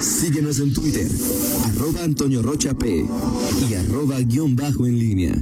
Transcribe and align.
Síguenos 0.00 0.60
en 0.60 0.72
Twitter, 0.72 1.08
arroba 1.64 2.04
Antonio 2.04 2.42
Rocha 2.42 2.74
P 2.74 3.06
y 3.68 3.74
arroba 3.74 4.20
guion 4.20 4.54
bajo 4.54 4.86
en 4.86 4.98
línea. 4.98 5.34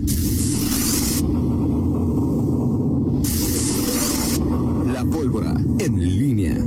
La 4.92 5.04
pólvora 5.04 5.54
en 5.78 6.18
línea. 6.18 6.64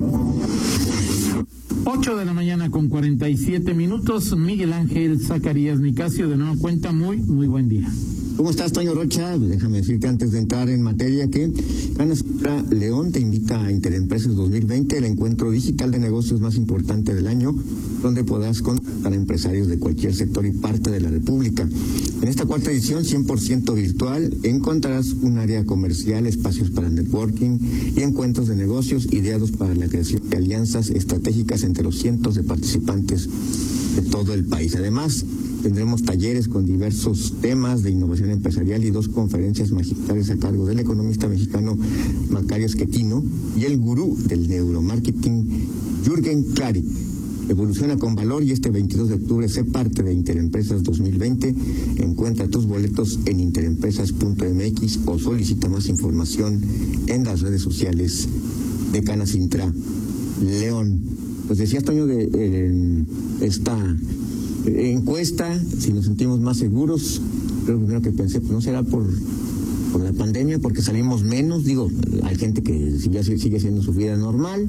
8 1.86 2.16
de 2.18 2.26
la 2.26 2.34
mañana 2.34 2.70
con 2.70 2.90
47 2.90 3.74
minutos. 3.74 4.36
Miguel 4.38 4.74
Ángel 4.74 5.20
Zacarías 5.20 5.80
Nicasio, 5.80 6.28
de 6.28 6.36
nuevo 6.36 6.60
cuenta, 6.60 6.92
muy, 6.92 7.18
muy 7.18 7.48
buen 7.48 7.70
día. 7.70 7.90
¿Cómo 8.38 8.52
estás, 8.52 8.72
Toño 8.72 8.94
Rocha? 8.94 9.34
Pues 9.36 9.50
déjame 9.50 9.80
decirte 9.80 10.08
antes 10.08 10.32
de 10.32 10.38
entrar 10.38 10.70
en 10.70 10.84
materia 10.84 11.28
que 11.28 11.52
Ganas 11.96 12.24
León 12.70 13.12
te 13.12 13.20
invita 13.20 13.66
a 13.66 13.72
Interempresas 13.72 14.36
2020, 14.36 14.96
el 14.96 15.06
encuentro 15.06 15.50
digital 15.50 15.90
de 15.90 15.98
negocios 15.98 16.40
más 16.40 16.56
importante 16.56 17.16
del 17.16 17.26
año, 17.26 17.56
donde 18.04 18.24
podrás 18.24 18.62
contactar 18.62 19.12
a 19.12 19.16
empresarios 19.16 19.68
de 19.68 19.80
cualquier 19.80 20.14
sector 20.14 20.46
y 20.46 20.52
parte 20.52 20.92
de 20.92 21.00
la 21.00 21.10
República. 21.10 21.68
En 22.22 22.28
esta 22.28 22.46
cuarta 22.46 22.70
edición, 22.70 23.04
100% 23.04 23.74
virtual, 23.74 24.32
encontrarás 24.44 25.14
un 25.14 25.40
área 25.40 25.66
comercial, 25.66 26.28
espacios 26.28 26.70
para 26.70 26.90
networking 26.90 27.58
y 27.96 28.02
encuentros 28.02 28.50
de 28.50 28.56
negocios 28.56 29.08
ideados 29.12 29.52
para 29.52 29.74
la 29.74 29.88
creación 29.88 30.22
de 30.30 30.38
alianzas 30.38 30.92
estratégicas 30.92 31.64
entre 31.64 31.84
los 31.84 31.98
cientos 31.98 32.36
de 32.36 32.44
participantes 32.44 33.30
de 33.98 34.10
todo 34.10 34.34
el 34.34 34.46
país. 34.46 34.76
Además, 34.76 35.26
Tendremos 35.62 36.04
talleres 36.04 36.48
con 36.48 36.66
diversos 36.66 37.34
temas 37.42 37.82
de 37.82 37.90
innovación 37.92 38.30
empresarial 38.30 38.84
y 38.86 38.92
dos 38.92 39.08
conferencias 39.08 39.72
magistrales 39.72 40.30
a 40.30 40.38
cargo 40.38 40.66
del 40.66 40.80
economista 40.80 41.28
mexicano 41.28 41.78
Macario 42.30 42.68
Esquetino 42.68 43.24
y 43.58 43.66
el 43.66 43.78
gurú 43.78 44.16
del 44.28 44.48
neuromarketing 44.48 45.48
Jürgen 46.06 46.44
Klarik. 46.54 46.86
Evoluciona 47.50 47.98
con 47.98 48.14
valor 48.14 48.44
y 48.44 48.52
este 48.52 48.70
22 48.70 49.10
de 49.10 49.16
octubre 49.16 49.50
sé 49.50 49.64
parte 49.64 50.04
de 50.04 50.14
Interempresas 50.14 50.84
2020. 50.84 51.56
Encuentra 51.98 52.48
tus 52.48 52.66
boletos 52.66 53.20
en 53.26 53.40
interempresas.mx 53.40 55.00
o 55.06 55.18
solicita 55.18 55.70
más 55.70 55.88
información 55.88 56.62
en 57.08 57.24
las 57.24 57.42
redes 57.42 57.62
sociales 57.62 58.28
de 58.94 59.04
Canacintra 59.04 59.74
León. 60.42 61.27
Pues 61.48 61.60
decía 61.60 61.82
Toño 61.82 62.06
de 62.06 62.30
eh, 62.34 63.04
esta 63.42 63.76
encuesta, 64.66 65.58
si 65.80 65.94
nos 65.94 66.06
sentimos 66.06 66.40
más 66.40 66.58
seguros, 66.58 67.22
lo 67.68 67.78
primero 67.78 68.02
que 68.02 68.12
pensé, 68.12 68.42
pues 68.42 68.52
no 68.52 68.62
será 68.62 68.84
por, 68.84 69.06
por 69.92 70.02
la 70.02 70.14
pandemia, 70.14 70.60
porque 70.60 70.82
salimos 70.82 71.24
menos, 71.24 71.64
digo, 71.64 71.90
hay 72.24 72.36
gente 72.36 72.62
que 72.62 72.98
ya 73.10 73.24
sigue 73.24 73.60
siendo 73.60 73.82
su 73.82 73.94
vida 73.94 74.18
normal, 74.18 74.68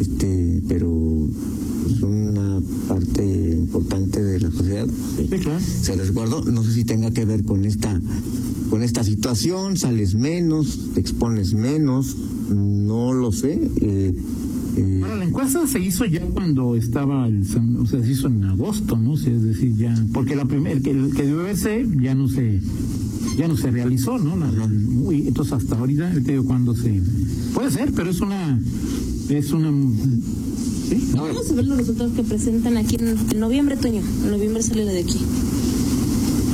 este, 0.00 0.62
pero 0.66 1.28
es 1.90 2.02
una 2.02 2.60
parte 2.88 3.24
importante 3.24 4.22
de 4.22 4.40
la 4.40 4.50
sociedad 4.50 4.86
se 5.82 5.96
resguardó, 5.96 6.44
no 6.44 6.62
sé 6.62 6.72
si 6.72 6.84
tenga 6.84 7.10
que 7.10 7.24
ver 7.24 7.44
con 7.44 7.64
esta 7.64 8.00
con 8.70 8.82
esta 8.82 9.02
situación, 9.02 9.76
sales 9.76 10.14
menos, 10.14 10.78
te 10.94 11.00
expones 11.00 11.54
menos, 11.54 12.16
no 12.50 13.14
lo 13.14 13.32
sé. 13.32 13.58
Eh, 13.80 14.14
la 14.82 15.24
encuesta 15.24 15.66
se 15.66 15.80
hizo 15.80 16.04
ya 16.04 16.20
cuando 16.20 16.74
estaba, 16.76 17.26
el, 17.26 17.42
o 17.78 17.86
sea, 17.86 18.02
se 18.02 18.10
hizo 18.10 18.28
en 18.28 18.44
agosto, 18.44 18.96
¿no? 18.96 19.14
es 19.14 19.42
decir, 19.42 19.76
ya, 19.76 19.94
porque 20.12 20.36
la 20.36 20.44
primera, 20.44 20.76
el 20.76 20.82
que, 20.82 20.92
debe 20.94 21.42
verse 21.42 21.86
ya 22.00 22.14
no 22.14 22.28
se, 22.28 22.60
ya 23.36 23.48
no 23.48 23.56
se 23.56 23.70
realizó, 23.70 24.18
¿no? 24.18 24.34
entonces 25.10 25.52
hasta 25.52 25.76
ahorita, 25.78 26.12
te 26.12 26.32
digo, 26.32 26.44
cuando 26.44 26.74
se, 26.74 27.02
puede 27.54 27.70
ser, 27.70 27.92
pero 27.92 28.10
es 28.10 28.20
una, 28.20 28.60
es 29.28 29.52
una. 29.52 29.70
Vamos 31.14 31.50
a 31.50 31.54
ver 31.54 31.66
los 31.66 31.78
resultados 31.78 32.12
que 32.12 32.22
presentan 32.22 32.76
aquí 32.76 32.96
en, 32.96 33.38
noviembre, 33.38 33.76
Toño, 33.76 34.00
en 34.00 34.30
noviembre 34.30 34.62
sale 34.62 34.84
la 34.84 34.92
de 34.92 35.00
aquí. 35.00 35.18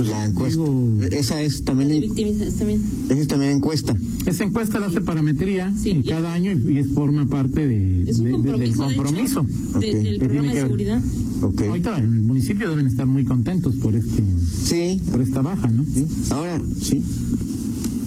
Pues 0.04 0.10
la 0.10 0.24
encuesta, 0.26 1.16
esa 1.16 1.42
es 1.42 1.64
también, 1.64 2.08
también. 2.08 2.82
Esa 3.08 3.20
es 3.20 3.28
también 3.28 3.52
encuesta. 3.52 3.96
Esa 4.26 4.44
encuesta 4.44 4.78
la 4.78 4.86
hace 4.86 5.00
parametría 5.00 5.72
cada 6.06 6.34
año 6.34 6.52
y, 6.52 6.84
forma 6.84 7.26
parte 7.26 7.66
de, 7.66 8.04
del 8.04 8.76
compromiso 8.76 9.46
del 9.80 10.18
programa 10.18 10.52
de 10.52 10.60
seguridad. 10.60 11.02
Ahorita 11.42 11.98
en 11.98 12.04
el 12.04 12.22
municipio 12.22 12.68
deben 12.68 12.86
estar 12.86 13.06
muy 13.06 13.24
contentos 13.24 13.76
por 13.76 13.94
este 13.94 14.22
sí. 14.62 15.00
por 15.10 15.22
esta 15.22 15.40
baja, 15.40 15.68
¿no? 15.68 15.84
Ahora, 16.30 16.60
sí. 16.80 17.02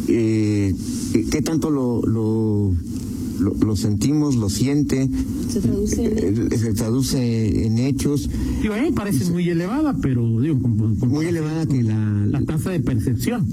Eh, 0.07 0.73
¿Qué 1.31 1.41
tanto 1.41 1.69
lo, 1.69 2.01
lo, 2.03 2.73
lo, 3.39 3.75
sentimos, 3.75 4.35
lo 4.35 4.49
siente? 4.49 5.09
Se 5.49 5.61
traduce 5.61 6.27
en, 6.27 6.51
eh, 6.51 6.57
se 6.57 6.73
traduce 6.73 7.65
en 7.65 7.77
hechos. 7.77 8.29
Digo, 8.61 8.73
a 8.73 8.77
mí 8.77 8.83
me 8.83 8.93
parece 8.93 9.29
muy 9.31 9.49
elevada, 9.49 9.95
pero 10.01 10.41
digo, 10.41 10.55
muy 10.57 11.25
elevada 11.25 11.65
que 11.65 11.83
la, 11.83 12.25
la 12.25 12.41
tasa 12.43 12.71
de 12.71 12.79
percepción 12.79 13.45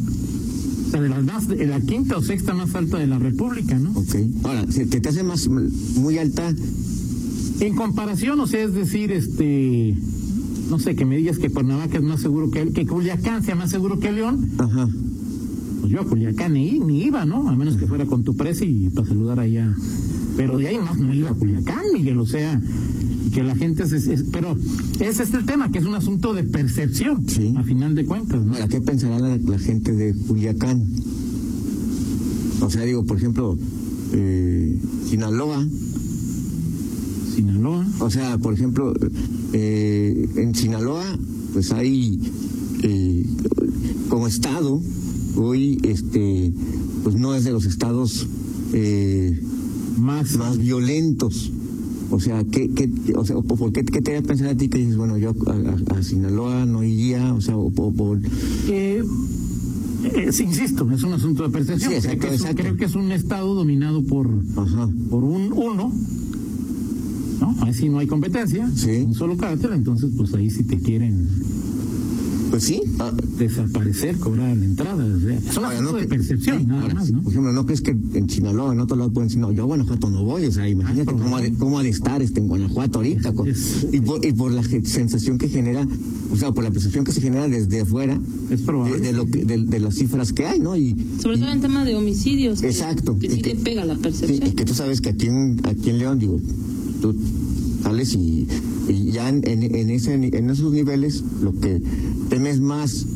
de 1.01 1.09
las 1.09 1.25
más, 1.25 1.49
de 1.49 1.67
la 1.67 1.81
quinta 1.81 2.17
o 2.17 2.23
sexta 2.23 2.55
más 2.55 2.75
alta 2.75 2.99
de 2.99 3.07
la 3.07 3.19
República, 3.19 3.79
¿no? 3.79 3.91
Ok. 3.91 4.17
Ahora, 4.45 4.65
¿te, 4.67 4.87
te 4.87 5.09
hace 5.09 5.23
más 5.23 5.49
muy 5.49 6.19
alta? 6.19 6.53
En 7.61 7.75
comparación, 7.75 8.41
o 8.41 8.47
sea, 8.47 8.63
es 8.63 8.75
decir, 8.75 9.13
este, 9.13 9.97
no 10.71 10.79
sé, 10.79 10.95
que 10.95 11.05
me 11.05 11.17
digas 11.17 11.39
que 11.39 11.51
Cuernavaca 11.51 11.99
es 11.99 12.03
más 12.03 12.21
seguro 12.21 12.51
que, 12.51 12.73
que 12.73 12.87
Culiacán 12.87 13.45
sea 13.45 13.55
más 13.55 13.71
seguro 13.71 13.99
que 13.99 14.13
León. 14.13 14.51
Ajá. 14.59 14.89
Pues 15.85 15.93
yo 15.93 16.01
a 16.01 16.05
Culiacán 16.07 16.55
ni, 16.55 16.79
ni 16.79 17.03
iba, 17.03 17.27
¿no? 17.27 17.47
A 17.47 17.55
menos 17.55 17.77
que 17.77 17.87
fuera 17.87 18.07
con 18.07 18.25
tu 18.25 18.35
presa 18.35 18.65
y 18.65 18.89
para 18.89 19.07
saludar 19.07 19.39
allá. 19.39 19.71
Pero 20.35 20.57
de 20.57 20.69
ahí 20.69 20.79
más 20.79 20.99
no 20.99 21.13
iba 21.13 21.29
a 21.29 21.35
Culiacán, 21.35 21.83
Miguel, 21.93 22.17
o 22.21 22.25
sea, 22.25 22.59
que 23.35 23.43
la 23.43 23.55
gente 23.55 23.87
se, 23.87 24.25
pero 24.33 24.57
ese 24.99 25.25
es 25.25 25.35
el 25.35 25.45
tema 25.45 25.71
que 25.71 25.81
es 25.81 25.85
un 25.85 25.95
asunto 25.95 26.33
de 26.33 26.43
percepción 26.43 27.23
a 27.59 27.65
final 27.65 27.95
de 27.95 28.07
cuentas 28.07 28.43
¿no? 28.43 28.55
qué 28.69 28.81
pensará 28.81 29.19
la, 29.19 29.59
gente 29.59 29.93
de 29.93 30.15
Culiacán? 30.15 30.87
o 32.61 32.71
sea 32.71 32.83
digo 32.83 33.05
por 33.05 33.17
ejemplo 33.17 33.59
eh, 34.13 34.79
Sinaloa 35.09 35.67
Sinaloa 37.35 37.85
o 37.99 38.09
sea 38.09 38.39
por 38.39 38.55
ejemplo 38.55 38.95
eh, 39.53 40.29
en 40.37 40.55
Sinaloa 40.55 41.05
pues 41.53 41.73
hay 41.73 42.21
eh, 42.83 43.27
como 44.09 44.29
estado 44.29 44.81
hoy 45.37 45.79
este 45.83 46.53
pues 47.03 47.17
no 47.17 47.35
es 47.35 47.45
de 47.45 47.53
los 47.53 47.65
estados 47.67 48.27
más 49.97 50.37
más 50.37 50.59
violentos 50.59 51.53
o 52.11 52.21
sea, 52.21 52.45
¿qué, 52.45 52.71
qué, 52.71 52.89
o 53.17 53.25
sea, 53.25 53.37
¿por 53.37 53.73
qué, 53.73 53.85
qué 53.85 54.01
te 54.01 54.17
a 54.17 54.23
pensar 54.23 54.49
a 54.49 54.57
ti 54.57 54.69
que 54.69 54.79
dices, 54.79 54.97
bueno, 54.97 55.19
yo 55.19 55.35
a, 55.91 56.03
Sinaloa 56.03 56.65
no 56.65 56.85
iría? 56.85 57.35
O 57.35 57.41
sea, 57.41 57.57
o, 57.57 57.71
por... 57.71 58.21
Eh, 58.69 59.03
eh, 60.05 60.31
insisto, 60.41 60.89
es 60.93 61.03
un 61.03 61.13
asunto 61.13 61.43
de 61.43 61.49
percepción. 61.49 61.91
Sí, 61.91 61.97
exacto, 61.97 62.29
creo, 62.29 62.31
que 62.31 62.37
es, 62.37 62.55
creo, 62.55 62.77
que 62.77 62.85
es, 62.85 62.95
un 62.95 63.11
estado 63.11 63.55
dominado 63.55 64.05
por, 64.05 64.29
por 65.11 65.25
un 65.25 65.53
uno, 65.53 65.93
¿no? 67.41 67.57
Ahí 67.63 67.75
sí 67.75 67.89
no 67.89 67.99
hay 67.99 68.07
competencia, 68.07 68.71
sí. 68.75 69.05
un 69.07 69.15
solo 69.15 69.37
carácter, 69.37 69.73
entonces 69.73 70.11
pues 70.17 70.33
ahí 70.35 70.51
sí 70.51 70.63
te 70.63 70.79
quieren 70.79 71.29
pues 72.55 72.67
sí. 72.67 72.81
Ah, 73.01 73.11
desaparecer, 73.37 74.17
cobrar 74.19 74.57
la 74.57 74.65
entrada. 74.65 75.05
es 75.05 75.57
una 75.57 75.81
no 75.81 75.93
de 75.95 76.07
percepción, 76.07 76.69
nada 76.69 76.87
más, 76.95 77.11
¿no? 77.11 77.21
Por 77.21 77.33
ejemplo, 77.33 77.53
¿no 77.53 77.67
crees 77.67 77.81
que 77.81 77.91
en 77.91 78.31
Sinaloa, 78.31 78.73
en 78.73 78.79
otro 78.79 78.97
lado 78.97 79.13
pueden 79.13 79.27
decir, 79.27 79.41
no, 79.41 79.51
yo 79.51 79.65
a 79.65 79.67
Guanajuato 79.67 80.09
no 80.09 80.23
voy? 80.23 80.47
O 80.47 80.53
sea, 80.53 80.69
imagínate 80.69 81.11
ah, 81.11 81.19
cómo, 81.21 81.37
ha 81.37 81.41
de, 81.41 81.53
cómo, 81.55 81.81
ha 81.81 81.83
de, 81.83 81.89
estar 81.89 82.23
este 82.23 82.39
en 82.39 82.47
Guanajuato 82.47 82.99
ahorita. 83.01 83.35
y, 83.91 84.01
por, 84.03 84.25
y, 84.25 84.33
por, 84.35 84.53
la 84.53 84.63
sensación 84.63 85.37
que 85.37 85.49
genera, 85.49 85.85
o 86.31 86.37
sea, 86.37 86.53
por 86.53 86.63
la 86.63 86.71
percepción 86.71 87.05
que 87.05 87.11
se 87.11 87.21
genera 87.21 87.49
desde 87.49 87.81
afuera, 87.81 88.21
es 88.49 88.61
probable. 88.61 89.01
De, 89.01 89.13
lo 89.13 89.25
de, 89.25 89.81
las 89.81 89.97
cifras 89.97 90.33
que 90.33 90.47
hay, 90.47 90.61
¿no? 90.61 90.77
Y, 90.77 90.95
Sobre 91.21 91.39
todo 91.39 91.51
en 91.51 91.61
tema 91.61 91.85
de 91.85 91.97
homicidios. 91.97 92.63
Exacto. 92.63 93.19
Que, 93.19 93.31
sí 93.31 93.43
te 93.43 93.57
pega 93.57 93.85
la 93.85 93.97
percepción. 93.97 94.49
y 94.49 94.53
que 94.53 94.65
tú 94.65 94.75
sabes 94.75 95.01
que 95.01 95.09
aquí 95.09 95.27
en, 95.27 95.61
aquí 95.65 95.91
en 95.91 95.99
León, 95.99 96.21
digo, 96.21 96.41
tú 97.03 97.17
sales 97.85 98.15
y, 98.15 98.47
ya 99.13 99.29
en, 99.29 99.43
en, 99.45 99.91
ese, 99.91 100.15
en 100.15 100.51
esos 100.51 100.73
niveles 100.73 101.23
lo 101.43 101.59
que 101.59 101.81
temes 102.29 102.61
más 102.61 103.07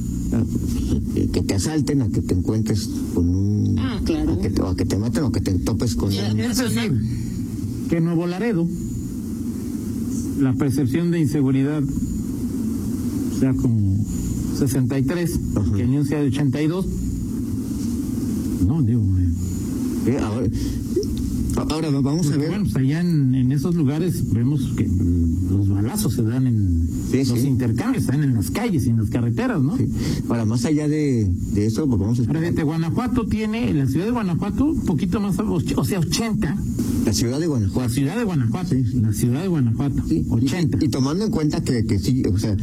que 1.33 1.43
te 1.43 1.55
asalten 1.55 2.03
a 2.03 2.09
que 2.09 2.21
te 2.21 2.35
encuentres 2.35 2.89
con 3.15 3.35
un 3.35 3.79
ah, 3.79 4.01
claro. 4.05 4.35
a 4.35 4.39
que 4.39 4.51
te, 4.51 4.63
o 4.63 4.69
a 4.69 4.77
que 4.77 4.85
te 4.85 4.97
maten 4.99 5.25
o 5.25 5.33
que 5.33 5.41
te 5.41 5.53
topes 5.59 5.95
con 5.95 6.09
un... 6.09 6.41
es 6.41 6.59
decir 6.59 6.93
que 7.89 8.01
Nuevo 8.01 8.27
Laredo 8.27 8.67
la 10.41 10.53
percepción 10.55 11.11
de 11.11 11.21
inseguridad 11.21 11.83
sea 13.41 13.55
como 13.55 14.05
63 14.59 15.41
que 15.77 15.83
el 15.83 16.07
sea 16.07 16.21
de 16.21 16.29
82 16.29 16.87
no 18.67 18.83
digo 18.83 19.03
eh, 19.03 20.13
eh 20.13 20.19
ahora, 20.19 20.47
Ahora 21.57 21.91
vamos 21.91 22.31
a 22.31 22.37
ver. 22.37 22.49
Bueno, 22.49 22.65
pues 22.65 22.77
allá 22.77 23.01
en, 23.01 23.53
esos 23.53 23.75
lugares 23.75 24.33
vemos 24.33 24.61
que 24.77 24.87
los 24.87 25.69
balazos 25.69 26.15
se 26.15 26.23
dan 26.23 26.47
en 26.47 26.89
los 27.13 27.45
intercambios, 27.45 28.05
se 28.05 28.13
dan 28.13 28.25
en 28.25 28.35
las 28.35 28.51
calles 28.51 28.87
y 28.87 28.91
en 28.91 28.99
las 28.99 29.11
carreteras, 29.11 29.61
¿no? 29.61 29.77
Ahora, 30.29 30.45
más 30.45 30.65
allá 30.65 30.89
de, 30.89 31.31
eso, 31.57 31.87
pues 31.87 32.01
vamos 32.01 32.21
a 32.21 32.33
ver. 32.33 32.65
Guanajuato 32.65 33.27
tiene, 33.27 33.73
la 33.75 33.87
ciudad 33.87 34.07
de 34.07 34.13
Guanajuato, 34.13 34.67
un 34.67 34.85
poquito 34.85 35.21
más, 35.21 35.39
o 35.39 35.85
sea, 35.85 36.01
80, 36.01 36.57
La 37.05 37.13
ciudad 37.13 37.35
de 37.35 37.41
La 37.41 37.47
Guanajuato. 37.47 37.89
ciudad 37.91 38.17
de 38.17 38.25
Guanajuato. 38.25 38.75
La 39.01 39.13
ciudad 39.13 39.43
de 39.43 39.49
Guanajuato. 39.49 40.03
Sí, 40.09 40.27
80. 40.29 40.79
Y, 40.81 40.85
y 40.85 40.89
tomando 40.89 41.25
en 41.25 41.31
cuenta 41.31 41.63
que, 41.63 41.85
que 41.85 41.99
sí, 41.99 42.23
o 42.33 42.39
sea, 42.39 42.57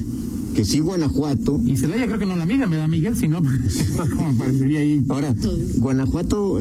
que 0.55 0.63
sí 0.63 0.79
Guanajuato. 0.79 1.59
Y 1.65 1.75
Celaya 1.75 2.07
creo 2.07 2.17
que 2.17 2.25
no 2.25 2.35
la 2.35 2.45
mide, 2.45 2.65
me 2.65 2.77
da 2.77 2.87
Miguel, 2.87 3.15
si 3.15 3.27
no, 3.27 3.41
como 4.15 4.29
aparecería 4.29 4.79
ahí. 4.79 5.05
Ahora, 5.09 5.35
Guanajuato, 5.77 6.59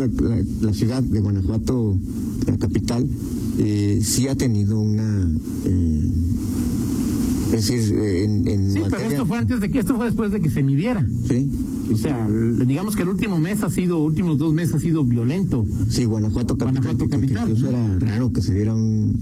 la, 0.61 0.73
ciudad 0.75 1.03
de 1.03 1.21
Guanajuato, 1.21 1.97
la 2.47 2.59
capital, 2.59 3.09
eh, 3.59 4.01
sí 4.03 4.27
ha 4.29 4.35
tenido 4.35 4.81
una. 4.81 5.31
eh, 5.65 6.11
es 7.53 7.69
decir, 7.69 7.97
en, 7.97 8.49
en 8.49 8.73
Sí, 8.73 8.81
pero 8.91 9.03
esto 9.05 9.27
fue 9.27 9.39
antes 9.39 9.61
de 9.61 9.71
que, 9.71 9.79
esto 9.79 9.95
fue 9.95 10.07
después 10.07 10.33
de 10.33 10.41
que 10.41 10.51
se 10.51 10.65
midiera. 10.65 11.07
Sí, 11.29 11.49
O 11.93 11.97
sea, 11.97 12.27
digamos 12.67 12.97
que 12.97 13.03
el 13.03 13.11
último 13.11 13.39
mes 13.39 13.63
ha 13.63 13.71
sido, 13.71 14.03
últimos 14.03 14.39
dos 14.39 14.53
meses 14.53 14.75
ha 14.75 14.81
sido 14.81 15.05
violento. 15.05 15.65
sí, 15.89 16.05
Guanajuato 16.05 16.59
capital. 16.59 16.83
Guanajuato 16.83 17.09
capital, 17.09 17.61
¿no? 17.61 17.69
era 17.69 17.99
raro 18.01 18.33
que 18.33 18.43
se 18.43 18.55
diera 18.55 18.75
un, 18.75 19.17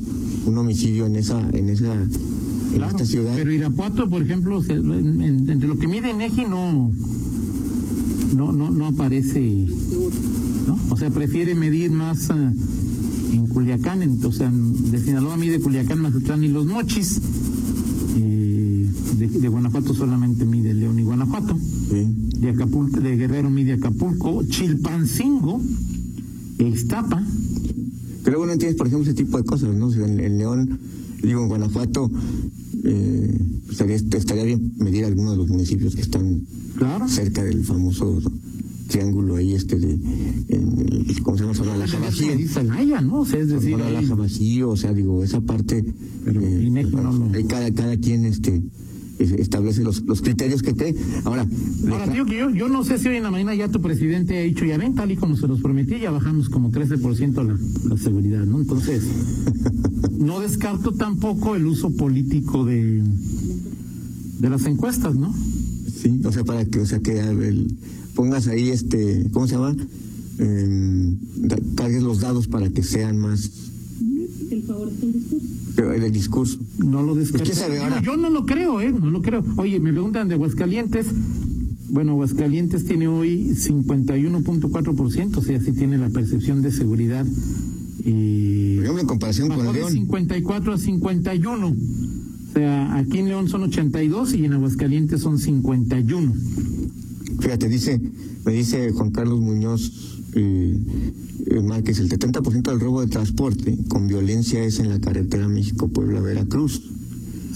un 0.46 0.58
homicidio 0.58 1.04
en 1.06 1.16
esa, 1.16 1.46
en 1.52 1.68
esa, 1.68 1.94
en 2.72 2.76
Claro, 2.78 2.90
esta 2.96 3.06
ciudad. 3.06 3.32
Pero 3.36 3.52
Irapuato, 3.52 4.08
por 4.08 4.22
ejemplo, 4.22 4.62
se- 4.62 4.72
en- 4.74 5.20
en- 5.22 5.48
entre 5.50 5.68
lo 5.68 5.78
que 5.78 5.86
mide 5.86 6.12
Neji 6.14 6.44
no, 6.46 6.90
no, 8.36 8.52
no, 8.52 8.70
no 8.70 8.86
aparece, 8.86 9.40
¿no? 10.66 10.78
O 10.90 10.96
sea, 10.96 11.10
prefiere 11.10 11.54
medir 11.54 11.90
más 11.90 12.30
ah, 12.30 12.52
en 13.32 13.46
Culiacán, 13.48 14.02
en- 14.02 14.24
o 14.24 14.32
sea, 14.32 14.50
de 14.50 14.98
Sinaloa 14.98 15.36
mide 15.36 15.60
Culiacán, 15.60 16.00
Mazatlán 16.00 16.42
y 16.44 16.48
Los 16.48 16.66
Mochis. 16.66 17.20
Eh, 18.18 18.90
de, 19.18 19.28
de 19.28 19.48
Guanajuato 19.48 19.94
solamente 19.94 20.44
mide 20.44 20.74
León 20.74 20.98
y 20.98 21.02
Guanajuato. 21.02 21.56
Sí. 21.90 22.06
De 22.40 22.50
Acapulco, 22.50 23.00
de 23.00 23.16
Guerrero 23.16 23.50
mide 23.50 23.74
Acapulco, 23.74 24.42
Chilpancingo, 24.44 25.60
Ixtapa. 26.58 27.22
Pero 28.24 28.38
bueno, 28.38 28.52
entiendes, 28.52 28.78
por 28.78 28.86
ejemplo, 28.86 29.10
ese 29.10 29.14
tipo 29.22 29.36
de 29.36 29.44
cosas, 29.44 29.74
¿no? 29.74 29.86
O 29.86 29.90
sea, 29.92 30.06
en, 30.06 30.20
en 30.20 30.38
León, 30.38 30.78
digo, 31.22 31.42
en 31.42 31.48
Guanajuato, 31.48 32.10
eh, 32.84 33.38
estaría, 33.70 33.96
estaría 33.96 34.44
bien 34.44 34.72
medir 34.78 35.04
algunos 35.04 35.32
de 35.32 35.36
los 35.38 35.48
municipios 35.48 35.94
que 35.94 36.02
están 36.02 36.42
Claro. 36.76 37.08
cerca 37.08 37.44
del 37.44 37.64
famoso 37.64 38.20
triángulo 38.88 39.36
ahí, 39.36 39.52
este 39.54 39.78
de, 39.78 39.92
en 40.48 40.78
el- 41.08 41.22
¿cómo 41.22 41.38
se 41.38 41.44
llama? 41.44 41.76
La 41.76 41.86
Vacío. 41.98 43.00
¿no? 43.02 43.20
O 43.20 43.26
sea, 43.26 43.40
es 43.40 43.48
decir, 43.48 43.78
la 43.78 44.14
Vacío, 44.14 44.70
o 44.70 44.76
sea, 44.76 44.92
digo, 44.92 45.22
esa 45.24 45.40
parte, 45.40 45.84
Pero 46.24 46.40
eh, 46.40 46.68
no 46.70 47.30
ahí 47.34 47.44
cada, 47.44 47.70
cada 47.72 47.96
quien, 47.96 48.24
este, 48.26 48.60
es- 49.18 49.32
establece 49.32 49.82
los, 49.82 50.02
los 50.02 50.20
criterios 50.20 50.62
que 50.62 50.74
cree. 50.74 50.94
Ahora, 51.24 51.46
Ahora, 51.90 52.12
tío, 52.12 52.26
que 52.26 52.38
yo, 52.38 52.50
yo 52.50 52.68
no 52.68 52.84
sé 52.84 52.98
si 52.98 53.08
hoy 53.08 53.16
en 53.16 53.22
la 53.22 53.30
mañana 53.30 53.54
ya 53.54 53.68
tu 53.68 53.80
presidente 53.80 54.36
ha 54.38 54.42
dicho, 54.42 54.64
ya 54.64 54.76
ven, 54.76 54.94
tal 54.94 55.10
y 55.10 55.16
como 55.16 55.36
se 55.36 55.46
los 55.48 55.60
prometí, 55.60 55.98
ya 56.00 56.10
bajamos 56.10 56.48
como 56.48 56.70
13% 56.70 57.42
la, 57.44 57.58
la 57.88 57.96
seguridad, 57.96 58.44
¿no? 58.44 58.60
Entonces, 58.60 59.02
No 60.18 60.40
descarto 60.40 60.92
tampoco 60.92 61.56
el 61.56 61.66
uso 61.66 61.90
político 61.90 62.64
de, 62.64 63.02
de 64.38 64.50
las 64.50 64.66
encuestas, 64.66 65.14
¿no? 65.14 65.34
Sí, 66.02 66.20
o 66.24 66.32
sea, 66.32 66.44
para 66.44 66.64
que, 66.64 66.80
o 66.80 66.86
sea, 66.86 67.00
que 67.00 67.18
el, 67.18 67.76
pongas 68.14 68.48
ahí 68.48 68.70
este, 68.70 69.26
¿cómo 69.32 69.46
se 69.46 69.54
llama? 69.54 69.74
Em, 70.38 71.16
cargues 71.76 72.02
los 72.02 72.20
dados 72.20 72.48
para 72.48 72.68
que 72.70 72.82
sean 72.82 73.18
más. 73.18 73.50
El 74.50 74.62
favorece 74.64 75.06
el 75.06 75.12
discurso. 75.12 75.92
El 75.94 76.12
discurso. 76.12 76.58
No 76.78 77.02
lo 77.02 77.14
pues, 77.14 77.32
descarto. 77.32 78.00
Yo 78.02 78.16
no 78.16 78.30
lo 78.30 78.44
creo, 78.44 78.80
¿eh? 78.80 78.92
No 78.92 79.10
lo 79.10 79.22
creo. 79.22 79.44
Oye, 79.56 79.80
me 79.80 79.92
preguntan 79.92 80.28
de 80.28 80.34
Aguascalientes. 80.34 81.06
Bueno, 81.88 82.12
Aguascalientes 82.12 82.84
tiene 82.84 83.06
hoy 83.06 83.54
51.4%, 83.54 85.36
o 85.36 85.42
sea, 85.42 85.60
sí 85.60 85.72
tiene 85.72 85.98
la 85.98 86.08
percepción 86.08 86.62
de 86.62 86.72
seguridad. 86.72 87.26
Y 88.04 88.61
en 89.00 89.06
comparación 89.06 89.48
Bajó 89.48 89.64
con 89.64 89.74
de 89.74 89.90
54 89.90 90.72
a 90.72 90.78
51. 90.78 91.66
O 91.66 92.52
sea, 92.52 92.96
aquí 92.96 93.18
en 93.18 93.28
León 93.28 93.48
son 93.48 93.62
82 93.62 94.34
y 94.34 94.44
en 94.44 94.52
Aguascalientes 94.52 95.20
son 95.20 95.38
51. 95.38 96.34
Fíjate, 97.40 97.68
dice, 97.68 98.00
me 98.44 98.52
dice 98.52 98.92
Juan 98.92 99.10
Carlos 99.10 99.40
Muñoz 99.40 100.20
eh, 100.34 100.76
eh, 101.46 101.60
Márquez, 101.60 101.98
el 101.98 102.08
70% 102.08 102.62
del 102.62 102.80
robo 102.80 103.00
de 103.00 103.08
transporte 103.08 103.76
con 103.88 104.06
violencia 104.06 104.62
es 104.62 104.78
en 104.78 104.88
la 104.88 105.00
carretera 105.00 105.48
México-Puebla-Veracruz. 105.48 106.82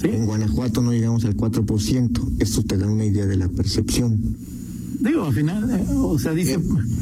¿Sí? 0.01 0.09
En 0.09 0.27
Guanajuato 0.27 0.83
no 0.83 0.93
llegamos 0.93 1.25
al 1.25 1.37
4%. 1.37 2.33
Esto 2.39 2.63
te 2.65 2.77
da 2.77 2.87
una 2.87 3.05
idea 3.05 3.27
de 3.27 3.37
la 3.37 3.49
percepción. 3.49 4.37
Digo, 5.07 5.25
al 5.25 5.35
final, 5.35 5.71
eh, 5.71 5.85
o 5.95 6.19
sea, 6.19 6.33
dice 6.33 6.59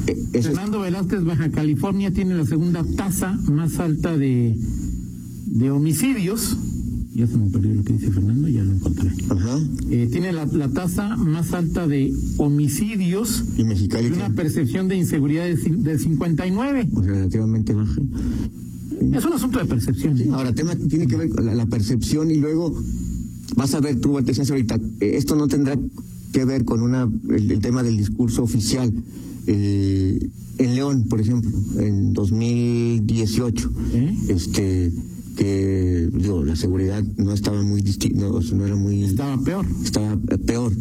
Eh, 0.07 0.17
eh, 0.35 0.43
Fernando 0.43 0.81
Velázquez, 0.81 1.25
Baja 1.25 1.51
California 1.51 2.11
tiene 2.13 2.35
la 2.35 2.45
segunda 2.45 2.85
tasa 2.97 3.39
más 3.51 3.79
alta 3.79 4.17
de, 4.17 4.55
de 5.47 5.71
homicidios. 5.71 6.57
Ya 7.15 7.27
se 7.27 7.37
me 7.37 7.49
perdió 7.49 7.73
lo 7.75 7.85
que 7.85 7.93
dice 7.95 8.11
Fernando, 8.11 8.49
ya 8.49 8.63
lo 8.65 8.73
encontré. 8.73 9.11
Ajá. 9.31 9.59
Eh, 9.89 10.09
tiene 10.11 10.33
la, 10.33 10.45
la 10.47 10.69
tasa 10.69 11.17
más 11.17 11.53
alta 11.53 11.87
de 11.87 12.13
homicidios 12.39 13.45
Y 13.57 13.65
Mexicali, 13.65 14.09
y 14.09 14.13
una 14.13 14.31
percepción 14.31 14.89
de 14.89 14.97
inseguridad 14.97 15.45
de, 15.45 15.55
de 15.55 15.99
59. 15.99 16.89
o 16.93 17.03
sea, 17.03 17.13
relativamente 17.13 17.73
baja. 17.73 18.01
Es 19.13 19.25
un 19.25 19.33
asunto 19.33 19.61
de 19.61 19.65
percepción. 19.65 20.19
¿sí? 20.19 20.29
Ahora, 20.31 20.53
tema 20.53 20.75
tiene 20.75 21.07
que 21.07 21.17
ver 21.17 21.29
con 21.31 21.47
la, 21.47 21.55
la 21.55 21.67
percepción 21.67 22.31
y 22.31 22.37
luego 22.37 22.75
vas 23.57 23.75
a 23.75 23.81
ver, 23.81 24.01
tú 24.01 24.17
te 24.17 24.23
decías 24.25 24.51
ahorita, 24.51 24.79
esto 25.01 25.37
no 25.37 25.47
tendrá 25.47 25.79
que 26.35 26.45
ver 26.45 26.65
con 26.65 26.83
una 26.83 27.09
el, 27.31 27.51
el 27.51 27.61
tema 27.61 27.83
del 27.83 27.97
discurso 27.97 28.43
oficial. 28.43 28.93
Eh, 29.47 30.19
en 30.59 30.75
León, 30.75 31.05
por 31.09 31.21
ejemplo, 31.21 31.51
en 31.79 32.13
2018, 32.13 33.73
¿Eh? 33.95 34.17
este 34.29 34.93
que 35.37 36.09
digo, 36.13 36.45
la 36.45 36.55
seguridad 36.57 37.03
no 37.17 37.33
estaba 37.33 37.61
muy 37.63 37.83
distinta, 37.83 38.21
no, 38.21 38.35
o 38.35 38.43
sea, 38.43 38.57
no 38.57 38.65
era 38.67 38.77
muy 38.77 39.03
Estaba 39.03 39.37
peor. 39.43 39.67
estaba 39.83 40.13
eh, 40.31 40.39
peor 40.39 40.73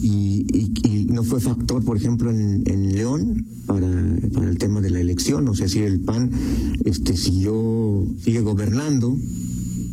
y, 0.00 0.46
y, 0.52 0.72
y 0.88 1.04
no 1.06 1.24
fue 1.24 1.40
factor 1.40 1.82
por 1.84 1.96
ejemplo 1.96 2.30
en, 2.30 2.62
en 2.66 2.94
León 2.94 3.46
para, 3.66 3.88
para 4.32 4.48
el 4.48 4.58
tema 4.58 4.80
de 4.80 4.90
la 4.90 5.00
elección 5.00 5.48
o 5.48 5.54
sea 5.56 5.66
si 5.68 5.80
el 5.80 6.00
PAN 6.00 6.30
este 6.84 7.16
siguió 7.16 8.06
sigue 8.22 8.42
gobernando 8.42 9.16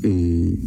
eh, 0.03 0.59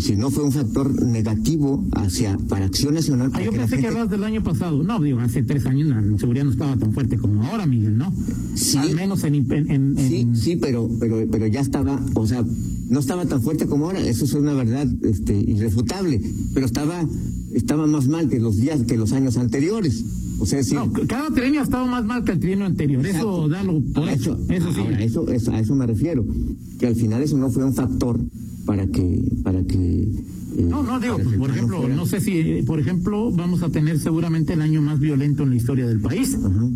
si 0.00 0.16
no 0.16 0.30
fue 0.30 0.44
un 0.44 0.52
factor 0.52 1.02
negativo 1.04 1.84
hacia 1.92 2.36
para 2.48 2.66
Acción 2.66 2.94
Nacional 2.94 3.30
Ah, 3.34 3.42
yo 3.42 3.50
que 3.50 3.58
pensé 3.58 3.76
que 3.76 3.82
gente- 3.82 3.98
hablas 3.98 4.10
del 4.10 4.24
año 4.24 4.42
pasado. 4.42 4.82
No, 4.82 5.00
digo, 5.00 5.20
hace 5.20 5.42
tres 5.42 5.66
años 5.66 5.88
la 5.88 6.00
inseguridad 6.02 6.44
no 6.44 6.50
estaba 6.52 6.76
tan 6.76 6.92
fuerte 6.92 7.16
como 7.18 7.42
ahora, 7.44 7.66
Miguel, 7.66 7.96
¿no? 7.96 8.12
Sí. 8.54 8.78
Al 8.78 8.94
menos 8.94 9.22
en... 9.24 9.34
en, 9.34 9.70
en- 9.70 9.96
Sí, 9.96 10.16
en- 10.20 10.36
sí, 10.36 10.56
pero, 10.56 10.88
pero, 11.00 11.24
pero 11.30 11.46
ya 11.46 11.60
estaba, 11.60 12.00
o 12.14 12.26
sea, 12.26 12.44
no 12.88 13.00
estaba 13.00 13.26
tan 13.26 13.42
fuerte 13.42 13.66
como 13.66 13.86
ahora, 13.86 14.00
eso 14.00 14.24
es 14.24 14.32
una 14.34 14.52
verdad 14.54 14.86
este, 15.02 15.34
irrefutable, 15.38 16.20
pero 16.54 16.66
estaba, 16.66 17.04
estaba 17.54 17.86
más 17.86 18.06
mal 18.08 18.28
que 18.28 18.38
los 18.40 18.56
días, 18.56 18.82
que 18.82 18.96
los 18.96 19.12
años 19.12 19.36
anteriores. 19.36 20.04
O 20.38 20.44
sea, 20.44 20.62
sí. 20.62 20.74
No, 20.74 20.92
cada 21.08 21.30
trienio 21.30 21.60
ha 21.60 21.64
estado 21.64 21.86
más 21.86 22.04
mal 22.04 22.22
que 22.22 22.32
el 22.32 22.40
trienio 22.40 22.66
anterior. 22.66 23.04
Eso 23.06 23.48
dalo 23.48 23.80
por 23.94 24.00
Ahora, 24.02 24.12
hecho. 24.12 24.38
Eso 24.50 24.72
sí. 24.74 24.80
ahora, 24.80 25.02
eso, 25.02 25.28
eso- 25.30 25.50
a 25.52 25.60
eso 25.60 25.74
me 25.74 25.86
refiero, 25.86 26.26
que 26.78 26.86
al 26.86 26.94
final 26.94 27.22
eso 27.22 27.38
no 27.38 27.50
fue 27.50 27.64
un 27.64 27.72
factor 27.74 28.20
para 28.66 28.86
que, 28.88 29.22
para 29.42 29.64
que. 29.64 30.02
eh, 30.02 30.66
No, 30.68 30.82
no, 30.82 31.00
digo, 31.00 31.16
pues, 31.22 31.36
por 31.36 31.50
el 31.50 31.56
ejemplo, 31.56 31.88
no 31.88 32.04
sé 32.06 32.20
si, 32.20 32.38
eh, 32.38 32.64
por 32.66 32.78
ejemplo, 32.80 33.30
vamos 33.32 33.62
a 33.62 33.70
tener 33.70 33.98
seguramente 33.98 34.52
el 34.52 34.60
año 34.60 34.82
más 34.82 34.98
violento 35.00 35.44
en 35.44 35.50
la 35.50 35.56
historia 35.56 35.86
del 35.86 36.00
país. 36.00 36.34
Ajá. 36.34 36.68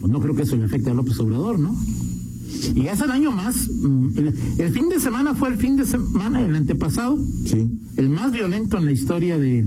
Pues 0.00 0.12
no 0.12 0.20
creo 0.20 0.34
que 0.34 0.42
eso 0.42 0.56
le 0.56 0.64
afecte 0.64 0.90
a 0.90 0.94
López 0.94 1.18
Obrador, 1.20 1.58
¿no? 1.58 1.74
Y 2.74 2.86
es 2.86 3.00
el 3.00 3.10
año 3.10 3.30
más. 3.32 3.68
mm, 3.68 4.08
El, 4.18 4.34
el 4.58 4.72
fin 4.72 4.88
de 4.88 5.00
semana 5.00 5.34
fue 5.34 5.48
el 5.50 5.56
fin 5.56 5.76
de 5.76 5.84
semana, 5.84 6.40
el 6.44 6.54
antepasado, 6.54 7.18
Sí. 7.44 7.68
el 7.96 8.08
más 8.08 8.32
violento 8.32 8.78
en 8.78 8.84
la 8.86 8.92
historia 8.92 9.38
de, 9.38 9.66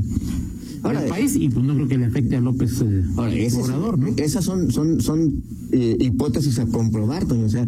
Ahora, 0.84 1.02
del 1.02 1.10
país 1.10 1.36
y 1.36 1.50
pues 1.50 1.66
no 1.66 1.74
creo 1.76 1.88
que 1.88 1.98
le 1.98 2.06
afecte 2.06 2.36
a 2.38 2.42
López 2.42 2.82
eh, 2.82 3.04
Ahora, 3.18 3.34
ese 3.34 3.60
es- 3.60 3.66
Obrador, 3.66 4.00
¿no? 4.00 4.08
esas 4.18 4.46
son, 4.46 4.72
son, 4.72 5.02
son 5.02 5.44
eh, 5.72 5.98
hipótesis 6.00 6.58
a 6.60 6.66
comprobar, 6.68 7.26
Toño. 7.26 7.46
O 7.46 7.50
sea, 7.50 7.68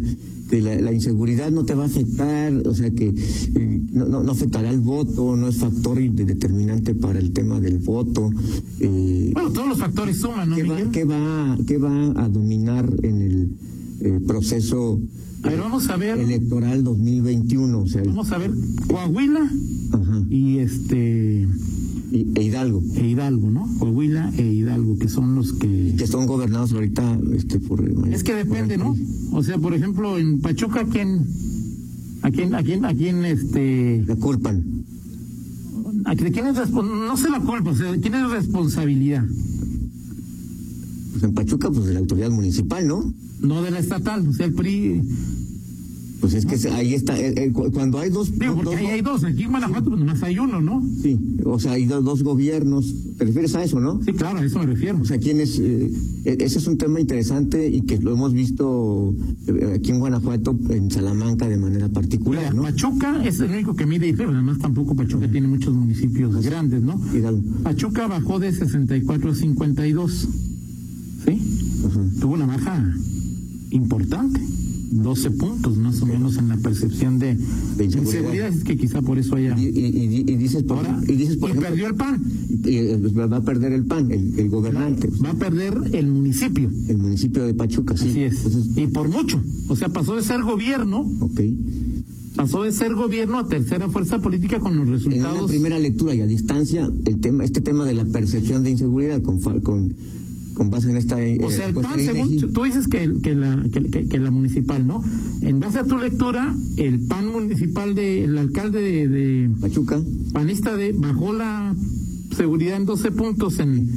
que 0.50 0.60
la, 0.60 0.74
la 0.80 0.92
inseguridad 0.92 1.50
no 1.52 1.64
te 1.64 1.74
va 1.74 1.84
a 1.84 1.86
afectar, 1.86 2.52
o 2.66 2.74
sea, 2.74 2.90
que 2.90 3.08
eh, 3.08 3.80
no, 3.92 4.06
no, 4.06 4.22
no 4.24 4.32
afectará 4.32 4.68
el 4.70 4.80
voto, 4.80 5.36
no 5.36 5.46
es 5.48 5.56
factor 5.58 5.98
de- 5.98 6.24
determinante 6.24 6.94
para 6.94 7.18
el 7.20 7.30
tema 7.32 7.60
del 7.60 7.78
voto. 7.78 8.30
Eh, 8.80 9.30
Bueno, 9.32 9.50
todos 9.52 9.68
los 9.68 9.78
factores 9.78 10.16
suman, 10.18 10.50
¿no, 10.50 10.56
¿qué, 10.56 10.64
va, 10.64 10.76
qué, 10.90 11.04
va, 11.04 11.58
¿Qué 11.66 11.78
va 11.78 12.24
a 12.24 12.28
dominar 12.28 12.92
en 13.02 13.22
el 13.22 13.48
eh, 14.00 14.20
proceso 14.26 15.00
A 15.44 15.50
ver, 15.50 15.58
vamos 15.60 15.88
a 15.88 15.96
ver, 15.96 16.18
electoral 16.18 16.82
2021? 16.82 17.78
O 17.78 17.86
sea, 17.86 18.02
vamos 18.04 18.32
a 18.32 18.38
ver 18.38 18.50
Coahuila 18.88 19.48
ajá, 19.92 20.24
y 20.30 20.58
este 20.58 21.46
e 22.12 22.42
Hidalgo, 22.42 22.82
e 22.96 23.06
Hidalgo, 23.08 23.50
¿no? 23.50 23.68
Coahuila 23.78 24.32
e 24.36 24.42
Hidalgo, 24.52 24.98
que 24.98 25.08
son 25.08 25.34
los 25.36 25.52
que 25.54 25.94
que 25.96 26.06
son 26.06 26.26
gobernados 26.26 26.72
ahorita 26.72 27.18
este, 27.34 27.60
por... 27.60 27.80
Es 28.10 28.24
que 28.24 28.34
depende, 28.34 28.76
¿no? 28.78 28.96
O 29.32 29.42
sea, 29.42 29.58
por 29.58 29.74
ejemplo, 29.74 30.18
en 30.18 30.40
Pachuca, 30.40 30.84
¿quién, 30.90 31.24
a 32.22 32.30
quién, 32.30 32.54
a 32.54 32.62
quién, 32.62 32.84
a 32.84 32.94
quién, 32.94 33.24
este, 33.24 34.02
La 34.06 34.16
culpan. 34.16 34.64
a 36.04 36.16
quién 36.16 36.46
es 36.48 36.56
respon- 36.56 37.06
no 37.06 37.16
sé 37.16 37.30
la 37.30 37.40
culpa, 37.40 37.70
o 37.70 37.76
sea, 37.76 37.92
¿de 37.92 38.00
quién 38.00 38.14
es 38.14 38.28
responsabilidad? 38.30 39.24
Pues 41.12 41.22
en 41.22 41.34
Pachuca, 41.34 41.70
pues 41.70 41.86
de 41.86 41.94
la 41.94 42.00
autoridad 42.00 42.30
municipal, 42.30 42.86
¿no? 42.86 43.12
No 43.40 43.62
de 43.62 43.70
la 43.70 43.78
estatal, 43.78 44.26
o 44.28 44.32
sea, 44.32 44.46
el 44.46 44.54
PRI, 44.54 45.00
Pues 46.20 46.34
es 46.34 46.44
que 46.44 46.68
ahí 46.68 46.94
está, 46.94 47.18
eh, 47.18 47.32
eh, 47.36 47.52
cuando 47.52 47.98
hay 47.98 48.10
dos... 48.10 48.38
Digo, 48.38 48.56
porque 48.56 48.76
ahí 48.76 48.86
hay 48.86 49.00
dos, 49.00 49.24
aquí 49.24 49.44
en 49.44 49.50
Guanajuato 49.50 49.88
pues 49.88 50.00
nomás 50.00 50.22
hay 50.22 50.38
uno, 50.38 50.60
¿no? 50.60 50.82
Sí, 51.02 51.18
o 51.44 51.58
sea, 51.58 51.72
hay 51.72 51.86
dos, 51.86 52.22
gobiernos, 52.22 52.94
¿te 53.16 53.24
refieres 53.24 53.54
a 53.54 53.64
eso, 53.64 53.80
no? 53.80 54.00
Sí, 54.04 54.12
claro, 54.12 54.38
a 54.38 54.44
eso 54.44 54.58
me 54.58 54.66
refiero. 54.66 54.98
O 55.00 55.04
sea, 55.04 55.18
quién 55.18 55.40
es, 55.40 55.58
eh, 55.58 55.90
ese 56.24 56.58
es 56.58 56.66
un 56.66 56.76
tema 56.76 57.00
interesante 57.00 57.68
y 57.68 57.82
que 57.82 57.98
lo 57.98 58.12
hemos 58.12 58.34
visto 58.34 59.14
aquí 59.74 59.90
en 59.90 59.98
Guanajuato, 59.98 60.58
en 60.68 60.90
Salamanca 60.90 61.48
de 61.48 61.56
manera 61.56 61.88
particular, 61.88 62.54
¿no? 62.54 62.62
Pachuca 62.62 63.24
es 63.24 63.40
el 63.40 63.50
único 63.50 63.74
que 63.74 63.86
mide 63.86 64.08
y 64.08 64.12
pero 64.12 64.30
además 64.30 64.58
tampoco 64.58 64.94
Pachuca 64.94 65.30
tiene 65.30 65.48
muchos 65.48 65.72
municipios 65.72 66.44
grandes, 66.44 66.82
¿no? 66.82 67.00
Pachuca 67.62 68.06
bajó 68.06 68.38
de 68.38 68.52
64 68.52 69.30
a 69.30 69.34
52, 69.34 70.28
¿sí? 71.24 71.40
Tuvo 72.20 72.34
una 72.34 72.46
baja 72.46 72.94
importante. 73.70 74.40
12 74.90 75.30
puntos 75.32 75.76
más 75.76 76.02
o 76.02 76.06
menos 76.06 76.36
en 76.36 76.48
la 76.48 76.56
percepción 76.56 77.18
de, 77.18 77.36
de 77.76 77.84
inseguridad. 77.84 78.48
Es 78.48 78.64
que 78.64 78.76
quizá 78.76 79.00
por 79.02 79.18
eso 79.18 79.36
haya. 79.36 79.56
Y, 79.58 79.66
y, 79.68 80.36
dices 80.36 80.64
por, 80.64 80.78
Ahora, 80.78 81.00
y 81.06 81.12
dices 81.12 81.36
por 81.36 81.56
perdió 81.56 81.86
el 81.86 81.94
PAN. 81.94 82.22
Eh, 82.64 82.98
va 83.14 83.36
a 83.36 83.42
perder 83.42 83.72
el 83.72 83.84
PAN, 83.84 84.10
el, 84.10 84.48
gobernante. 84.48 85.08
Va 85.24 85.30
a 85.30 85.34
perder 85.34 85.74
el 85.92 86.08
municipio. 86.08 86.70
El 86.88 86.98
municipio 86.98 87.44
de 87.44 87.54
Pachuca, 87.54 87.96
sí. 87.96 88.08
Así 88.08 88.22
es. 88.22 88.44
y 88.76 88.86
por 88.88 89.08
mucho. 89.08 89.40
O 89.68 89.76
sea, 89.76 89.88
pasó 89.88 90.16
de 90.16 90.22
ser 90.22 90.42
gobierno. 90.42 91.08
Ok. 91.20 91.40
Pasó 92.34 92.62
de 92.62 92.72
ser 92.72 92.94
gobierno 92.94 93.38
a 93.38 93.48
tercera 93.48 93.88
fuerza 93.88 94.20
política 94.20 94.60
con 94.60 94.76
los 94.76 94.88
resultados. 94.88 95.36
En 95.36 95.38
una 95.44 95.48
primera 95.48 95.78
lectura 95.78 96.14
y 96.14 96.20
a 96.20 96.26
distancia, 96.26 96.90
el 97.04 97.20
tema, 97.20 97.44
este 97.44 97.60
tema 97.60 97.84
de 97.84 97.94
la 97.94 98.04
percepción 98.04 98.62
de 98.62 98.70
inseguridad 98.70 99.20
con, 99.22 99.40
con 99.60 99.94
con 100.60 100.68
base 100.68 100.90
en 100.90 100.98
esta... 100.98 101.18
Eh, 101.24 101.38
o 101.42 101.50
sea, 101.50 101.68
el 101.68 101.74
PAN, 101.74 101.98
según 101.98 102.52
tú 102.52 102.64
dices 102.64 102.86
que, 102.86 103.10
que, 103.22 103.34
la, 103.34 103.64
que, 103.72 104.18
la 104.18 104.30
municipal, 104.30 104.86
¿no? 104.86 105.02
En 105.40 105.58
base 105.58 105.78
a 105.78 105.84
tu 105.84 105.96
lectura, 105.96 106.54
el 106.76 107.00
PAN 107.00 107.28
municipal 107.28 107.94
de 107.94 108.24
el 108.24 108.36
alcalde 108.36 109.08
de, 109.08 109.50
Pachuca, 109.58 109.98
panista 110.34 110.76
de, 110.76 110.92
bajó 110.92 111.32
la 111.32 111.74
seguridad 112.36 112.76
en 112.76 112.84
12 112.84 113.10
puntos 113.12 113.58
en 113.58 113.88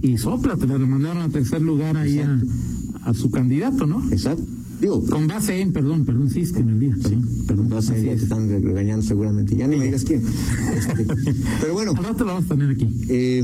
y 0.00 0.16
sopla, 0.16 0.56
te 0.56 0.66
le 0.66 0.78
mandaron 0.78 1.18
a 1.18 1.28
tercer 1.28 1.60
lugar 1.60 1.98
ahí 1.98 2.22
a, 3.02 3.12
su 3.12 3.30
candidato, 3.30 3.86
¿no? 3.86 4.02
Exacto. 4.10 4.42
Digo, 4.80 5.04
con 5.04 5.26
base 5.26 5.60
en, 5.60 5.74
perdón, 5.74 6.06
perdón, 6.06 6.30
sí, 6.30 6.40
es 6.40 6.52
que 6.52 6.64
me 6.64 6.72
olvida, 6.72 6.96
perdón, 7.02 7.28
perdón. 7.46 7.68
Base 7.68 7.94
en, 7.94 8.16
te 8.16 8.24
están 8.24 8.48
regañando 8.48 9.04
seguramente, 9.04 9.54
ya 9.54 9.66
ni 9.66 9.76
me 9.76 9.84
digas 9.84 10.04
quién. 10.04 10.22
Este, 10.78 11.34
pero 11.60 11.74
bueno. 11.74 11.92
Al 11.94 12.04
rato 12.04 12.24
lo 12.24 12.32
vamos 12.32 12.50
a 12.50 12.54
tener 12.54 12.70
aquí. 12.70 12.88
Eh, 13.10 13.42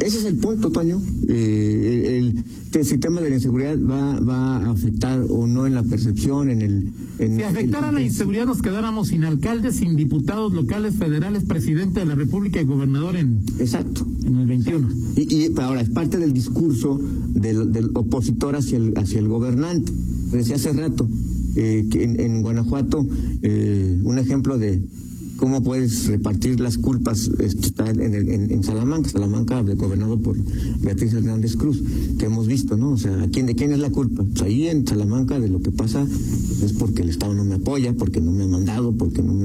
ese 0.00 0.18
es 0.18 0.24
el 0.24 0.36
punto, 0.36 0.70
Toño. 0.70 1.00
Eh, 1.28 2.18
el, 2.18 2.44
sistema 2.84 3.20
de 3.20 3.28
la 3.28 3.36
inseguridad 3.36 3.76
va, 3.78 4.18
va 4.20 4.56
a 4.56 4.70
afectar 4.70 5.22
o 5.28 5.46
no 5.46 5.66
en 5.66 5.74
la 5.74 5.82
percepción, 5.82 6.48
en 6.48 6.62
el... 6.62 6.92
si 7.18 7.42
afectara 7.42 7.92
la 7.92 8.00
inseguridad 8.00 8.46
nos 8.46 8.62
quedáramos 8.62 9.08
sin 9.08 9.24
alcaldes, 9.24 9.76
sin 9.76 9.94
diputados 9.94 10.54
locales, 10.54 10.94
federales, 10.94 11.44
presidente 11.44 12.00
de 12.00 12.06
la 12.06 12.14
República 12.14 12.60
y 12.60 12.64
gobernador 12.64 13.16
en... 13.16 13.44
Exacto. 13.58 14.06
En 14.24 14.38
el 14.38 14.46
21. 14.46 14.88
Y, 15.16 15.34
y 15.34 15.52
ahora, 15.60 15.82
es 15.82 15.90
parte 15.90 16.16
del 16.16 16.32
discurso 16.32 16.98
del, 17.28 17.90
opositor 17.94 18.56
hacia 18.56 18.78
el, 18.78 18.94
hacia 18.96 19.18
el 19.18 19.28
gobernante. 19.28 19.92
Decía 20.32 20.56
hace 20.56 20.72
rato 20.72 21.06
eh, 21.54 21.86
que 21.90 22.04
en, 22.04 22.40
Guanajuato, 22.40 23.06
eh, 23.42 24.00
un 24.02 24.18
ejemplo 24.18 24.56
de 24.56 24.80
cómo 25.36 25.62
puedes 25.62 26.06
repartir 26.06 26.60
las 26.60 26.78
culpas 26.78 27.30
está 27.38 27.90
en, 27.90 28.14
en, 28.14 28.62
Salamanca, 28.62 29.10
Salamanca 29.10 29.60
gobernado 29.62 30.18
por 30.20 30.36
Beatriz 30.80 31.12
Hernández 31.12 31.56
Cruz, 31.56 31.82
que 32.18 32.26
hemos 32.26 32.46
visto, 32.46 32.76
¿no? 32.76 32.90
O 32.90 32.96
sea, 32.96 33.28
¿quién, 33.32 33.46
¿de 33.46 33.54
quién 33.54 33.72
es 33.72 33.78
la 33.78 33.90
culpa? 33.90 34.24
Pues 34.24 34.42
ahí 34.42 34.68
en 34.68 34.86
Salamanca 34.86 35.40
de 35.40 35.48
lo 35.48 35.60
que 35.60 35.70
pasa 35.70 36.06
es 36.62 36.72
porque 36.74 37.02
el 37.02 37.08
Estado 37.10 37.34
no 37.34 37.44
me 37.44 37.56
apoya, 37.56 37.92
porque 37.94 38.20
no 38.20 38.32
me 38.32 38.44
ha 38.44 38.48
mandado, 38.48 38.92
porque 38.92 39.22
no 39.22 39.34
me 39.34 39.42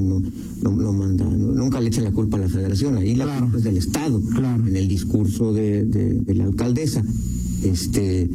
no, 0.61 0.93
manda, 0.93 1.25
nunca 1.25 1.79
le 1.79 1.87
echa 1.87 2.01
la 2.01 2.11
culpa 2.11 2.37
a 2.37 2.41
la 2.41 2.49
federación, 2.49 2.97
ahí 2.97 3.15
la 3.15 3.39
culpa 3.39 3.57
es 3.57 3.63
del 3.63 3.77
Estado, 3.77 4.21
en 4.67 4.75
el 4.75 4.87
discurso 4.87 5.53
de, 5.53 5.85
de, 5.85 6.33
la 6.35 6.45
alcaldesa. 6.45 7.03
Este, 7.63 8.29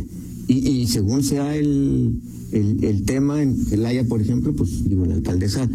y, 0.49 0.69
y 0.69 0.87
según 0.87 1.23
sea 1.23 1.57
el, 1.57 2.21
el, 2.53 2.85
el 2.85 3.03
tema 3.05 3.43
en 3.43 3.57
el 3.71 3.87
Haya, 3.87 4.05
por 4.05 4.21
ejemplo, 4.21 4.53
pues 4.55 4.89
digo, 4.89 5.07
la 5.07 5.15
alcaldesa 5.15 5.69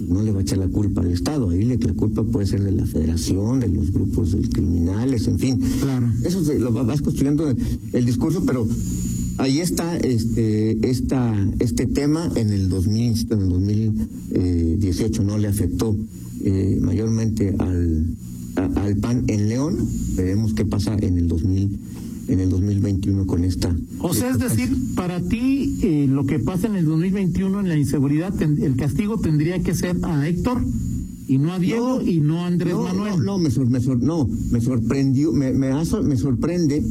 no 0.00 0.22
le 0.22 0.32
va 0.32 0.40
a 0.40 0.42
echar 0.42 0.58
la 0.58 0.68
culpa 0.68 1.00
al 1.00 1.10
Estado, 1.10 1.50
ahí 1.50 1.64
la 1.64 1.92
culpa 1.94 2.22
puede 2.22 2.46
ser 2.46 2.62
de 2.62 2.72
la 2.72 2.86
federación, 2.86 3.60
de 3.60 3.68
los 3.68 3.92
grupos 3.92 4.36
criminales, 4.52 5.26
en 5.26 5.38
fin. 5.38 5.60
Claro. 5.80 6.10
Eso 6.24 6.44
se, 6.44 6.58
lo 6.58 6.72
vas 6.72 7.02
construyendo 7.02 7.48
el, 7.92 8.04
discurso, 8.04 8.44
pero 8.44 8.66
ahí 9.38 9.60
está 9.60 9.96
este 9.96 10.88
esta, 10.88 11.34
este 11.58 11.86
tema 11.86 12.30
en 12.36 12.50
el 12.50 12.68
2000, 12.68 13.26
en 13.30 13.40
el 13.40 13.48
2018 13.48 15.22
no 15.22 15.38
le 15.38 15.48
afectó 15.48 15.96
eh, 16.44 16.78
mayormente 16.80 17.54
al, 17.58 18.06
al 18.56 18.96
PAN 18.96 19.24
en 19.28 19.48
León, 19.48 19.76
veremos 20.16 20.54
qué 20.54 20.64
pasa 20.64 20.96
en 21.00 21.18
el 21.18 21.28
2000 21.28 21.78
en 22.28 22.40
el 22.40 22.50
2021 22.50 23.26
con 23.26 23.44
esta. 23.44 23.74
O 24.00 24.14
sea, 24.14 24.30
es 24.30 24.38
decir, 24.38 24.70
para 24.94 25.20
ti 25.20 25.78
eh, 25.82 26.06
lo 26.08 26.26
que 26.26 26.38
pasa 26.38 26.66
en 26.66 26.76
el 26.76 26.84
2021 26.86 27.60
en 27.60 27.68
la 27.68 27.76
inseguridad, 27.76 28.34
el 28.42 28.76
castigo 28.76 29.18
tendría 29.18 29.62
que 29.62 29.74
ser 29.74 29.96
a 30.02 30.28
Héctor 30.28 30.62
y 31.28 31.38
no 31.38 31.52
a 31.52 31.58
Diego 31.58 32.02
y 32.02 32.20
no 32.20 32.40
a 32.40 32.46
Andrés 32.46 32.74
Manuel. 32.74 33.18
No, 33.18 33.38
no, 33.38 33.38
me, 33.38 33.50
no, 33.96 34.28
me 34.50 34.60
sorprendió, 34.60 35.32
me, 35.32 35.52
me, 35.52 35.72
me 35.72 36.16
sorprende 36.16 36.84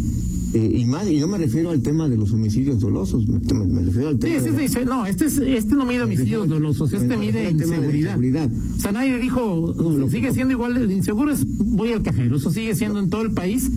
eh, 0.56 0.77
y 0.80 0.86
más, 0.86 1.06
y 1.10 1.18
yo 1.20 1.27
me 1.27 1.38
refiero 1.38 1.70
al 1.70 1.82
tema 1.82 2.08
de 2.08 2.15
los 2.15 2.32
homicidios 2.32 2.80
dolosos, 2.80 3.27
me, 3.27 3.82
refiero 3.84 4.08
al 4.08 4.20
tema. 4.20 4.39
Sí, 4.39 4.68
sí, 4.70 4.80
no, 4.86 5.06
este, 5.06 5.25
es, 5.25 5.38
este 5.38 5.75
no 5.75 5.86
mide 5.86 6.04
homicidios 6.04 6.48
dolosos, 6.48 6.94
este 6.94 7.18
mide 7.18 7.51
inseguridad. 7.51 8.50
O 8.77 8.80
sea, 8.80 8.94
nadie 8.94 9.20
dijo, 9.20 9.75
sigue 10.10 10.34
siendo 10.34 10.54
igual, 10.54 10.77
el 10.77 10.92
inseguro 10.92 11.34
es 11.34 11.46
voy 11.46 11.92
al 11.92 12.04
cajero, 12.04 12.38
eso 12.38 12.51
sigue 12.51 12.74
siendo 12.74 13.00
en 13.00 13.10
todo 13.10 13.24
el 13.24 13.32
país 13.32 13.70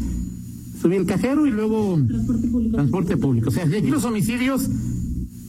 subí 0.80 0.96
el 0.96 1.06
cajero 1.06 1.46
y 1.46 1.50
luego 1.50 1.98
transporte 2.72 3.16
público. 3.16 3.48
O 3.48 3.52
sea, 3.52 3.64
aquí 3.64 3.88
los 3.88 4.04
homicidios 4.04 4.68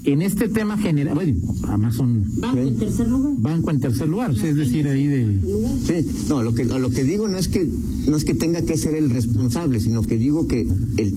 en 0.05 0.21
este 0.21 0.48
tema 0.48 0.77
general, 0.77 1.13
bueno, 1.13 1.38
además 1.67 1.95
son 1.95 2.24
banco 2.38 2.59
en 2.59 2.77
tercer 2.77 3.07
lugar. 3.07 3.33
Banco 3.38 3.71
en 3.71 3.79
tercer 3.79 4.07
lugar, 4.07 4.31
es 4.31 4.55
decir, 4.55 4.88
ahí 4.88 5.07
de 5.07 5.39
Sí, 5.86 6.07
no, 6.29 6.41
lo 6.41 6.53
que 6.53 6.65
lo 6.65 6.89
que 6.89 7.03
digo 7.03 7.27
no 7.27 7.38
es 7.38 7.48
que 7.48 7.69
no 8.07 8.17
es 8.17 8.24
que 8.24 8.33
tenga 8.33 8.62
que 8.62 8.77
ser 8.77 8.95
el 8.95 9.09
responsable, 9.09 9.79
sino 9.79 10.01
que 10.01 10.17
digo 10.17 10.48
que 10.48 10.67
el 10.98 11.13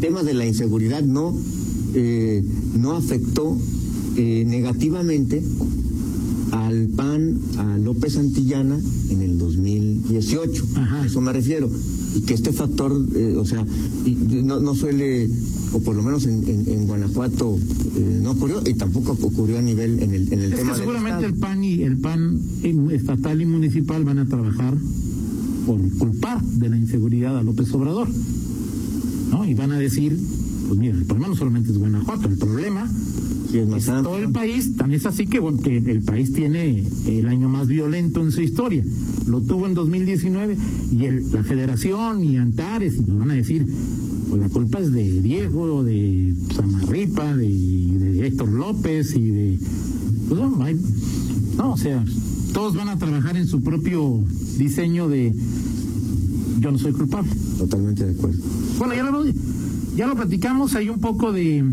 tema 0.00 0.22
de 0.22 0.34
la 0.34 0.46
inseguridad 0.46 1.02
no 1.02 1.34
eh, 1.94 2.44
no 2.78 2.92
afectó 2.92 3.56
eh, 4.16 4.44
negativamente 4.46 5.42
al 6.52 6.88
PAN, 6.88 7.40
a 7.58 7.78
López 7.78 8.14
Santillana 8.14 8.78
en 9.10 9.22
el 9.22 9.38
2018. 9.38 10.64
A 10.76 11.06
eso 11.06 11.20
me 11.20 11.32
refiero 11.32 11.70
y 12.16 12.20
que 12.22 12.34
este 12.34 12.52
factor, 12.52 12.92
eh, 13.14 13.34
o 13.36 13.44
sea, 13.44 13.64
no, 14.42 14.60
no, 14.60 14.74
suele, 14.74 15.28
o 15.72 15.80
por 15.80 15.94
lo 15.94 16.02
menos 16.02 16.26
en, 16.26 16.86
Guanajuato 16.86 17.58
eh, 17.96 18.20
no 18.22 18.30
ocurrió 18.32 18.62
y 18.64 18.74
tampoco 18.74 19.12
ocurrió 19.20 19.58
a 19.58 19.62
nivel 19.62 20.02
en 20.02 20.14
el, 20.14 20.32
en 20.32 20.40
el 20.40 20.52
es 20.52 20.58
tema. 20.58 20.72
Que 20.72 20.78
seguramente 20.78 21.26
el 21.26 21.34
PAN 21.34 21.64
y 21.64 21.82
el 21.82 21.98
PAN 21.98 22.40
estatal 22.90 23.40
y 23.42 23.46
municipal 23.46 24.04
van 24.04 24.18
a 24.18 24.26
trabajar 24.26 24.74
por 25.66 25.80
culpar 25.98 26.42
de 26.42 26.68
la 26.68 26.76
inseguridad 26.76 27.36
a 27.36 27.42
López 27.42 27.72
Obrador, 27.74 28.08
¿no? 29.30 29.44
Y 29.44 29.54
van 29.54 29.72
a 29.72 29.78
decir, 29.78 30.18
pues 30.68 30.78
mira, 30.78 30.96
el 30.96 31.04
problema 31.04 31.28
no 31.28 31.36
solamente 31.36 31.70
es 31.70 31.78
Guanajuato, 31.78 32.28
el 32.28 32.38
problema 32.38 32.90
es 33.52 33.86
todo 33.86 34.18
el 34.18 34.30
país, 34.30 34.76
tan 34.76 34.92
es 34.92 35.06
así 35.06 35.26
que, 35.26 35.38
bueno, 35.38 35.60
que 35.60 35.76
el 35.76 36.02
país 36.02 36.32
tiene 36.32 36.84
el 37.06 37.26
año 37.26 37.48
más 37.48 37.66
violento 37.66 38.22
en 38.22 38.32
su 38.32 38.42
historia. 38.42 38.84
Lo 39.26 39.40
tuvo 39.40 39.66
en 39.66 39.74
2019 39.74 40.56
y 40.92 41.04
el, 41.04 41.32
la 41.32 41.42
federación 41.42 42.22
y 42.22 42.36
Antares 42.36 43.06
nos 43.06 43.18
van 43.18 43.30
a 43.30 43.34
decir, 43.34 43.66
pues 44.28 44.40
la 44.40 44.48
culpa 44.48 44.78
es 44.78 44.92
de 44.92 45.20
Diego, 45.20 45.82
de 45.82 46.34
Samarripa, 46.54 47.36
de, 47.36 47.48
de 47.48 48.26
Héctor 48.26 48.48
López 48.50 49.14
y 49.16 49.30
de... 49.30 49.58
Pues 50.28 50.40
no, 50.40 50.56
no, 51.56 51.72
o 51.72 51.76
sea, 51.76 52.04
todos 52.52 52.74
van 52.76 52.88
a 52.88 52.98
trabajar 52.98 53.36
en 53.36 53.46
su 53.46 53.62
propio 53.62 54.22
diseño 54.58 55.08
de 55.08 55.34
yo 56.60 56.72
no 56.72 56.78
soy 56.78 56.92
culpable. 56.92 57.30
Totalmente 57.58 58.04
de 58.06 58.12
acuerdo. 58.12 58.38
Bueno, 58.78 58.94
ya 58.94 59.02
lo, 59.04 59.24
ya 59.96 60.06
lo 60.06 60.16
platicamos, 60.16 60.74
hay 60.74 60.88
un 60.88 61.00
poco 61.00 61.32
de 61.32 61.64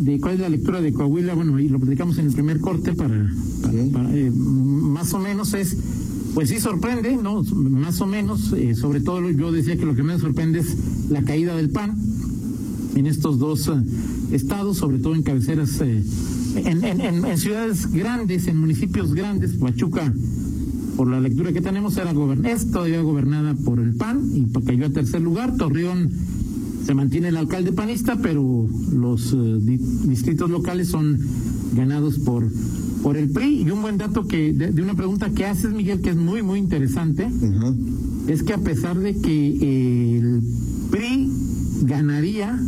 de 0.00 0.20
cuál 0.20 0.34
es 0.34 0.40
la 0.40 0.48
lectura 0.48 0.80
de 0.80 0.92
Coahuila, 0.92 1.34
bueno, 1.34 1.56
ahí 1.56 1.68
lo 1.68 1.78
platicamos 1.78 2.18
en 2.18 2.26
el 2.26 2.32
primer 2.32 2.60
corte 2.60 2.92
para, 2.94 3.14
eh, 3.14 4.30
más 4.34 5.12
o 5.14 5.18
menos 5.18 5.54
es, 5.54 5.76
pues 6.34 6.48
sí 6.48 6.60
sorprende, 6.60 7.16
¿no? 7.16 7.42
Más 7.42 8.00
o 8.00 8.06
menos, 8.06 8.52
eh, 8.52 8.74
sobre 8.74 9.00
todo 9.00 9.28
yo 9.30 9.52
decía 9.52 9.76
que 9.76 9.84
lo 9.84 9.94
que 9.94 10.02
menos 10.02 10.20
sorprende 10.20 10.60
es 10.60 10.76
la 11.10 11.22
caída 11.22 11.56
del 11.56 11.70
PAN 11.70 11.96
en 12.94 13.06
estos 13.06 13.38
dos 13.38 13.68
eh, 13.68 13.72
estados, 14.32 14.78
sobre 14.78 14.98
todo 14.98 15.14
en 15.14 15.22
cabeceras, 15.22 15.80
en, 15.80 16.84
en, 16.84 17.38
ciudades 17.38 17.90
grandes, 17.90 18.46
en 18.46 18.56
municipios 18.56 19.14
grandes, 19.14 19.52
Pachuca 19.52 20.12
por 20.96 21.08
la 21.08 21.18
lectura 21.18 21.50
que 21.52 21.62
tenemos, 21.62 21.96
era 21.96 22.12
es 22.44 22.70
todavía 22.70 23.00
gobernada 23.00 23.54
por 23.54 23.80
el 23.80 23.94
PAN 23.94 24.20
y 24.34 24.44
cayó 24.66 24.84
a 24.84 24.90
tercer 24.90 25.22
lugar. 25.22 25.56
Torreón 25.56 26.10
se 26.84 26.94
mantiene 26.94 27.28
el 27.28 27.38
alcalde 27.38 27.72
panista, 27.72 28.18
pero 28.20 28.68
los 28.92 29.32
eh, 29.32 29.58
distritos 30.04 30.50
locales 30.50 30.88
son 30.88 31.18
ganados 31.74 32.18
por 32.18 32.46
por 33.02 33.16
el 33.16 33.30
PRI. 33.30 33.62
Y 33.62 33.70
un 33.70 33.82
buen 33.82 33.98
dato 33.98 34.26
que 34.26 34.52
de, 34.52 34.72
de 34.72 34.82
una 34.82 34.94
pregunta 34.94 35.30
que 35.30 35.46
haces, 35.46 35.72
Miguel, 35.72 36.00
que 36.00 36.10
es 36.10 36.16
muy, 36.16 36.42
muy 36.42 36.58
interesante, 36.58 37.28
es 38.28 38.42
que 38.42 38.52
a 38.54 38.58
pesar 38.58 38.98
de 38.98 39.16
que 39.16 40.18
el 40.18 40.42
PRI 40.90 41.30
ganaría, 41.82 42.58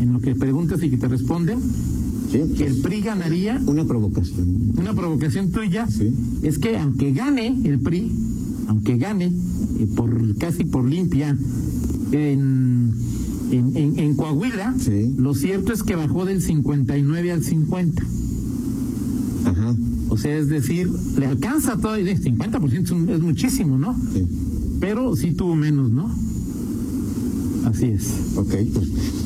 en 0.00 0.12
lo 0.12 0.20
que 0.20 0.34
preguntas 0.34 0.82
y 0.82 0.90
que 0.90 0.96
te 0.98 1.08
responden, 1.08 1.58
Sí, 2.30 2.40
que 2.58 2.66
el 2.66 2.76
PRI 2.82 3.00
ganaría, 3.00 3.58
una 3.66 3.86
provocación. 3.86 4.72
una 4.78 4.92
provocación 4.92 5.50
tuya, 5.50 5.86
Sí. 5.88 6.12
es 6.42 6.58
que 6.58 6.76
aunque 6.76 7.12
gane 7.12 7.58
el 7.64 7.78
PRI, 7.80 8.12
aunque 8.66 8.98
gane 8.98 9.32
eh, 9.80 9.86
por 9.96 10.36
casi 10.36 10.64
por 10.66 10.84
limpia 10.84 11.34
en, 12.12 12.92
en, 13.50 13.76
en- 13.76 13.98
en 13.98 14.14
Coahuila, 14.14 14.74
Sí. 14.78 15.14
lo 15.16 15.32
cierto 15.34 15.72
es 15.72 15.82
que 15.82 15.96
bajó 15.96 16.26
del 16.26 16.42
59 16.42 17.32
al 17.32 17.42
50. 17.42 18.04
Ajá. 19.48 19.74
O 20.10 20.16
sea, 20.18 20.36
es 20.38 20.48
decir, 20.48 20.88
le 21.18 21.26
alcanza 21.26 21.76
todo, 21.76 21.94
el 21.96 22.20
50% 22.20 22.82
es, 22.84 22.90
un- 22.90 23.08
es 23.08 23.20
muchísimo, 23.20 23.78
¿no? 23.78 23.94
Sí. 24.14 24.22
Pero 24.80 25.14
sí 25.16 25.32
tuvo 25.32 25.54
menos, 25.56 25.90
¿no? 25.90 26.10
Así 27.64 27.86
es. 27.86 28.06
Ok, 28.36 28.54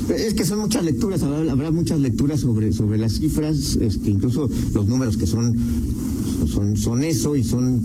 pues 0.09 0.21
es 0.21 0.35
que 0.35 0.45
son 0.45 0.59
muchas 0.61 0.85
lecturas, 0.85 1.23
habrá, 1.23 1.52
habrá 1.52 1.71
muchas 1.71 2.00
lecturas 2.00 2.41
sobre 2.41 2.73
sobre 2.73 2.99
las 2.99 3.12
cifras, 3.14 3.76
este, 3.81 4.11
incluso 4.11 4.49
los 4.75 4.88
números 4.88 5.17
que 5.17 5.26
son 5.26 5.55
son 6.49 6.76
son 6.76 7.05
eso 7.05 7.37
y 7.37 7.45
son 7.45 7.81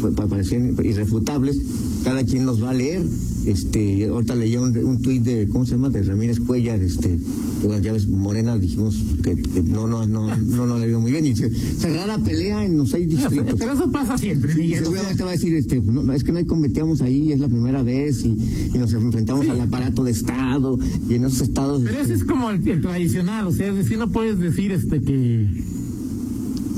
pues, 0.00 0.14
pa- 0.14 0.26
parecen 0.26 0.76
irrefutables. 0.84 1.58
Cada 2.04 2.22
quien 2.24 2.46
los 2.46 2.62
va 2.62 2.70
a 2.70 2.74
leer. 2.74 3.02
Este, 3.46 4.06
ahorita 4.06 4.34
leía 4.36 4.60
un, 4.60 4.76
un 4.76 5.00
tuit 5.02 5.22
de 5.22 5.48
cómo 5.48 5.64
se 5.64 5.72
llama 5.72 5.88
de 5.90 6.02
Ramírez 6.02 6.38
Cuellar, 6.40 6.80
este, 6.82 7.18
que 7.60 7.66
bueno, 7.66 7.82
ya 7.82 7.92
ves 7.92 8.08
Morena 8.08 8.58
dijimos 8.58 8.96
que, 9.22 9.36
que 9.36 9.62
no 9.62 9.86
no 9.86 10.06
no 10.06 10.36
no 10.36 10.66
no 10.66 10.78
le 10.78 10.88
dio 10.88 11.00
muy 11.00 11.12
bien 11.12 11.26
y 11.26 11.30
dice 11.30 11.50
cerrada 11.50 12.18
pelea 12.18 12.64
en 12.64 12.78
los 12.78 12.90
seis 12.90 13.08
distritos. 13.08 13.54
Pero 13.58 13.72
eso 13.72 13.90
pasa 13.90 14.18
siempre, 14.18 14.54
Miguel. 14.54 14.84
seguramente 14.84 15.22
va 15.22 15.30
a 15.30 15.32
decir, 15.32 15.54
este, 15.54 15.80
no, 15.80 16.12
es 16.12 16.24
que 16.24 16.32
no 16.32 16.38
hay 16.38 16.46
competíamos 16.46 17.02
ahí, 17.02 17.32
es 17.32 17.40
la 17.40 17.48
primera 17.48 17.82
vez 17.82 18.24
y, 18.24 18.36
y 18.74 18.78
nos 18.78 18.92
enfrentamos 18.92 19.48
al 19.48 19.60
aparato 19.60 20.04
de 20.04 20.12
Estado 20.12 20.78
y 21.08 21.14
en 21.14 21.24
esos 21.24 21.42
estados... 21.42 21.82
Pero 21.84 22.00
ese 22.00 22.14
es 22.14 22.24
como 22.24 22.50
el, 22.50 22.66
el 22.68 22.80
tradicional, 22.80 23.46
o 23.46 23.52
sea, 23.52 23.68
es 23.68 23.76
decir, 23.76 23.98
no 23.98 24.10
puedes 24.10 24.38
decir 24.38 24.72
este 24.72 25.00
que 25.00 25.46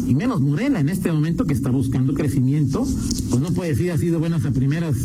y 0.09 0.15
menos 0.15 0.41
Morena 0.41 0.81
en 0.81 0.89
este 0.89 1.13
momento 1.13 1.45
que 1.45 1.53
está 1.53 1.71
buscando 1.71 2.15
crecimiento, 2.15 2.87
pues 3.29 3.43
no 3.43 3.53
puede 3.53 3.71
decir 3.71 3.91
así 3.91 4.07
de 4.09 4.17
buenas 4.17 4.47
a 4.47 4.53
primeras 4.53 4.97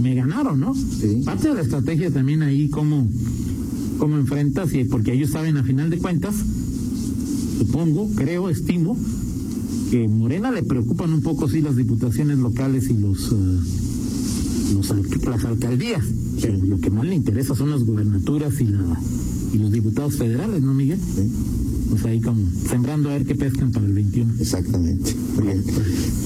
me 0.00 0.14
ganaron, 0.14 0.60
¿no? 0.60 0.74
Sí. 0.74 1.22
Parte 1.24 1.48
de 1.48 1.54
la 1.54 1.62
estrategia 1.62 2.10
también 2.10 2.42
ahí 2.42 2.68
cómo 2.68 3.06
cómo 4.00 4.16
enfrentas 4.16 4.72
y 4.74 4.84
porque 4.84 5.12
ellos 5.12 5.30
saben 5.30 5.58
a 5.58 5.62
final 5.62 5.90
de 5.90 5.98
cuentas, 5.98 6.34
supongo, 7.58 8.08
creo, 8.16 8.48
estimo 8.48 8.96
que 9.90 10.08
Morena 10.08 10.50
le 10.50 10.62
preocupan 10.62 11.12
un 11.12 11.20
poco 11.20 11.48
sí 11.48 11.60
las 11.60 11.76
diputaciones 11.76 12.38
locales 12.38 12.88
y 12.88 12.94
los 12.94 13.30
eh, 13.30 13.60
los 14.74 14.90
las 15.24 15.44
alcaldías. 15.44 16.04
Pero 16.40 16.56
lo 16.64 16.78
que 16.78 16.90
más 16.90 17.04
le 17.04 17.14
interesa 17.14 17.54
son 17.54 17.70
las 17.70 17.84
gubernaturas 17.84 18.60
y, 18.60 18.64
la, 18.64 18.98
y 19.52 19.58
los 19.58 19.70
diputados 19.70 20.16
federales, 20.16 20.62
¿no, 20.62 20.72
Miguel? 20.72 20.98
Sí, 20.98 21.30
Pues 21.90 22.04
ahí 22.06 22.20
como 22.20 22.42
sembrando 22.68 23.10
a 23.10 23.12
ver 23.12 23.26
qué 23.26 23.34
pescan 23.34 23.72
para 23.72 23.84
el 23.84 23.92
21. 23.92 24.34
exactamente. 24.38 25.14
Bien. 25.38 25.62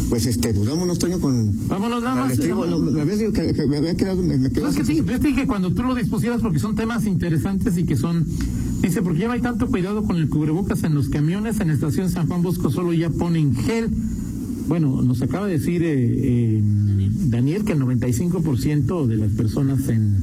Pues 0.08 0.26
este, 0.26 0.52
pues 0.54 0.68
vámonos, 0.68 0.99
Toño, 0.99 1.20
con... 1.20 1.68
Vámonos 1.68 2.02
nada 2.02 2.26
más. 2.26 2.38
No, 2.38 2.78
me 2.78 3.00
habías 3.00 3.18
dicho 3.18 3.32
que, 3.32 3.52
que 3.52 3.66
me 3.66 3.78
había 3.78 3.94
quedado... 3.96 4.23
Me, 4.23 4.37
me 4.37 4.50
quedó 4.50 4.62
Pues 4.62 4.76
es 4.76 4.80
que 4.80 4.87
sí, 4.87 4.96
yo 4.96 5.20
te 5.20 5.28
dije 5.28 5.46
cuando 5.46 5.73
tú 5.73 5.82
lo 5.82 5.94
dispusieras 5.94 6.40
porque 6.40 6.58
son 6.58 6.75
temas 6.75 7.06
interesantes 7.06 7.76
y 7.78 7.84
que 7.84 7.96
son... 7.96 8.26
Dice, 8.80 9.02
porque 9.02 9.20
ya 9.20 9.28
no 9.28 9.32
hay 9.32 9.40
tanto 9.40 9.66
cuidado 9.68 10.04
con 10.04 10.16
el 10.16 10.28
cubrebocas 10.28 10.84
en 10.84 10.94
los 10.94 11.08
camiones, 11.08 11.58
en 11.61 11.68
la 11.68 11.75
estación 11.75 12.11
San 12.11 12.26
Juan 12.26 12.42
Bosco 12.42 12.70
solo 12.70 12.92
ya 12.92 13.08
ponen 13.11 13.54
gel. 13.56 13.90
Bueno, 14.68 15.02
nos 15.02 15.23
acaba 15.23 15.46
de 15.46 15.58
decir 15.58 15.82
eh, 15.82 15.94
eh, 15.94 16.62
Daniel 17.26 17.64
que 17.64 17.73
el 17.73 17.80
95% 17.80 19.06
de 19.06 19.16
las 19.16 19.32
personas 19.32 19.88
en 19.88 20.23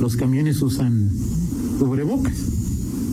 los 0.00 0.16
camiones 0.16 0.62
usan 0.62 1.10
cubrebocas. 1.78 2.57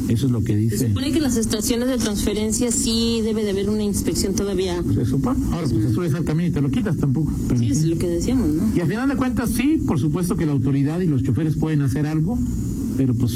Eso 0.08 0.28
es 0.28 0.32
lo 0.32 0.44
que 0.44 0.54
Se 0.54 0.58
dice. 0.60 0.88
supone 0.90 1.12
que 1.12 1.18
en 1.18 1.24
las 1.24 1.36
estaciones 1.38 1.88
de 1.88 1.98
transferencia 1.98 2.72
sí 2.72 3.22
debe 3.24 3.44
de 3.44 3.52
haber 3.52 3.70
una 3.70 3.84
inspección 3.84 4.34
todavía. 4.36 4.82
Se 4.94 5.06
supone. 5.06 5.40
Ahora, 5.52 5.68
pues 5.68 5.88
te 5.88 5.94
subes 5.94 6.14
al 6.14 6.24
camión 6.26 6.50
y 6.50 6.52
te 6.54 6.62
lo 6.62 6.70
quitas 6.70 6.98
tampoco. 6.98 7.32
Pero, 7.48 7.60
Sí, 7.60 7.70
es 7.70 7.84
lo 7.86 7.98
que 7.98 8.08
decíamos, 8.08 8.48
¿no? 8.50 8.76
Y 8.76 8.82
al 8.82 8.88
final 8.88 9.10
de 9.10 9.16
cuentas, 9.16 9.50
sí, 9.50 9.82
por 9.88 10.00
supuesto 10.00 10.36
que 10.38 10.46
la 10.46 10.52
autoridad 10.52 11.00
y 11.00 11.08
los 11.08 11.24
choferes 11.24 11.56
pueden 11.56 11.82
hacer 11.82 12.06
algo, 12.06 12.38
pero 12.98 13.16
pues 13.16 13.34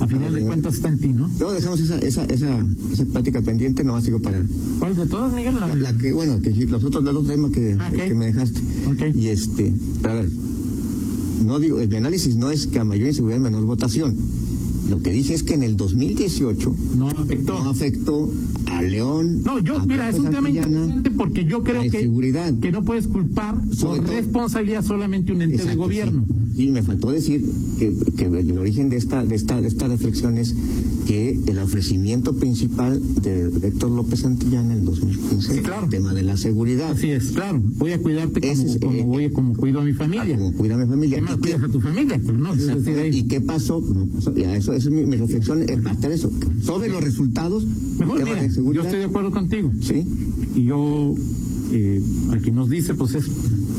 a 0.00 0.06
final 0.06 0.32
de 0.32 0.40
cuentas 0.40 0.74
está 0.76 0.88
en 0.88 0.98
ti, 0.98 1.08
¿no? 1.08 1.28
No, 1.38 1.50
dejamos 1.52 1.78
esa, 1.80 1.98
esa, 1.98 2.24
esa, 2.24 2.66
esa 2.90 3.04
plática 3.04 3.42
pendiente, 3.42 3.84
no 3.84 4.00
sigo 4.00 4.18
para... 4.20 4.42
¿Cuál 4.78 4.96
de 4.96 5.04
todas, 5.06 5.30
Miguel? 5.34 5.54
La- 5.82 5.92
que, 5.98 6.12
bueno, 6.14 6.40
que 6.40 6.54
sí, 6.54 6.64
los 6.66 6.82
otros 6.82 7.04
dos 7.04 7.26
temas 7.26 7.50
que, 7.50 7.76
Ah, 7.78 7.90
ok. 7.92 7.98
que 8.06 8.14
me 8.14 8.26
dejaste. 8.26 8.60
Ok. 8.86 9.14
Y 9.14 9.28
este, 9.28 9.74
a 10.04 10.14
ver, 10.14 10.30
no 11.44 11.58
digo, 11.58 11.76
mi 11.76 11.96
análisis 11.96 12.36
no 12.36 12.50
es 12.50 12.66
que 12.66 12.78
a 12.78 12.84
mayor 12.84 13.08
inseguridad 13.08 13.40
menor 13.40 13.64
votación. 13.66 14.16
Lo 14.90 15.00
que 15.00 15.12
dije 15.12 15.34
es 15.34 15.42
que 15.44 15.54
en 15.54 15.62
el 15.62 15.76
2018 15.76 16.74
No 16.96 17.08
afectó. 17.08 17.62
no 17.62 17.70
afectó 17.70 18.28
a 18.66 18.82
León. 18.82 19.42
No, 19.44 19.58
yo, 19.60 19.78
a 19.78 19.86
mira, 19.86 20.08
es 20.08 20.18
un 20.18 20.30
tema 20.30 20.50
interesante 20.50 21.10
porque 21.12 21.44
yo 21.44 21.62
creo 21.62 21.80
que, 21.82 21.86
inseguridad. 21.86 22.52
que 22.58 22.72
no 22.72 22.82
puedes 22.82 23.06
culpar 23.06 23.54
por 23.80 24.04
responsabilidad 24.08 24.84
solamente 24.84 25.32
un 25.32 25.42
ente 25.42 25.56
de 25.58 25.62
Exacto, 25.62 25.82
gobierno. 25.82 26.24
Sí. 26.28 26.34
Sí, 26.56 26.70
me 26.70 26.82
faltó 26.82 27.10
decir 27.10 27.42
que, 27.78 27.94
que 28.16 28.24
el 28.24 28.58
origen 28.58 28.90
de 28.90 28.96
esta, 28.96 29.24
de 29.24 29.34
esta, 29.36 29.60
de 29.62 29.68
esta 29.68 29.86
reflexión 29.88 30.36
es 30.36 30.54
que 31.06 31.38
el 31.46 31.58
ofrecimiento 31.58 32.34
principal 32.36 33.00
de 33.22 33.50
Héctor 33.66 33.90
López 33.90 34.20
Santillana 34.20 34.72
en 34.74 34.80
el 34.80 34.84
2015, 34.84 35.54
Sí, 35.54 35.60
claro. 35.60 35.84
el 35.84 35.90
tema 35.90 36.12
de 36.14 36.22
la 36.22 36.36
seguridad. 36.36 36.90
Así 36.92 37.10
es, 37.10 37.28
claro. 37.32 37.60
Voy 37.62 37.92
a 37.92 37.98
cuidarte 38.00 38.40
como, 38.40 38.52
es, 38.52 38.78
como 38.78 38.92
eh, 38.92 39.02
voy, 39.04 39.30
como 39.30 39.54
cuido 39.56 39.80
a 39.80 39.84
mi 39.84 39.92
familia. 39.92 40.36
Como 40.36 40.52
cuida 40.52 40.74
a 40.74 40.78
mi 40.78 40.86
familia. 40.86 41.16
¿Qué 41.16 41.22
más 41.22 41.32
¿Y 41.32 41.34
qué- 41.36 41.40
cuidas 41.52 41.62
a 41.62 41.68
tu 41.72 41.80
familia? 41.80 42.20
Pues 42.24 42.38
no, 42.38 42.54
es 42.54 43.16
¿Y 43.16 43.22
qué 43.24 43.40
pasó? 43.40 43.80
No 43.80 44.06
pasó. 44.06 44.34
Ya, 44.34 44.54
eso, 44.54 44.72
eso 44.72 44.88
es 44.88 44.94
mi, 44.94 45.04
mi 45.06 45.16
reflexión 45.16 45.64
parte 45.82 46.08
de 46.08 46.14
eso. 46.14 46.30
Sobre 46.62 46.88
los 46.88 47.02
resultados, 47.02 47.64
Mejor, 47.98 48.22
mira, 48.22 48.42
de 48.42 48.48
yo 48.54 48.82
estoy 48.82 48.98
de 48.98 49.04
acuerdo 49.04 49.30
contigo. 49.30 49.70
Sí, 49.80 50.04
Y 50.54 50.64
yo, 50.64 51.14
eh, 51.72 52.00
a 52.32 52.36
quien 52.38 52.54
nos 52.54 52.68
dice, 52.68 52.94
pues 52.94 53.14
es, 53.14 53.24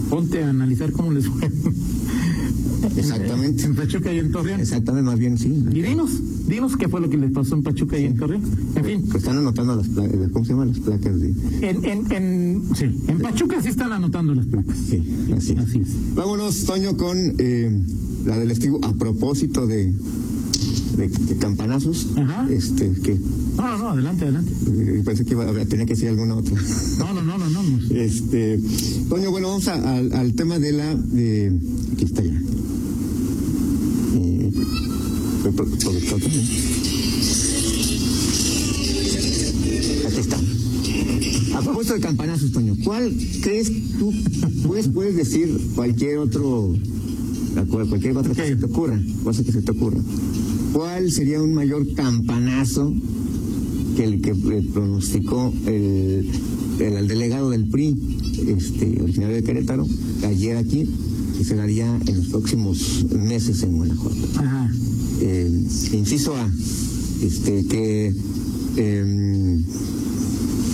ponte 0.10 0.43
a 0.43 0.49
analizar 0.49 0.91
cómo 0.91 1.12
les 1.12 1.27
fue. 1.27 1.49
Exactamente. 2.98 3.63
En 3.63 3.76
Pachuca 3.76 4.12
y 4.13 4.20
en 4.20 4.32
Torreón. 4.32 4.60
exactamente, 4.60 5.10
más 5.10 5.20
bien 5.20 5.38
sí. 5.38 5.48
Y 5.74 5.82
dinos, 5.82 6.12
dinos 6.48 6.76
qué 6.78 6.88
fue 6.88 7.00
lo 7.02 7.10
que 7.10 7.17
les 7.17 7.32
pasó 7.32 7.56
en 7.56 7.63
Pachuca 7.63 7.98
y 7.98 8.06
en 8.06 8.17
Torreón. 8.17 8.41
En 8.76 8.84
fin, 8.86 9.02
Pues 9.10 9.24
están 9.24 9.38
anotando 9.38 9.76
las 9.76 9.88
placas, 9.88 10.17
¿cómo 10.32 10.46
se 10.46 10.52
llaman 10.54 10.70
las 10.70 10.80
placas 10.80 11.20
de...? 11.20 11.34
en, 11.62 11.86
en, 11.86 12.12
en, 12.12 12.62
sí, 12.76 12.86
en 13.08 13.20
Pachuca 13.20 13.62
sí 13.62 13.70
están 13.70 13.91
anotando 13.94 14.34
las 14.36 14.46
placas. 14.46 14.76
Sí, 14.89 15.04
así 15.36 15.54
es. 15.54 15.60
Así 15.60 15.80
es. 15.80 16.15
Vámonos, 16.15 16.65
Toño, 16.65 16.98
con 16.98 17.17
eh, 17.38 17.72
la 18.26 18.38
del 18.38 18.52
estivo 18.52 18.80
a 18.84 18.94
propósito 18.94 19.67
de, 19.67 19.94
de, 20.98 21.08
de 21.08 21.36
campanazos. 21.38 22.08
Ajá. 22.17 22.48
Este, 22.52 22.91
que 23.04 23.15
No, 23.58 23.63
no, 23.63 23.78
no, 23.78 23.89
adelante, 23.89 24.24
adelante. 24.26 24.52
eh, 24.67 25.02
pensé 25.06 25.24
que 25.26 25.32
iba 25.34 25.44
a 25.50 25.54
que 25.54 25.65
decir 25.86 26.10
alguna 26.10 26.36
otra. 26.36 26.56
No, 27.00 27.13
no, 27.13 27.22
no, 27.22 27.38
no, 27.38 27.50
no. 27.50 27.62
Este, 27.96 28.60
Toño, 29.10 29.32
bueno, 29.32 29.48
vamos 29.50 29.67
a- 29.67 29.96
al, 29.98 30.12
al 30.13 30.34
tema 30.34 30.58
de 30.60 30.72
la. 30.72 30.96
De, 30.96 31.52
aquí 31.94 32.06
está 32.06 32.24
ya. 32.24 32.32
Eh, 32.34 32.39
pro- 32.39 32.50
pro- 34.13 34.13
productor 34.13 34.20
también. 34.20 34.40
Aquí 40.07 40.19
está. 40.19 40.37
A 41.57 41.61
propósito 41.61 41.93
de 41.95 41.99
campanazos, 42.01 42.51
Toño, 42.51 42.75
¿cuál 42.83 43.13
crees 43.41 43.71
tú? 43.99 44.13
Puedes, 44.67 44.87
puedes 44.89 45.15
decir 45.15 45.59
cualquier 45.75 46.17
otro. 46.19 46.73
Cualquier 47.89 48.15
otra 48.15 48.33
que 48.33 48.41
Ok. 48.41 48.47
se 48.47 48.55
te 48.55 48.65
ocurra, 48.65 49.01
cosa 49.23 49.43
que 49.43 49.51
se 49.51 49.61
te 49.61 49.71
ocurra. 49.71 49.99
¿Cuál 50.73 51.11
sería 51.11 51.41
un 51.41 51.53
mayor 51.53 51.93
campanazo 51.95 52.93
que 53.97 54.05
el 54.05 54.21
que 54.21 54.31
eh, 54.31 54.69
pronosticó 54.73 55.53
el, 55.65 56.25
el, 56.79 56.93
el 56.93 57.07
delegado 57.07 57.49
del 57.49 57.67
PRI, 57.67 57.97
este, 58.47 59.01
originario 59.01 59.36
de 59.36 59.43
Querétaro, 59.43 59.88
ayer 60.25 60.57
aquí, 60.57 60.88
que 61.38 61.43
se 61.43 61.55
daría 61.55 61.99
en 62.07 62.17
los 62.17 62.27
próximos 62.27 63.05
meses 63.12 63.63
en 63.63 63.77
Guanajuato. 63.77 64.27
Ajá. 64.38 64.71
Eh, 65.21 65.51
inciso 65.93 66.36
A, 66.36 66.49
este, 67.23 67.65
que, 67.65 68.13
em, 68.77 69.63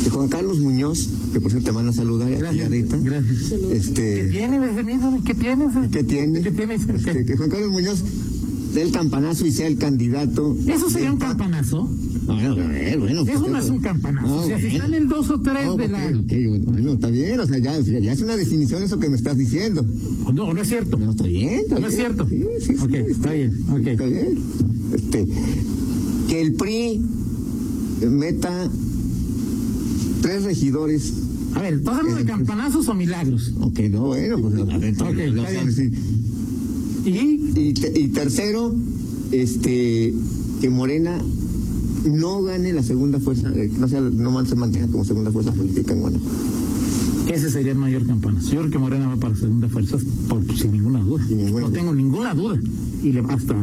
que 0.04 0.10
Juan 0.10 0.30
Carlos 0.30 0.60
Muñoz, 0.60 1.10
que 1.34 1.42
por 1.42 1.52
cierto 1.52 1.70
te 1.70 1.76
van 1.76 1.88
a 1.90 1.94
saludar, 1.94 2.30
Gracias. 2.32 2.70
Gracias. 2.70 3.50
¿Qué 3.50 3.78
este, 3.78 4.28
tienes, 4.30 4.72
ese 4.72 4.84
miedo? 4.84 5.20
¿Qué 5.26 5.34
tienes? 5.34 5.68
¿qué 5.92 6.04
tiene? 6.04 6.42
¿Qué 6.42 6.52
tienes? 6.52 6.82
Este, 6.88 7.26
que 7.26 7.36
Juan 7.36 7.50
Carlos 7.50 7.72
Muñoz 7.72 8.04
dé 8.74 8.84
el 8.84 8.92
campanazo 8.92 9.46
y 9.46 9.52
sea 9.52 9.68
el 9.68 9.78
candidato. 9.78 10.56
¿Eso 10.68 10.90
sería 10.90 11.12
un 11.12 11.20
campanazo? 11.20 11.90
Bueno, 12.28 13.26
pues, 13.26 13.64
es 13.64 13.70
un 13.70 13.80
campanazo. 13.80 14.28
No, 14.28 14.36
o 14.42 14.48
sea, 14.48 14.60
si 14.60 14.68
están 14.68 14.94
en 14.94 15.08
dos 15.08 15.30
o 15.30 15.40
tres 15.42 15.66
No, 15.66 15.78
de 15.78 15.88
la... 15.88 16.06
ok, 16.08 16.66
bueno, 16.68 16.94
está 16.94 17.08
bien, 17.10 17.40
o 17.40 17.46
sea, 17.48 17.58
ya, 17.58 17.80
ya 17.80 18.12
es 18.12 18.22
una 18.22 18.36
definición 18.36 18.84
eso 18.84 19.00
que 19.00 19.10
me 19.10 19.16
estás 19.16 19.38
diciendo. 19.38 19.86
No, 20.34 20.54
no 20.54 20.62
es 20.62 20.68
cierto. 20.68 20.98
No, 20.98 21.12
está 21.12 21.24
bien, 21.24 21.60
está 21.62 21.80
No 21.80 21.88
es 21.88 21.96
bien. 21.96 22.06
cierto. 22.08 22.28
Sí, 22.30 22.44
sí, 22.60 22.66
sí, 22.78 22.84
Ok, 22.84 22.94
está 22.94 23.32
bien, 23.32 23.54
ok. 23.72 23.88
Está 23.88 24.06
bien. 24.06 24.38
Este, 24.94 25.28
que 26.28 26.42
el 26.42 26.54
PRI 26.54 27.02
meta 28.10 28.70
tres 30.22 30.44
regidores. 30.44 31.14
A 31.56 31.62
ver, 31.62 31.76
¿estás 31.76 31.96
hablando 31.98 32.20
de 32.20 32.26
campanazos 32.26 32.88
o 32.90 32.94
milagros? 32.94 33.54
Ok, 33.62 33.80
no, 33.90 34.02
bueno, 34.08 34.38
pues 34.42 34.54
a 34.56 34.78
ver, 34.78 34.94
Ok, 35.02 35.34
no 35.34 35.44
está 35.48 35.72
si- 35.72 35.92
Y 37.06 37.52
Y, 37.56 37.74
te- 37.74 38.00
y 38.00 38.08
tercero, 38.10 38.76
este, 39.32 40.14
que 40.62 40.70
Morena 40.70 41.20
no 42.06 42.44
gane 42.44 42.74
la 42.74 42.84
segunda 42.84 43.20
fuerza, 43.20 43.52
eh, 43.56 43.72
no, 43.78 43.88
sea, 43.88 44.02
no 44.02 44.46
se 44.46 44.56
mantenga 44.56 44.88
como 44.88 45.04
segunda 45.06 45.32
fuerza 45.32 45.52
política 45.52 45.94
en 45.94 46.02
Guanajuato. 46.02 46.36
ese 47.28 47.50
sería 47.50 47.72
el 47.72 47.78
mayor 47.78 48.06
campanazo. 48.06 48.52
Yo 48.52 48.60
creo 48.60 48.72
que 48.72 48.78
Morena 48.78 49.08
va 49.08 49.18
para 49.18 49.36
segunda 49.36 49.68
fuerza 49.70 49.98
por, 50.30 50.44
sin 50.58 50.72
ninguna 50.74 51.00
duda. 51.00 51.26
Sin 51.28 51.38
ninguna 51.38 51.62
no 51.62 51.70
duda. 51.70 51.80
tengo 51.80 51.94
ninguna 51.94 52.34
duda. 52.34 52.60
Y 53.04 53.12
le 53.12 53.22
basta. 53.22 53.56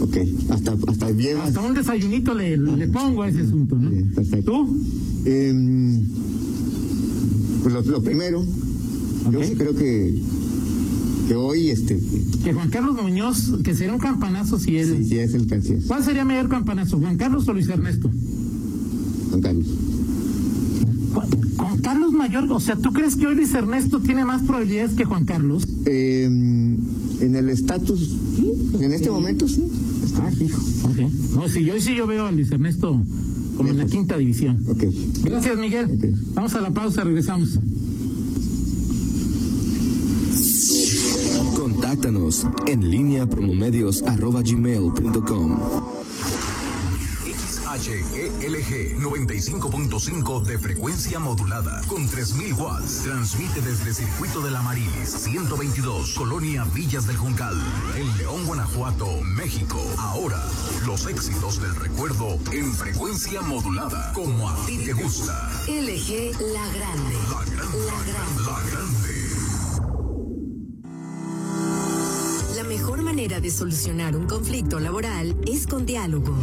Ok, 0.00 0.16
hasta, 0.50 0.76
hasta 0.88 1.10
lleva. 1.10 1.44
Hasta 1.44 1.60
un 1.60 1.74
desayunito 1.74 2.34
le, 2.34 2.56
le 2.56 2.88
pongo 2.88 3.22
a 3.22 3.28
ese 3.28 3.40
asunto, 3.40 3.76
¿no? 3.76 3.88
Bien, 3.90 4.10
perfecto. 4.10 4.52
¿Tú? 4.52 4.76
Em, 5.24 6.02
pues 7.62 7.74
lo, 7.74 7.82
lo 7.82 8.02
primero, 8.02 8.44
yo 9.32 9.42
sí 9.42 9.54
creo 9.54 9.74
que, 9.74 10.22
que 11.26 11.34
hoy, 11.34 11.70
este, 11.70 11.98
Que 12.44 12.52
Juan 12.52 12.70
Carlos 12.70 12.96
Muñoz, 13.00 13.52
que 13.64 13.74
sería 13.74 13.92
un 13.92 13.98
campanazo 13.98 14.58
si 14.58 14.76
él. 14.78 14.96
sí, 14.98 15.04
sí 15.08 15.18
es 15.18 15.34
el 15.34 15.52
es, 15.52 15.84
¿Cuál 15.86 16.04
sería 16.04 16.24
mayor 16.24 16.48
campanazo, 16.48 16.98
Juan 16.98 17.16
Carlos 17.16 17.48
o 17.48 17.52
Luis 17.52 17.68
Ernesto? 17.68 18.10
Juan 19.30 19.40
Carlos. 19.40 19.66
Juan 21.56 21.78
Carlos 21.82 22.12
Mayor, 22.12 22.50
o 22.50 22.60
sea, 22.60 22.76
¿tú 22.76 22.92
crees 22.92 23.16
que 23.16 23.26
hoy 23.26 23.34
Luis 23.34 23.54
Ernesto 23.54 24.00
tiene 24.00 24.24
más 24.24 24.42
probabilidades 24.42 24.92
que 24.92 25.04
Juan 25.04 25.24
Carlos? 25.24 25.66
Em, 25.86 26.76
en 27.20 27.34
el 27.34 27.48
estatus, 27.48 28.16
sí, 28.36 28.52
en 28.80 28.92
este 28.92 29.10
momento 29.10 29.48
sí. 29.48 29.64
Ah, 30.16 30.30
hijo, 30.40 30.60
ok. 30.84 30.98
No, 31.34 31.48
sí, 31.48 31.64
yo 31.64 31.80
sí 31.80 31.94
yo 31.96 32.06
veo 32.06 32.26
a 32.26 32.32
Luis 32.32 32.50
Ernesto 32.50 33.02
como 33.56 33.70
en 33.70 33.78
la 33.78 33.86
quinta 33.86 34.16
división. 34.18 34.62
Ok. 34.68 34.84
Gracias, 35.24 35.58
Miguel. 35.58 36.14
Vamos 36.34 36.54
a 36.54 36.60
la 36.60 36.70
pausa, 36.72 37.04
regresamos. 37.04 37.58
Contáctanos 41.96 42.46
en 42.66 42.90
línea 42.90 43.24
promomedios.com. 43.26 45.60
HELG 47.86 48.98
95.5 48.98 50.42
de 50.44 50.58
frecuencia 50.58 51.18
modulada 51.18 51.80
con 51.88 52.06
3000 52.06 52.52
watts. 52.54 53.02
Transmite 53.04 53.60
desde 53.60 53.92
Circuito 53.94 54.40
de 54.40 54.50
la 54.50 54.62
Marilis 54.62 55.10
122, 55.10 56.14
Colonia 56.14 56.64
Villas 56.74 57.06
del 57.06 57.16
Juncal, 57.16 57.54
en 57.96 58.18
León, 58.18 58.44
Guanajuato, 58.46 59.06
México. 59.22 59.80
Ahora, 59.98 60.42
los 60.86 61.06
éxitos 61.06 61.60
del 61.62 61.74
recuerdo 61.76 62.38
en 62.52 62.72
frecuencia 62.74 63.40
modulada, 63.42 64.12
como 64.12 64.48
a 64.48 64.56
ti 64.66 64.78
te 64.78 64.92
gusta. 64.92 65.50
LG 65.66 66.32
La 66.52 66.66
Grande. 66.72 67.14
La 67.30 67.44
grande, 67.44 67.78
La 67.86 68.02
Grande. 68.04 68.42
la 68.42 68.60
grande. 68.70 69.05
Mejor 72.66 73.02
manera 73.02 73.40
de 73.40 73.50
solucionar 73.50 74.16
un 74.16 74.26
conflicto 74.26 74.80
laboral 74.80 75.36
es 75.46 75.66
con 75.66 75.84
diálogo. 75.86 76.34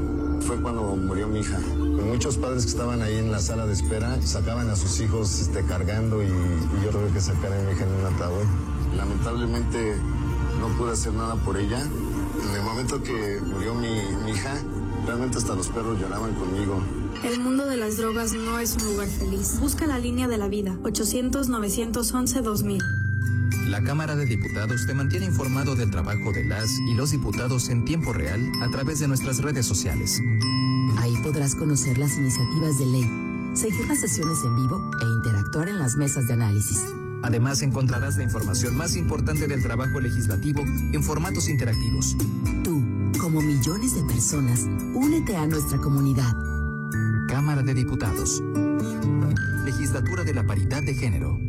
Fue 0.41 0.61
cuando 0.61 0.93
murió 0.97 1.29
mi 1.29 1.39
hija. 1.39 1.57
Muchos 2.05 2.37
padres 2.37 2.63
que 2.65 2.71
estaban 2.71 3.01
ahí 3.01 3.17
en 3.17 3.31
la 3.31 3.39
sala 3.39 3.65
de 3.65 3.73
espera 3.73 4.21
sacaban 4.21 4.69
a 4.69 4.75
sus 4.75 4.99
hijos 4.99 5.39
este, 5.39 5.63
cargando 5.63 6.21
y, 6.21 6.27
y 6.27 6.83
yo 6.83 6.91
tuve 6.91 7.09
que 7.13 7.21
sacar 7.21 7.51
a 7.51 7.61
mi 7.63 7.71
hija 7.71 7.85
en 7.85 7.93
un 7.93 8.05
ataúd. 8.13 8.45
Lamentablemente 8.95 9.95
no 10.59 10.67
pude 10.77 10.91
hacer 10.91 11.13
nada 11.13 11.35
por 11.35 11.57
ella. 11.57 11.81
En 11.81 12.55
el 12.55 12.61
momento 12.63 13.01
que 13.01 13.39
murió 13.45 13.73
mi, 13.73 14.01
mi 14.23 14.31
hija, 14.31 14.61
realmente 15.05 15.37
hasta 15.37 15.55
los 15.55 15.69
perros 15.69 15.99
lloraban 15.99 16.33
conmigo. 16.35 16.81
El 17.23 17.39
mundo 17.39 17.65
de 17.65 17.77
las 17.77 17.97
drogas 17.97 18.33
no 18.33 18.59
es 18.59 18.75
un 18.75 18.85
lugar 18.85 19.07
feliz. 19.07 19.59
Busca 19.59 19.87
la 19.87 19.99
línea 19.99 20.27
de 20.27 20.37
la 20.37 20.47
vida. 20.47 20.77
800-911-2000. 20.83 22.81
La 23.67 23.83
Cámara 23.83 24.15
de 24.15 24.25
Diputados 24.25 24.85
te 24.85 24.93
mantiene 24.93 25.25
informado 25.27 25.75
del 25.75 25.91
trabajo 25.91 26.31
de 26.33 26.43
las 26.45 26.69
y 26.89 26.93
los 26.93 27.11
diputados 27.11 27.69
en 27.69 27.85
tiempo 27.85 28.11
real 28.11 28.51
a 28.61 28.69
través 28.69 28.99
de 28.99 29.07
nuestras 29.07 29.37
redes 29.39 29.65
sociales. 29.65 30.19
Ahí 30.97 31.15
podrás 31.23 31.55
conocer 31.55 31.97
las 31.97 32.17
iniciativas 32.17 32.77
de 32.77 32.85
ley, 32.85 33.51
seguir 33.53 33.87
las 33.87 33.99
sesiones 33.99 34.37
en 34.43 34.55
vivo 34.55 34.91
e 35.01 35.05
interactuar 35.05 35.69
en 35.69 35.79
las 35.79 35.95
mesas 35.95 36.27
de 36.27 36.33
análisis. 36.33 36.85
Además 37.23 37.61
encontrarás 37.61 38.17
la 38.17 38.23
información 38.23 38.75
más 38.75 38.95
importante 38.95 39.47
del 39.47 39.61
trabajo 39.61 39.99
legislativo 39.99 40.61
en 40.61 41.03
formatos 41.03 41.49
interactivos. 41.49 42.15
Tú, 42.63 42.83
como 43.19 43.41
millones 43.41 43.93
de 43.95 44.03
personas, 44.03 44.61
únete 44.93 45.35
a 45.35 45.45
nuestra 45.45 45.77
comunidad. 45.77 46.33
Cámara 47.27 47.61
de 47.61 47.73
Diputados. 47.73 48.41
Legislatura 49.65 50.23
de 50.23 50.33
la 50.33 50.45
Paridad 50.45 50.81
de 50.81 50.95
Género. 50.95 51.39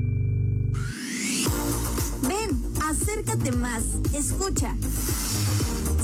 Ven, 2.23 2.63
acércate 2.89 3.53
más, 3.53 3.83
escucha. 4.13 4.77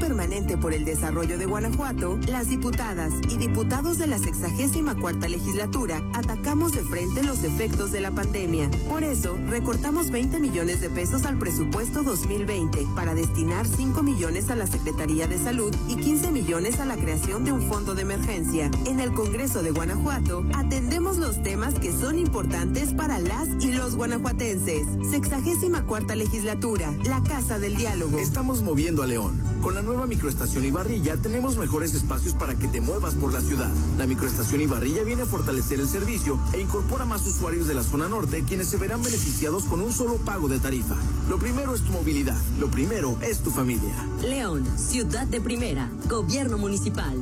Permanente 0.00 0.56
por 0.56 0.72
el 0.72 0.84
desarrollo 0.84 1.38
de 1.38 1.44
Guanajuato, 1.44 2.18
las 2.26 2.48
diputadas 2.48 3.12
y 3.28 3.36
diputados 3.36 3.98
de 3.98 4.06
la 4.06 4.18
64 4.18 5.28
legislatura 5.28 6.02
atacamos 6.14 6.72
de 6.72 6.82
frente 6.82 7.22
los 7.22 7.44
efectos 7.44 7.92
de 7.92 8.00
la 8.00 8.10
pandemia. 8.10 8.70
Por 8.88 9.04
eso, 9.04 9.38
recortamos 9.48 10.10
20 10.10 10.40
millones 10.40 10.80
de 10.80 10.88
pesos 10.88 11.26
al 11.26 11.38
presupuesto 11.38 12.02
2020 12.02 12.86
para 12.96 13.14
destinar 13.14 13.66
5 13.66 14.02
millones 14.02 14.50
a 14.50 14.56
la 14.56 14.66
Secretaría 14.66 15.26
de 15.26 15.38
Salud 15.38 15.74
y 15.86 15.96
15 15.96 16.32
millones 16.32 16.80
a 16.80 16.86
la 16.86 16.96
creación 16.96 17.44
de 17.44 17.52
un 17.52 17.62
fondo 17.68 17.94
de 17.94 18.02
emergencia. 18.02 18.70
En 18.86 19.00
el 19.00 19.12
Congreso 19.12 19.62
de 19.62 19.70
Guanajuato, 19.70 20.44
atendemos 20.54 21.18
los 21.18 21.42
temas 21.42 21.74
que 21.74 21.92
son 21.92 22.18
importantes 22.18 22.94
para 22.94 23.18
las 23.18 23.48
y 23.60 23.72
los 23.72 23.96
guanajuatenses. 23.96 24.86
64 25.10 26.16
legislatura, 26.16 26.90
la 27.04 27.22
Casa 27.22 27.58
del 27.58 27.76
Diálogo. 27.76 28.18
Estamos 28.18 28.62
moviendo 28.62 29.02
a 29.02 29.06
León 29.06 29.40
con 29.60 29.74
la 29.74 29.82
nueva 29.90 30.06
nueva 30.06 30.14
microestación 30.14 30.64
Ibarrilla 30.64 31.16
tenemos 31.16 31.56
mejores 31.56 31.94
espacios 31.94 32.34
para 32.34 32.54
que 32.54 32.68
te 32.68 32.80
muevas 32.80 33.14
por 33.16 33.32
la 33.32 33.40
ciudad. 33.40 33.70
La 33.98 34.06
microestación 34.06 34.60
Ibarrilla 34.60 35.02
viene 35.02 35.22
a 35.22 35.26
fortalecer 35.26 35.80
el 35.80 35.88
servicio 35.88 36.38
e 36.52 36.60
incorpora 36.60 37.04
más 37.04 37.26
usuarios 37.26 37.66
de 37.66 37.74
la 37.74 37.82
zona 37.82 38.08
norte 38.08 38.44
quienes 38.46 38.68
se 38.68 38.76
verán 38.76 39.02
beneficiados 39.02 39.64
con 39.64 39.80
un 39.80 39.92
solo 39.92 40.18
pago 40.18 40.48
de 40.48 40.60
tarifa. 40.60 40.96
Lo 41.28 41.38
primero 41.38 41.74
es 41.74 41.82
tu 41.82 41.90
movilidad, 41.90 42.40
lo 42.60 42.70
primero 42.70 43.18
es 43.20 43.40
tu 43.40 43.50
familia. 43.50 44.06
León, 44.22 44.64
ciudad 44.78 45.26
de 45.26 45.40
primera, 45.40 45.90
gobierno 46.08 46.56
municipal. 46.56 47.16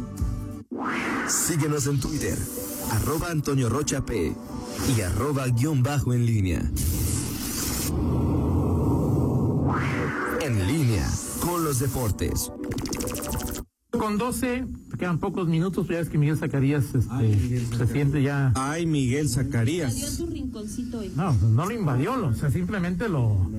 Síguenos 1.27 1.87
en 1.87 1.99
Twitter, 2.01 2.37
arroba 2.93 3.31
Antonio 3.31 3.71
Rocha 3.71 4.05
P 4.05 4.37
y 4.95 5.01
arroba 5.01 5.47
guion 5.49 5.83
bajo 5.83 6.13
en 6.13 6.27
línea. 6.27 6.71
Los 11.69 11.81
deportes. 11.81 12.51
Con 13.91 14.17
12, 14.17 14.65
quedan 14.99 15.19
pocos 15.19 15.49
minutos, 15.49 15.87
ya 15.87 16.01
es 16.01 16.09
que 16.09 16.17
Miguel 16.17 16.39
Zacarías 16.39 16.95
este, 16.95 17.77
se 17.77 17.87
siente 17.89 18.23
ya... 18.23 18.53
Ay, 18.55 18.87
Miguel 18.87 19.29
Zacarías. 19.29 19.95
Invadió 19.95 20.17
tu 20.17 20.33
rinconcito 20.33 20.99
hoy. 21.01 21.13
No, 21.15 21.35
no 21.35 21.67
lo 21.67 21.73
invadió, 21.73 22.17
lo- 22.17 22.29
o 22.29 22.35
sea, 22.35 22.51
simplemente 22.51 23.07
lo... 23.11 23.51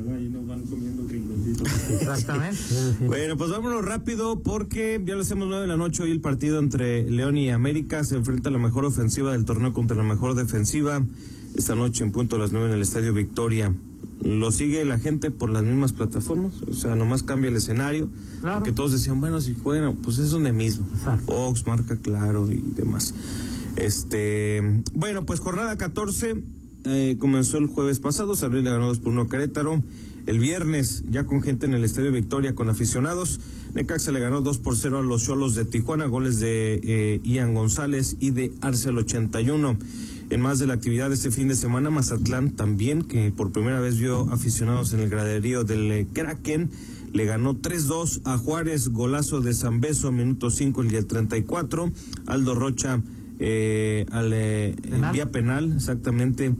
Exactamente. 1.92 2.58
Bueno, 3.06 3.38
pues 3.38 3.52
vámonos 3.52 3.86
rápido 3.86 4.40
porque 4.42 5.00
ya 5.06 5.14
lo 5.14 5.22
hacemos 5.22 5.48
nueve 5.48 5.62
de 5.64 5.68
la 5.68 5.78
noche. 5.78 6.02
Hoy 6.02 6.10
el 6.12 6.22
partido 6.22 6.58
entre 6.58 7.08
León 7.12 7.38
y 7.38 7.52
América 7.52 8.04
se 8.04 8.16
enfrenta 8.16 8.50
a 8.50 8.52
la 8.52 8.58
mejor 8.60 8.86
ofensiva 8.86 9.34
del 9.34 9.46
torneo 9.46 9.72
contra 9.74 9.96
la 9.96 10.04
mejor 10.04 10.34
defensiva. 10.34 11.04
Esta 11.56 11.76
noche 11.76 12.04
en 12.04 12.12
punto 12.12 12.36
a 12.36 12.40
las 12.40 12.52
nueve 12.52 12.68
en 12.68 12.76
el 12.76 12.82
Estadio 12.82 13.14
Victoria. 13.14 13.74
Lo 14.22 14.52
sigue 14.52 14.84
la 14.86 15.00
gente 15.00 15.32
por 15.32 15.50
las 15.50 15.64
mismas 15.64 15.94
plataformas, 15.94 16.54
o 16.70 16.74
sea, 16.74 16.96
nomás 16.96 17.24
cambia 17.24 17.50
el 17.50 17.56
escenario. 17.56 18.10
Que 18.64 18.72
todos 18.72 18.92
decían, 18.92 19.22
bueno, 19.22 19.40
si 19.40 19.56
juegan, 19.56 19.96
pues 19.98 20.18
es 20.18 20.32
donde 20.32 20.52
mismo. 20.52 20.86
Fox, 21.26 21.66
marca 21.66 21.96
claro 21.96 22.52
y 22.52 22.62
demás. 22.76 23.14
Este, 23.78 24.84
bueno, 24.94 25.26
pues 25.26 25.40
jornada 25.40 25.78
14 25.78 26.44
eh, 26.86 27.18
comenzó 27.20 27.58
el 27.58 27.68
jueves 27.68 28.00
pasado, 28.00 28.34
Luis 28.50 28.64
le 28.64 28.72
ganó 28.72 28.88
2 28.88 29.00
por 29.00 29.14
1 29.14 29.22
a 29.22 29.28
Querétaro. 29.30 29.82
El 30.26 30.40
viernes, 30.40 31.04
ya 31.10 31.26
con 31.26 31.42
gente 31.42 31.66
en 31.66 31.74
el 31.74 31.84
Estadio 31.84 32.12
Victoria, 32.12 32.54
con 32.54 32.70
aficionados, 32.70 33.40
Necaxa 33.74 34.12
le 34.12 34.20
ganó 34.20 34.42
2 34.42 34.60
por 34.60 34.76
0 34.76 35.00
a 35.00 35.02
los 35.02 35.24
Cholos 35.26 35.56
de 35.56 35.66
Tijuana, 35.66 36.06
goles 36.06 36.40
de 36.40 36.80
eh, 36.84 37.22
Ian 37.24 37.54
González 37.54 38.16
y 38.20 38.32
de 38.32 38.54
Arcel 38.62 38.98
81. 38.98 39.78
En 40.30 40.42
más 40.42 40.60
de 40.60 40.68
la 40.68 40.76
actividad 40.76 41.10
de 41.10 41.16
este 41.16 41.32
fin 41.32 41.48
de 41.48 41.56
semana, 41.56 41.90
Mazatlán 41.90 42.52
también, 42.52 43.02
que 43.02 43.32
por 43.32 43.52
primera 43.52 43.80
vez 43.80 43.98
vio 43.98 44.32
aficionados 44.32 44.94
en 44.94 45.00
el 45.00 45.10
graderío 45.10 45.64
del 45.64 45.92
eh, 45.92 46.08
Kraken, 46.14 46.70
le 47.14 47.26
ganó 47.26 47.56
3-2 47.56 48.22
a 48.26 48.38
Juárez, 48.38 48.90
golazo 48.90 49.42
de 49.42 49.54
Zambeso, 49.54 50.12
minuto 50.12 50.52
5 50.52 50.84
y 50.84 50.96
el 50.96 51.08
34. 51.08 51.92
Aldo 52.28 52.54
Rocha 52.54 53.02
eh, 53.40 54.06
al 54.12 54.34
eh, 54.34 54.76
en 54.84 55.12
vía 55.14 55.32
penal, 55.32 55.74
exactamente, 55.76 56.54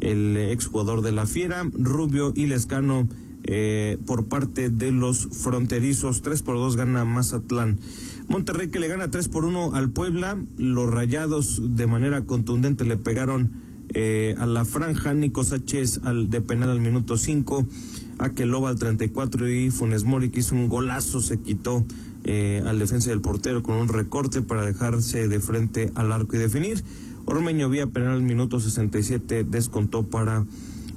el 0.00 0.36
exjugador 0.36 1.02
de 1.02 1.12
la 1.12 1.26
Fiera, 1.26 1.64
Rubio 1.72 2.32
y 2.36 2.46
Lescano 2.46 3.08
eh, 3.44 3.96
por 4.06 4.26
parte 4.26 4.70
de 4.70 4.92
los 4.92 5.28
fronterizos, 5.30 6.22
3 6.22 6.42
por 6.42 6.56
2 6.56 6.76
gana 6.76 7.04
Mazatlán. 7.04 7.78
Monterrey 8.28 8.68
que 8.68 8.80
le 8.80 8.88
gana 8.88 9.10
3 9.10 9.28
por 9.28 9.44
1 9.44 9.74
al 9.74 9.90
Puebla, 9.90 10.36
los 10.58 10.90
rayados 10.90 11.76
de 11.76 11.86
manera 11.86 12.22
contundente 12.24 12.84
le 12.84 12.96
pegaron 12.96 13.52
eh, 13.94 14.34
a 14.38 14.46
la 14.46 14.64
franja, 14.64 15.14
Nico 15.14 15.44
Sánchez 15.44 16.00
al, 16.02 16.28
de 16.28 16.40
penal 16.40 16.70
al 16.70 16.80
minuto 16.80 17.16
5, 17.16 17.66
Akeloba 18.18 18.70
al 18.70 18.78
34 18.78 19.48
y 19.48 19.70
Funes 19.70 20.04
Mori 20.04 20.30
que 20.30 20.40
hizo 20.40 20.56
un 20.56 20.68
golazo, 20.68 21.20
se 21.20 21.38
quitó 21.38 21.84
eh, 22.24 22.64
al 22.66 22.80
defensa 22.80 23.10
del 23.10 23.20
portero 23.20 23.62
con 23.62 23.76
un 23.76 23.88
recorte 23.88 24.42
para 24.42 24.66
dejarse 24.66 25.28
de 25.28 25.38
frente 25.38 25.92
al 25.94 26.10
arco 26.10 26.34
y 26.34 26.40
definir. 26.40 26.82
Ormeño 27.26 27.68
vía 27.68 27.86
penal 27.86 28.14
al 28.14 28.22
minuto 28.22 28.58
67 28.58 29.44
descontó 29.44 30.02
para 30.02 30.44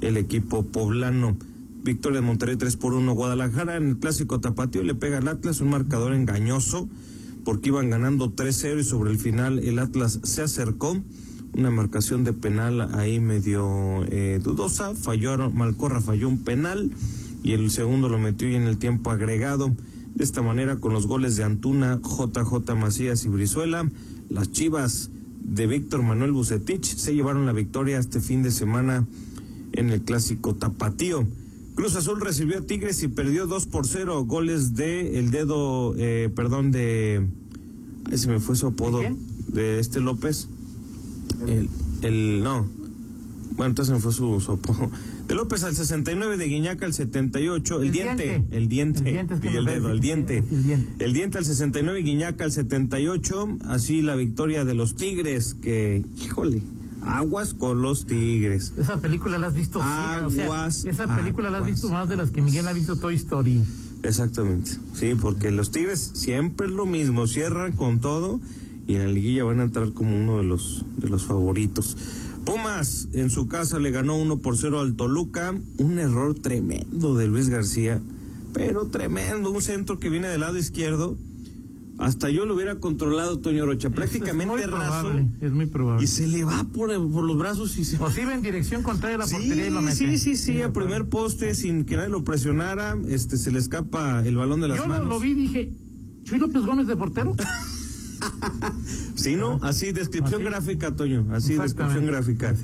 el 0.01 0.17
equipo 0.17 0.63
poblano. 0.63 1.37
Victoria 1.83 2.21
de 2.21 2.25
Monterrey 2.25 2.55
3 2.55 2.75
por 2.77 2.93
1 2.93 3.13
Guadalajara 3.13 3.77
en 3.77 3.89
el 3.89 3.97
clásico 3.97 4.39
tapatío 4.39 4.83
le 4.83 4.95
pega 4.95 5.19
al 5.19 5.27
Atlas 5.27 5.61
un 5.61 5.69
marcador 5.69 6.13
engañoso 6.13 6.89
porque 7.43 7.69
iban 7.69 7.89
ganando 7.89 8.35
3-0 8.35 8.79
y 8.79 8.83
sobre 8.83 9.11
el 9.11 9.17
final 9.17 9.59
el 9.59 9.79
Atlas 9.79 10.19
se 10.23 10.41
acercó. 10.41 10.97
Una 11.53 11.71
marcación 11.71 12.23
de 12.23 12.33
penal 12.33 12.93
ahí 12.95 13.19
medio 13.19 14.05
eh, 14.09 14.39
dudosa. 14.41 14.93
Falló 14.95 15.49
Malcorra 15.49 15.99
falló 15.99 16.29
un 16.29 16.43
penal 16.43 16.91
y 17.43 17.53
el 17.53 17.71
segundo 17.71 18.07
lo 18.07 18.19
metió 18.19 18.47
y 18.47 18.55
en 18.55 18.63
el 18.63 18.77
tiempo 18.77 19.09
agregado. 19.11 19.75
De 20.13 20.23
esta 20.23 20.41
manera 20.41 20.77
con 20.77 20.93
los 20.93 21.07
goles 21.07 21.35
de 21.37 21.43
Antuna, 21.43 21.99
JJ 22.03 22.75
Macías 22.75 23.25
y 23.25 23.29
Brizuela 23.29 23.89
las 24.29 24.51
Chivas 24.51 25.09
de 25.41 25.65
Víctor 25.65 26.03
Manuel 26.03 26.31
Bucetich 26.31 26.85
se 26.85 27.15
llevaron 27.15 27.47
la 27.47 27.51
victoria 27.51 27.97
este 27.97 28.19
fin 28.19 28.43
de 28.43 28.51
semana 28.51 29.07
en 29.71 29.89
el 29.89 30.01
clásico 30.01 30.53
tapatío 30.53 31.27
Cruz 31.79 31.95
Azul 31.95 32.19
recibió 32.19 32.57
a 32.57 32.61
Tigres 32.61 33.01
y 33.03 33.07
perdió 33.07 33.47
2 33.47 33.67
por 33.67 33.87
0. 33.87 34.25
Goles 34.25 34.75
de 34.75 35.17
el 35.17 35.31
dedo, 35.31 35.95
eh, 35.97 36.29
perdón, 36.35 36.71
de. 36.71 37.25
Ahí 38.11 38.17
se 38.17 38.27
me 38.27 38.41
fue 38.41 38.57
su 38.57 38.67
apodo. 38.67 38.99
¿De, 39.47 39.79
este 39.79 40.01
López. 40.01 40.49
El, 41.47 41.69
el. 42.01 42.43
No. 42.43 42.67
Bueno, 43.51 43.69
entonces 43.69 43.87
se 43.87 43.93
me 43.93 44.01
fue 44.01 44.11
su, 44.11 44.41
su 44.41 44.51
apodo. 44.51 44.91
De 45.29 45.35
López 45.35 45.63
al 45.63 45.73
69, 45.73 46.35
de 46.35 46.45
Guiñaca 46.47 46.85
al 46.85 46.93
78. 46.93 47.77
El, 47.77 47.85
El 47.85 47.91
diente, 47.93 48.23
diente. 48.25 48.57
El 48.57 48.67
diente. 48.67 48.99
El 48.99 49.05
diente 49.05 49.49
y 49.49 49.55
el 49.55 49.63
dedo, 49.63 49.89
el 49.89 50.01
diente. 50.01 50.37
el 50.39 50.63
diente. 50.65 51.05
El 51.05 51.13
diente 51.13 51.37
al 51.37 51.45
69, 51.45 52.01
Guiñaca 52.01 52.43
al 52.43 52.51
78. 52.51 53.57
Así 53.69 54.01
la 54.01 54.17
victoria 54.17 54.65
de 54.65 54.73
los 54.73 54.97
Tigres, 54.97 55.53
que, 55.53 56.03
híjole, 56.21 56.61
aguas 57.17 57.53
con 57.53 57.81
los 57.81 58.05
Tigres. 58.05 58.73
Esa 58.77 58.97
película 58.97 59.37
la 59.37 59.47
has 59.47 59.53
visto. 59.55 59.79
sí, 59.79 59.85
o 60.25 60.29
sea, 60.29 60.45
Aguas, 60.45 60.85
esa 60.85 61.15
película 61.15 61.49
la 61.49 61.57
has 61.57 61.63
aguas. 61.63 61.71
visto 61.81 61.89
más 61.89 62.07
de 62.09 62.15
las 62.17 62.31
que 62.31 62.41
Miguel 62.41 62.67
ha 62.67 62.73
visto 62.73 62.95
Toy 62.95 63.15
Story. 63.15 63.61
Exactamente, 64.03 64.71
sí, 64.93 65.13
porque 65.19 65.51
los 65.51 65.71
Tigres 65.71 66.11
siempre 66.13 66.67
es 66.67 66.73
lo 66.73 66.85
mismo, 66.85 67.27
cierran 67.27 67.73
con 67.73 67.99
todo 67.99 68.39
y 68.87 68.95
en 68.95 69.03
la 69.05 69.11
liguilla 69.11 69.43
van 69.43 69.59
a 69.59 69.63
entrar 69.63 69.91
como 69.91 70.15
uno 70.15 70.37
de 70.37 70.43
los 70.45 70.85
de 70.97 71.09
los 71.09 71.25
favoritos. 71.25 71.97
Pumas 72.45 73.09
en 73.13 73.29
su 73.29 73.47
casa 73.47 73.77
le 73.77 73.91
ganó 73.91 74.15
1 74.17 74.37
por 74.37 74.57
0 74.57 74.79
al 74.79 74.95
Toluca, 74.95 75.53
un 75.77 75.99
error 75.99 76.33
tremendo 76.35 77.13
de 77.15 77.27
Luis 77.27 77.49
García, 77.49 78.01
pero 78.53 78.87
tremendo, 78.87 79.51
un 79.51 79.61
centro 79.61 79.99
que 79.99 80.09
viene 80.09 80.29
del 80.29 80.39
lado 80.41 80.57
izquierdo. 80.57 81.17
Hasta 81.99 82.29
yo 82.29 82.45
lo 82.45 82.55
hubiera 82.55 82.75
controlado 82.79 83.39
Toño 83.39 83.65
Rocha, 83.65 83.89
prácticamente 83.89 84.45
muy 84.55 84.61
raso. 84.63 85.01
probable, 85.09 85.27
es 85.41 85.51
muy 85.51 85.65
probable. 85.65 86.03
Y 86.03 86.07
se 86.07 86.27
le 86.27 86.45
va 86.45 86.63
por, 86.73 86.89
por 87.11 87.23
los 87.25 87.37
brazos 87.37 87.77
y 87.77 87.83
se 87.83 88.01
O 88.01 88.09
si 88.09 88.21
iba 88.21 88.33
en 88.33 88.41
dirección 88.41 88.83
contraria 88.83 89.15
a 89.17 89.19
la 89.19 89.27
Sí, 89.27 89.33
portería 89.35 89.67
y 89.67 89.69
lo 89.69 89.81
mete. 89.81 89.95
sí, 89.97 90.17
sí, 90.17 90.35
sí, 90.37 90.61
a 90.61 90.71
primer 90.71 91.09
poste 91.09 91.53
sin 91.55 91.83
que 91.83 91.97
nadie 91.97 92.09
lo 92.09 92.23
presionara, 92.23 92.97
este 93.09 93.35
se 93.37 93.51
le 93.51 93.59
escapa 93.59 94.25
el 94.25 94.37
balón 94.37 94.61
de 94.61 94.69
las 94.69 94.77
Yo 94.77 94.83
lo, 94.83 94.89
manos. 94.93 95.09
lo 95.09 95.19
vi 95.19 95.31
y 95.31 95.33
dije, 95.33 95.73
¿Chuy 96.23 96.39
López 96.39 96.61
Gómez 96.63 96.87
de 96.87 96.95
portero? 96.95 97.35
Sí, 99.15 99.35
¿no? 99.35 99.59
Así, 99.61 99.91
descripción 99.91 100.43
gráfica, 100.43 100.95
Toño. 100.95 101.25
Así, 101.31 101.55
descripción 101.55 102.05
gráfica. 102.05 102.55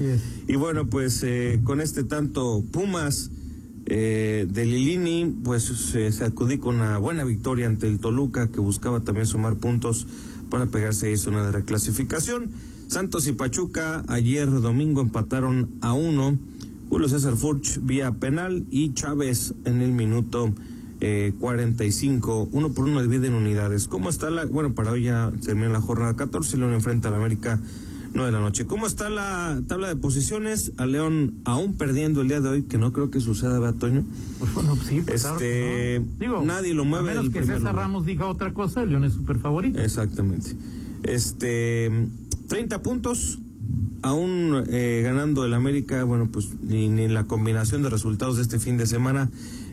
Y 0.48 0.56
bueno, 0.56 0.88
pues 0.88 1.22
eh, 1.24 1.60
con 1.64 1.82
este 1.82 2.04
tanto 2.04 2.64
Pumas 2.72 3.32
eh, 3.86 4.48
de 4.50 4.66
Lilini, 4.66 5.36
pues 5.44 5.64
se, 5.64 6.12
se 6.12 6.24
adjudica 6.24 6.70
una 6.70 6.98
buena 6.98 7.24
victoria 7.24 7.68
ante 7.68 7.88
el 7.88 8.00
Toluca, 8.00 8.48
que 8.48 8.60
buscaba 8.60 9.02
también 9.02 9.28
sumar 9.28 9.56
puntos 9.56 10.08
para 10.50 10.66
pegarse 10.66 11.08
ahí 11.08 11.18
zona 11.18 11.46
de 11.46 11.52
reclasificación. 11.52 12.52
Santos 12.88 13.28
y 13.28 13.34
Pachuca 13.34 14.04
ayer 14.08 14.50
domingo 14.50 15.02
empataron 15.02 15.70
a 15.82 15.94
uno. 15.94 16.38
Julio 16.90 17.10
César 17.10 17.36
Furch 17.36 17.80
vía 17.82 18.12
penal 18.12 18.66
y 18.70 18.94
Chávez 18.94 19.54
en 19.66 19.82
el 19.82 19.92
minuto 19.92 20.54
eh, 21.02 21.34
45. 21.40 22.50
Uno 22.52 22.74
por 22.74 22.86
uno 22.86 23.02
dividen 23.02 23.34
unidades. 23.34 23.88
¿Cómo 23.88 24.10
está 24.10 24.30
la.? 24.30 24.46
Bueno, 24.46 24.74
para 24.74 24.92
hoy 24.92 25.04
ya 25.04 25.32
termina 25.44 25.70
la 25.70 25.82
jornada 25.82 26.16
14. 26.16 26.58
León 26.58 26.74
enfrenta 26.74 27.10
al 27.10 27.16
América 27.16 27.60
9 28.16 28.32
de 28.32 28.38
la 28.38 28.40
noche. 28.40 28.66
¿Cómo 28.66 28.88
está 28.88 29.10
la 29.10 29.62
tabla 29.68 29.90
de 29.90 29.96
posiciones? 29.98 30.72
A 30.78 30.86
León 30.86 31.36
aún 31.44 31.76
perdiendo 31.76 32.22
el 32.22 32.30
día 32.30 32.40
de 32.40 32.50
hoy, 32.50 32.64
que 32.64 32.78
no 32.78 32.94
creo 32.94 33.12
que 33.12 33.20
suceda, 33.20 33.60
¿verdad, 33.60 33.78
Toño? 33.78 34.04
Pues 34.40 34.54
bueno, 34.54 34.76
sí, 34.78 35.02
pues 35.06 35.22
claro 35.22 35.36
Este, 35.36 36.00
no. 36.00 36.06
Digo, 36.20 36.42
nadie 36.44 36.74
lo 36.74 36.86
mueve 36.86 37.12
A 37.12 37.16
menos 37.16 37.30
que 37.32 37.42
César 37.42 37.60
lugar. 37.60 37.76
Ramos 37.76 38.06
diga 38.06 38.26
otra 38.28 38.54
cosa, 38.54 38.84
el 38.84 38.90
León 38.90 39.04
es 39.04 39.14
súper 39.14 39.38
favorito. 39.40 39.80
Exactamente. 39.80 40.56
Este, 41.04 41.92
30 42.48 42.82
puntos, 42.82 43.40
aún 44.02 44.64
eh, 44.70 45.02
ganando 45.04 45.46
el 45.46 45.54
América, 45.54 46.04
bueno, 46.06 46.30
pues 46.32 46.50
ni, 46.64 46.88
ni 46.88 47.10
la 47.10 47.26
combinación 47.26 47.84
de 47.84 47.90
resultados 47.90 48.38
de 48.38 48.44
este 48.44 48.60
fin 48.60 48.78
de 48.78 48.88
semana 48.88 49.30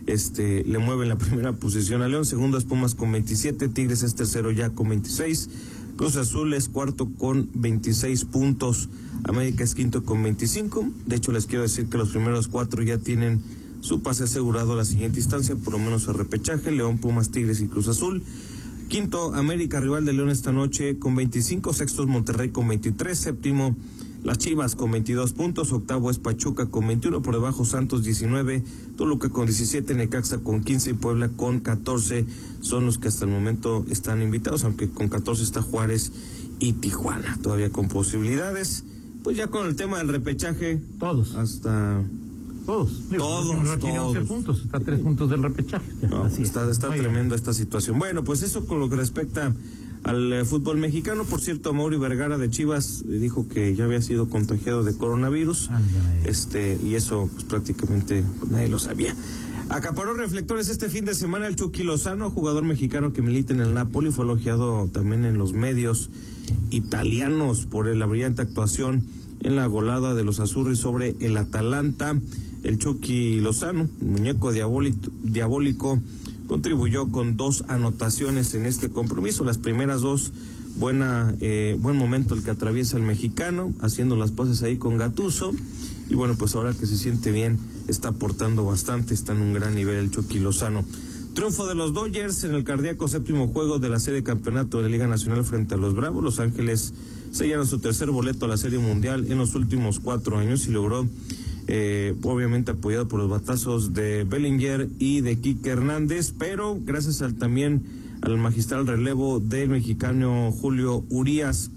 este, 0.07 0.65
le 0.65 0.79
mueve 0.79 1.05
en 1.05 1.11
la 1.11 1.19
primera 1.19 1.53
posición 1.53 2.03
a 2.03 2.09
León, 2.09 2.25
segundo 2.25 2.59
es 2.59 2.65
Pumas 2.65 2.95
con 2.95 3.13
27, 3.13 3.69
Tigres 3.69 4.03
es 4.03 4.15
tercero 4.15 4.51
ya 4.51 4.71
con 4.71 4.89
26, 4.89 5.49
Cruz 6.03 6.17
Azul 6.17 6.53
es 6.53 6.69
cuarto 6.69 7.09
con 7.17 7.49
26 7.55 8.25
puntos, 8.25 8.89
América 9.23 9.63
es 9.63 9.77
quinto 9.77 10.03
con 10.03 10.21
25, 10.21 10.85
de 11.07 11.15
hecho 11.15 11.31
les 11.31 11.47
quiero 11.47 11.63
decir 11.63 11.87
que 11.87 11.97
los 11.97 12.09
primeros 12.09 12.49
cuatro 12.49 12.83
ya 12.83 12.99
tienen 12.99 13.41
su 13.83 14.03
pase 14.03 14.25
asegurado 14.25 14.73
a 14.73 14.77
la 14.77 14.85
siguiente 14.85 15.21
instancia, 15.21 15.55
por 15.55 15.75
lo 15.75 15.79
menos 15.79 16.09
a 16.09 16.13
repechaje, 16.13 16.73
León, 16.73 16.99
Pumas, 16.99 17.31
Tigres 17.31 17.61
y 17.61 17.69
Cruz 17.69 17.87
Azul. 17.87 18.21
Quinto, 18.89 19.33
América, 19.37 19.79
rival 19.79 20.05
de 20.05 20.13
León 20.13 20.31
esta 20.31 20.51
noche 20.51 20.99
con 20.99 21.15
25, 21.15 21.73
sextos 21.73 22.09
Monterrey 22.09 22.49
con 22.49 22.67
23, 22.67 23.17
séptimo 23.17 23.77
las 24.23 24.39
Chivas 24.39 24.77
con 24.77 24.91
22 24.93 25.33
puntos, 25.33 25.73
octavo 25.73 26.11
es 26.11 26.19
Pachuca 26.19 26.67
con 26.67 26.87
21, 26.87 27.23
por 27.23 27.35
debajo 27.35 27.65
Santos 27.65 28.05
19, 28.05 28.63
Toluca 28.97 29.29
con 29.31 29.47
17, 29.47 29.95
Necaxa 29.95 30.39
con 30.39 30.63
15 30.63 30.91
y 30.91 30.93
Puebla 30.95 31.29
con 31.29 31.61
14 31.61 32.25
son 32.61 32.87
los 32.87 32.99
que 32.99 33.09
hasta 33.09 33.25
el 33.25 33.33
momento 33.33 33.85
están 33.91 34.23
invitados, 34.23 34.65
aunque 34.65 34.89
con 34.89 35.09
14 35.09 35.43
está 35.43 35.61
Juárez 35.61 36.13
y 36.61 36.75
Tijuana, 36.75 37.39
todavía 37.43 37.71
con 37.71 37.89
posibilidades. 37.89 38.85
Pues 39.25 39.37
ya 39.37 39.49
con 39.49 39.67
el 39.67 39.77
tema 39.77 39.99
del 39.99 40.09
repechaje. 40.09 40.81
Todos. 40.99 41.35
Hasta. 41.35 42.03
Todos. 42.67 43.03
todos. 43.17 43.81
tiene 43.81 43.99
11 43.99 44.21
puntos, 44.23 44.63
está 44.63 44.77
a 44.79 44.81
3 44.81 45.01
puntos 45.01 45.31
del 45.31 45.43
repechaje. 45.43 45.91
Así 46.25 46.43
está 46.43 46.71
está 46.71 46.89
tremenda 46.91 47.35
esta 47.35 47.53
situación. 47.53 47.99
Bueno, 47.99 48.23
pues 48.23 48.43
eso 48.43 48.67
con 48.67 48.79
lo 48.79 48.89
que 48.89 48.97
respecta 48.97 49.53
al 50.05 50.33
eh, 50.33 50.45
fútbol 50.45 50.79
mexicano. 50.79 51.25
Por 51.25 51.41
cierto, 51.41 51.73
Mauri 51.73 51.97
Vergara 51.97 52.39
de 52.39 52.51
Chivas 52.51 53.05
eh, 53.09 53.19
dijo 53.19 53.49
que 53.49 53.75
ya 53.75 53.85
había 53.85 54.03
sido 54.03 54.29
contagiado 54.29 54.85
de 54.85 54.97
coronavirus. 54.97 55.71
este 56.25 56.79
Y 56.83 56.95
eso 56.95 57.29
pues, 57.33 57.45
prácticamente 57.45 58.25
nadie 58.51 58.69
lo 58.69 58.79
sabía. 58.79 59.15
Acaparó 59.69 60.15
reflectores 60.15 60.69
este 60.69 60.89
fin 60.89 61.05
de 61.05 61.15
semana 61.15 61.47
el 61.47 61.57
Chucky 61.57 61.83
Lozano, 61.83 62.31
jugador 62.31 62.65
mexicano 62.65 63.13
que 63.13 63.23
milita 63.23 63.55
en 63.55 63.61
el 63.61 63.73
Napoli, 63.73 64.11
fue 64.11 64.25
elogiado 64.25 64.89
también 64.93 65.25
en 65.25 65.39
los 65.39 65.55
medios 65.55 66.11
italianos 66.71 67.67
por 67.67 67.87
la 67.87 68.07
brillante 68.07 68.43
actuación 68.43 69.03
en 69.43 69.57
la 69.57 69.67
golada 69.67 70.15
de 70.15 70.25
los 70.25 70.41
Azurri 70.41 70.77
sobre 70.77 71.17
el 71.21 71.37
Atalanta. 71.37 72.19
El 72.65 72.79
Chucky 72.79 73.41
Lozano, 73.41 73.89
muñeco 74.01 74.53
diabólico, 74.53 75.11
diabólico 75.23 76.01
contribuyó 76.53 77.09
con 77.09 77.39
dos 77.39 77.65
anotaciones 77.69 78.53
en 78.53 78.67
este 78.67 78.91
compromiso. 78.91 79.43
Las 79.43 79.57
primeras 79.57 80.03
dos, 80.03 80.33
buena, 80.77 81.35
eh, 81.41 81.79
buen 81.81 81.97
momento 81.97 82.35
el 82.35 82.43
que 82.43 82.51
atraviesa 82.51 82.99
el 82.99 83.05
mexicano, 83.05 83.73
haciendo 83.81 84.17
las 84.17 84.33
pases 84.33 84.63
ahí 84.63 84.77
con 84.77 84.99
Gatuso. 84.99 85.53
Y 86.11 86.15
bueno, 86.15 86.35
pues 86.37 86.55
ahora 86.55 86.75
que 86.75 86.85
se 86.85 86.99
siente 86.99 87.31
bien, 87.31 87.59
está 87.89 88.09
aportando 88.09 88.67
bastante, 88.67 89.15
está 89.15 89.33
en 89.33 89.41
un 89.41 89.55
gran 89.55 89.75
nivel 89.75 89.97
el 89.97 90.11
Chucky 90.11 90.41
Lozano. 90.41 90.85
Triunfo 91.33 91.67
de 91.67 91.75
los 91.75 91.95
Dodgers 91.95 92.45
en 92.45 92.55
el 92.55 92.65
cardíaco 92.65 93.09
séptimo 93.09 93.49
juego 93.49 93.79
de 93.79 93.89
la 93.89 93.99
serie 93.99 94.23
campeonato 94.23 94.77
de 94.77 94.83
la 94.83 94.89
Liga 94.91 95.07
Nacional 95.07 95.47
frente 95.47 95.77
a 95.77 95.79
los 95.79 95.95
Bravos. 95.95 96.23
Los 96.23 96.39
Ángeles 96.39 96.93
sellaron 97.31 97.67
su 97.67 97.79
tercer 97.79 98.11
boleto 98.11 98.45
a 98.45 98.49
la 98.49 98.59
Serie 98.59 98.79
Mundial 98.79 99.25
en 99.33 99.39
los 99.39 99.55
últimos 99.55 100.01
cuatro 100.01 100.37
años 100.37 100.67
y 100.67 100.71
logró 100.71 101.09
eh, 101.69 102.15
obviamente 102.23 102.73
apoyado 102.73 103.09
por 103.09 103.21
los 103.21 103.31
batazos 103.31 103.95
de 103.95 104.25
Bellinger 104.25 104.89
y 104.99 105.21
de 105.21 105.39
Kike 105.39 105.71
Hernández, 105.71 106.35
pero 106.37 106.79
gracias 106.85 107.23
al 107.23 107.35
también 107.35 107.83
al 108.21 108.39
magistral 108.39 108.87
relevo 108.87 109.41
del 109.41 109.69
mexicano 109.69 110.53
Julio 110.53 111.05
Urias. 111.11 111.71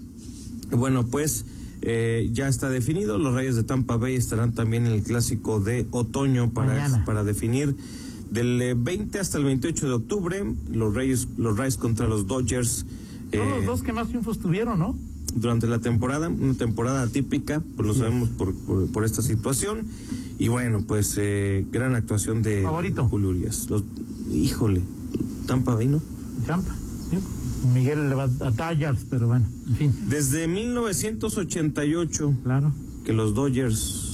Bueno, 0.70 1.06
pues 1.06 1.44
eh, 1.82 2.30
ya 2.32 2.48
está 2.48 2.68
definido. 2.68 3.18
Los 3.18 3.34
Reyes 3.34 3.56
de 3.56 3.64
Tampa 3.64 3.96
Bay 3.96 4.14
estarán 4.14 4.52
también 4.52 4.86
en 4.86 4.92
el 4.92 5.02
clásico 5.02 5.60
de 5.60 5.86
otoño 5.90 6.50
para, 6.50 7.04
para 7.04 7.24
definir 7.24 7.76
del 8.30 8.74
20 8.76 9.16
eh, 9.16 9.20
hasta 9.20 9.38
el 9.38 9.44
28 9.44 9.86
de 9.86 9.94
octubre. 9.94 10.44
Los 10.72 10.94
Reyes, 10.94 11.28
los 11.36 11.56
Reyes 11.56 11.76
contra 11.76 12.08
los 12.08 12.26
Dodgers. 12.26 12.86
Son 13.32 13.50
los 13.50 13.64
dos 13.66 13.82
que 13.82 13.92
más 13.92 14.08
triunfos 14.08 14.38
tuvieron, 14.38 14.78
¿no? 14.78 14.96
Durante 15.36 15.66
la 15.66 15.78
temporada, 15.78 16.28
una 16.28 16.54
temporada 16.54 17.06
típica, 17.06 17.62
pues 17.76 17.86
lo 17.86 17.94
sabemos 17.94 18.30
por, 18.30 18.54
por, 18.54 19.04
esta 19.04 19.22
situación. 19.22 19.86
Y 20.38 20.48
bueno, 20.48 20.82
pues 20.86 21.14
eh, 21.18 21.64
gran 21.70 21.94
actuación 21.94 22.42
de 22.42 22.62
Favorito. 22.62 23.06
Julio 23.08 23.28
Urias. 23.28 23.68
híjole, 24.32 24.82
Tampa 25.46 25.74
Bay, 25.74 25.86
¿no? 25.86 26.02
Tampa, 26.46 26.74
Miguel 27.72 28.08
le 28.08 28.14
va 28.14 28.24
a 28.24 28.52
tallas, 28.52 29.06
pero 29.08 29.28
bueno, 29.28 29.46
en 29.68 29.76
fin. 29.76 29.94
Desde 30.08 30.48
1988, 30.48 32.34
claro. 32.42 32.72
que 33.04 33.12
los 33.12 33.34
Dodgers 33.34 34.05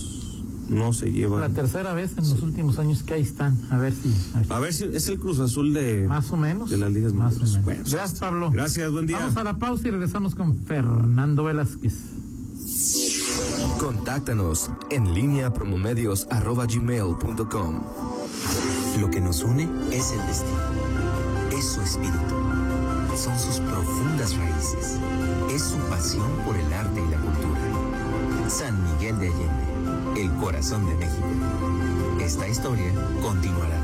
no 0.68 0.92
se 0.92 1.12
lleva. 1.12 1.40
La 1.40 1.48
tercera 1.48 1.94
vez 1.94 2.12
en 2.16 2.28
los 2.28 2.42
últimos 2.42 2.78
años 2.78 3.02
que 3.02 3.14
ahí 3.14 3.22
están. 3.22 3.58
A 3.70 3.78
ver 3.78 3.92
si. 3.92 4.14
A 4.48 4.58
ver 4.58 4.72
si 4.72 4.84
es 4.84 5.08
el 5.08 5.18
Cruz 5.18 5.40
Azul 5.40 5.74
de. 5.74 6.06
Más 6.08 6.30
o 6.30 6.36
menos. 6.36 6.70
De 6.70 6.78
las 6.78 6.92
ligas 6.92 7.12
más 7.12 7.36
o 7.36 7.40
menos. 7.62 7.90
Gracias, 7.90 8.20
Pablo. 8.20 8.50
Gracias, 8.50 8.90
buen 8.90 9.06
día. 9.06 9.18
Vamos 9.18 9.36
a 9.36 9.44
la 9.44 9.58
pausa 9.58 9.88
y 9.88 9.90
regresamos 9.90 10.34
con 10.34 10.56
Fernando 10.58 11.44
Velázquez. 11.44 11.94
Contáctanos 13.78 14.70
en 14.90 15.14
línea 15.14 15.52
promomedios.com. 15.52 17.80
Lo 19.00 19.10
que 19.10 19.20
nos 19.20 19.42
une 19.42 19.68
es 19.90 20.12
el 20.12 20.26
destino. 20.26 20.60
Es 21.56 21.64
su 21.66 21.80
espíritu. 21.80 22.34
Son 23.16 23.38
sus 23.38 23.60
profundas 23.60 24.36
raíces. 24.36 24.98
Es 25.50 25.62
su 25.62 25.76
pasión 25.90 26.30
por 26.46 26.56
el 26.56 26.72
arte 26.72 27.00
y 27.00 27.10
la 27.10 27.18
cultura. 27.18 27.60
San 28.48 28.82
Miguel 28.84 29.18
de 29.18 29.28
Allende 29.28 29.71
el 30.22 30.32
corazón 30.36 30.86
de 30.86 30.94
México. 30.94 31.26
Esta 32.20 32.48
historia 32.48 32.92
continuará. 33.20 33.80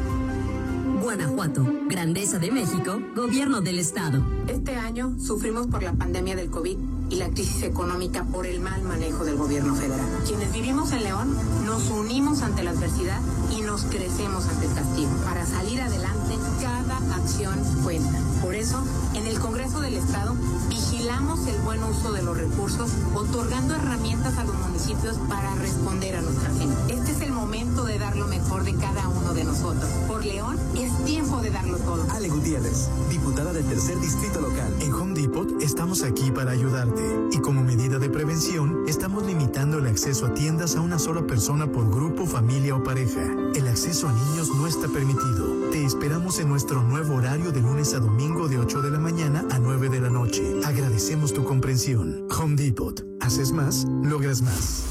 Guanajuato, 1.03 1.67
Grandeza 1.89 2.39
de 2.39 2.53
México, 2.53 3.01
Gobierno 3.17 3.61
del 3.61 3.79
Estado. 3.79 4.23
Este 4.47 4.77
año 4.77 5.17
sufrimos 5.19 5.67
por 5.67 5.83
la 5.83 5.93
pandemia 5.93 6.37
del 6.37 6.51
COVID 6.51 6.77
y 7.11 7.17
la 7.17 7.29
crisis 7.31 7.63
económica 7.63 8.25
por 8.25 8.47
el 8.47 8.61
mal 8.61 8.83
manejo 8.83 9.25
del 9.25 9.37
gobierno 9.37 9.75
federal. 9.75 10.07
Quienes 10.27 10.53
vivimos 10.53 10.93
en 10.93 11.05
León 11.05 11.35
nos 11.65 11.91
unimos 11.91 12.43
ante 12.43 12.63
la 12.63 12.71
adversidad 12.71 13.21
y 13.57 13.63
nos 13.63 13.83
crecemos 13.85 14.47
ante 14.47 14.67
el 14.67 14.75
castigo. 14.75 15.11
Para 15.25 15.45
salir 15.47 15.81
adelante, 15.81 16.35
cada 16.61 16.78
acción 17.13 17.59
cuenta. 17.83 18.19
Por 18.43 18.55
eso, 18.55 18.83
en 19.15 19.27
el 19.27 19.39
Congreso 19.39 19.81
del 19.81 19.95
Estado 19.95 20.35
vigilamos 20.69 21.47
el 21.47 21.61
buen 21.63 21.83
uso 21.83 22.13
de 22.13 22.23
los 22.23 22.37
recursos, 22.37 22.91
otorgando 23.15 23.75
herramientas 23.75 24.37
a 24.39 24.45
los 24.45 24.55
municipios 24.57 25.17
para 25.29 25.55
responder 25.57 26.17
a 26.17 26.23
nuestra 26.23 26.51
gente. 26.51 26.77
Este 26.89 27.13
es 27.13 27.21
el 27.21 27.33
momento 27.33 27.85
de 27.85 27.99
dar 27.99 28.17
lo 28.17 28.27
mejor 28.27 28.65
de 28.65 28.75
cada 28.75 29.09
uno 29.09 29.35
de 29.35 29.45
nosotros. 29.45 29.91
Por 30.07 30.25
León 30.25 30.59
es 30.77 31.05
tiempo 31.05 31.41
de 31.41 31.51
darlo 31.51 31.79
todo. 31.79 32.07
Ale 32.11 32.29
Gutiérrez, 32.29 32.89
diputada 33.11 33.53
del 33.53 33.65
tercer 33.65 33.99
distrito 34.01 34.41
local. 34.41 34.73
En 34.81 34.93
Home 34.93 35.15
Depot 35.21 35.49
estamos 35.61 36.03
aquí 36.03 36.31
para 36.31 36.53
ayudarte. 36.53 37.03
Y 37.33 37.39
como 37.39 37.63
medida 37.63 37.99
de 37.99 38.09
prevención, 38.09 38.85
estamos 38.87 39.25
limitando 39.25 39.79
el 39.79 39.87
acceso 39.87 40.27
a 40.27 40.35
tiendas 40.35 40.77
a 40.77 40.81
una 40.81 40.99
sola 40.99 41.27
persona 41.27 41.67
por 41.67 41.91
grupo, 41.91 42.27
familia 42.27 42.77
o 42.77 42.83
pareja. 42.83 43.23
El 43.55 43.69
acceso 43.69 44.09
a 44.09 44.13
niños 44.13 44.49
no 44.57 44.67
está 44.67 44.89
permitido. 44.89 45.58
Te 45.79 45.85
esperamos 45.85 46.41
en 46.41 46.49
nuestro 46.49 46.83
nuevo 46.83 47.15
horario 47.15 47.53
de 47.53 47.61
lunes 47.61 47.95
a 47.95 48.01
domingo 48.01 48.49
de 48.49 48.59
8 48.59 48.83
de 48.83 48.91
la 48.91 48.99
mañana 48.99 49.45
a 49.49 49.61
9 49.61 49.89
de 49.89 50.01
la 50.01 50.11
noche. 50.11 50.43
Agradecemos 50.65 51.33
tu 51.33 51.45
comprensión. 51.45 52.27
Home 52.37 52.57
Depot. 52.57 53.01
Haces 53.21 53.53
más, 53.53 53.87
logras 54.03 54.43
más. 54.43 54.87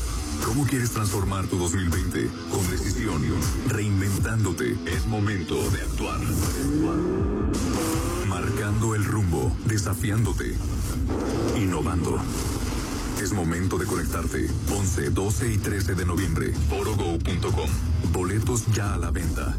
¿Cómo 0.45 0.65
quieres 0.65 0.91
transformar 0.91 1.45
tu 1.47 1.57
2020? 1.57 2.29
Con 2.49 2.71
decisión, 2.71 3.21
reinventándote. 3.67 4.77
Es 4.85 5.05
momento 5.07 5.55
de 5.71 5.81
actuar. 5.81 6.21
Marcando 8.29 8.95
el 8.95 9.03
rumbo, 9.03 9.51
desafiándote, 9.65 10.55
innovando. 11.57 12.17
Es 13.27 13.33
momento 13.33 13.77
de 13.77 13.85
conectarte. 13.85 14.47
11, 14.73 15.09
12 15.09 15.51
y 15.51 15.57
13 15.57 15.95
de 15.95 16.05
noviembre. 16.05 16.53
Orogo.com. 16.71 17.69
Boletos 18.13 18.65
ya 18.67 18.93
a 18.93 18.97
la 18.97 19.11
venta. 19.11 19.57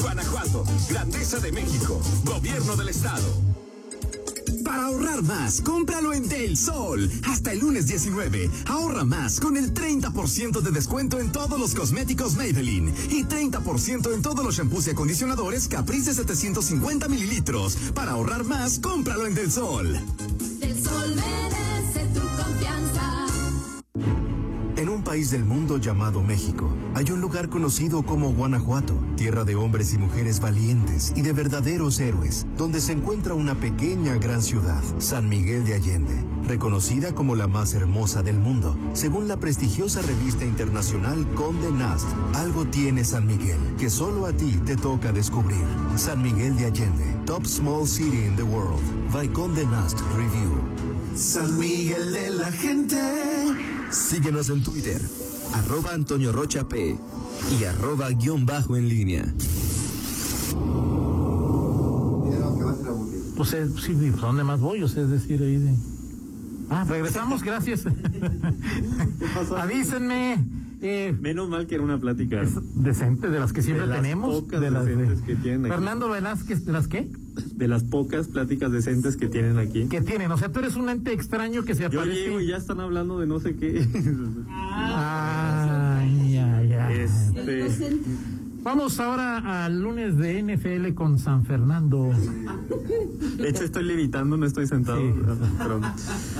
Guanajuato, 0.00 0.64
Grandeza 0.88 1.38
de 1.38 1.52
México, 1.52 2.00
Gobierno 2.24 2.76
del 2.76 2.88
Estado. 2.88 3.59
Para 4.70 4.84
ahorrar 4.84 5.24
más, 5.24 5.60
cómpralo 5.62 6.12
en 6.12 6.28
Del 6.28 6.56
Sol. 6.56 7.10
Hasta 7.24 7.50
el 7.52 7.58
lunes 7.58 7.88
19. 7.88 8.48
Ahorra 8.66 9.02
más 9.02 9.40
con 9.40 9.56
el 9.56 9.74
30% 9.74 10.60
de 10.60 10.70
descuento 10.70 11.18
en 11.18 11.32
todos 11.32 11.58
los 11.58 11.74
cosméticos 11.74 12.36
Maybelline 12.36 12.94
y 13.10 13.24
30% 13.24 14.14
en 14.14 14.22
todos 14.22 14.44
los 14.44 14.54
shampoos 14.54 14.86
y 14.86 14.90
acondicionadores 14.90 15.66
Caprice 15.66 16.10
de 16.10 16.14
750 16.14 17.08
mililitros. 17.08 17.74
Para 17.96 18.12
ahorrar 18.12 18.44
más, 18.44 18.78
cómpralo 18.78 19.26
en 19.26 19.34
Del 19.34 19.50
Sol. 19.50 19.98
Del 20.60 20.80
Sol 20.80 21.16
merece 21.16 22.06
país 25.10 25.32
del 25.32 25.44
mundo 25.44 25.78
llamado 25.78 26.22
México, 26.22 26.72
hay 26.94 27.10
un 27.10 27.20
lugar 27.20 27.48
conocido 27.48 28.04
como 28.04 28.32
Guanajuato, 28.32 28.94
tierra 29.16 29.42
de 29.42 29.56
hombres 29.56 29.92
y 29.92 29.98
mujeres 29.98 30.38
valientes 30.38 31.12
y 31.16 31.22
de 31.22 31.32
verdaderos 31.32 31.98
héroes, 31.98 32.46
donde 32.56 32.80
se 32.80 32.92
encuentra 32.92 33.34
una 33.34 33.56
pequeña 33.56 34.14
gran 34.18 34.40
ciudad, 34.40 34.80
San 34.98 35.28
Miguel 35.28 35.64
de 35.64 35.74
Allende, 35.74 36.14
reconocida 36.46 37.12
como 37.12 37.34
la 37.34 37.48
más 37.48 37.74
hermosa 37.74 38.22
del 38.22 38.38
mundo. 38.38 38.78
Según 38.92 39.26
la 39.26 39.36
prestigiosa 39.36 40.00
revista 40.00 40.44
internacional 40.44 41.26
Conde 41.34 41.72
Nast, 41.72 42.06
algo 42.34 42.66
tiene 42.66 43.02
San 43.04 43.26
Miguel 43.26 43.58
que 43.80 43.90
solo 43.90 44.26
a 44.26 44.32
ti 44.32 44.60
te 44.64 44.76
toca 44.76 45.10
descubrir. 45.10 45.64
San 45.96 46.22
Miguel 46.22 46.56
de 46.56 46.66
Allende, 46.66 47.16
Top 47.26 47.46
Small 47.46 47.84
City 47.88 48.26
in 48.26 48.36
the 48.36 48.44
World, 48.44 48.80
by 49.12 49.26
Conde 49.26 49.66
Nast 49.66 49.98
Review. 50.16 50.60
San 51.16 51.58
Miguel 51.58 52.12
de 52.12 52.30
la 52.30 52.52
gente. 52.52 53.69
Síguenos 53.90 54.48
en 54.50 54.62
Twitter, 54.62 55.00
arroba 55.52 55.92
Antonio 55.92 56.32
Rocha 56.32 56.68
P 56.68 56.96
y 57.58 57.64
arroba 57.64 58.10
guion 58.10 58.46
bajo 58.46 58.76
en 58.76 58.88
línea. 58.88 59.24
Pues 63.36 63.50
sí, 63.50 63.56
pues, 63.94 64.22
¿a 64.22 64.26
dónde 64.26 64.44
más 64.44 64.60
voy? 64.60 64.82
O 64.82 64.88
sea, 64.88 65.02
es 65.02 65.10
decir, 65.10 65.42
ahí 65.42 65.56
de... 65.56 65.74
Ah, 66.68 66.84
regresamos, 66.88 67.42
gracias. 67.42 67.84
Avísenme. 69.56 70.59
Eh, 70.82 71.14
Menos 71.20 71.48
mal 71.50 71.66
que 71.66 71.74
era 71.74 71.84
una 71.84 71.98
plática 72.00 72.42
decente 72.76 73.28
de 73.28 73.38
las 73.38 73.52
que 73.52 73.60
siempre 73.60 73.82
de 73.86 73.92
las 73.92 74.00
tenemos. 74.02 74.40
pocas 74.40 74.60
de 74.62 74.70
las 74.70 74.86
de- 74.86 74.96
decentes 74.96 75.22
que 75.26 75.36
tienen 75.36 75.66
aquí. 75.66 75.74
Fernando 75.74 76.08
Velázquez, 76.08 76.64
¿de 76.64 76.72
las 76.72 76.88
qué? 76.88 77.06
De 77.54 77.68
las 77.68 77.84
pocas 77.84 78.28
pláticas 78.28 78.72
decentes 78.72 79.16
que 79.18 79.28
tienen 79.28 79.58
aquí. 79.58 79.86
Que 79.88 80.00
tienen, 80.00 80.32
o 80.32 80.38
sea, 80.38 80.50
tú 80.50 80.60
eres 80.60 80.76
un 80.76 80.88
ente 80.88 81.12
extraño 81.12 81.64
que 81.64 81.74
se 81.74 81.82
Yo 81.90 82.00
aparece. 82.00 82.20
llego 82.22 82.40
y 82.40 82.46
ya 82.48 82.56
están 82.56 82.80
hablando 82.80 83.18
de 83.20 83.26
no 83.26 83.40
sé 83.40 83.56
qué. 83.56 83.86
Ay, 84.50 86.36
ay, 86.38 86.72
ay. 86.72 86.98
Este, 87.00 87.98
Vamos 88.62 89.00
ahora 89.00 89.64
al 89.64 89.80
lunes 89.80 90.18
de 90.18 90.38
NFL 90.42 90.94
con 90.94 91.18
San 91.18 91.44
Fernando. 91.46 92.10
de 93.38 93.48
hecho, 93.48 93.64
estoy 93.64 93.84
levitando, 93.84 94.36
no 94.36 94.44
estoy 94.46 94.66
sentado. 94.66 95.00
Pero- 95.58 95.80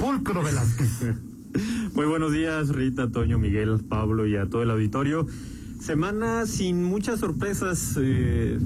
Pulcro 0.01 0.43
Velázquez. 0.43 1.14
Muy 1.94 2.07
buenos 2.07 2.32
días, 2.32 2.68
Rita, 2.70 3.11
Toño, 3.11 3.38
Miguel, 3.38 3.80
Pablo 3.88 4.26
y 4.26 4.36
a 4.36 4.46
todo 4.46 4.62
el 4.62 4.70
auditorio. 4.70 5.26
Semana 5.80 6.46
sin 6.46 6.82
muchas 6.84 7.20
sorpresas. 7.20 7.96
Eh, 8.01 8.59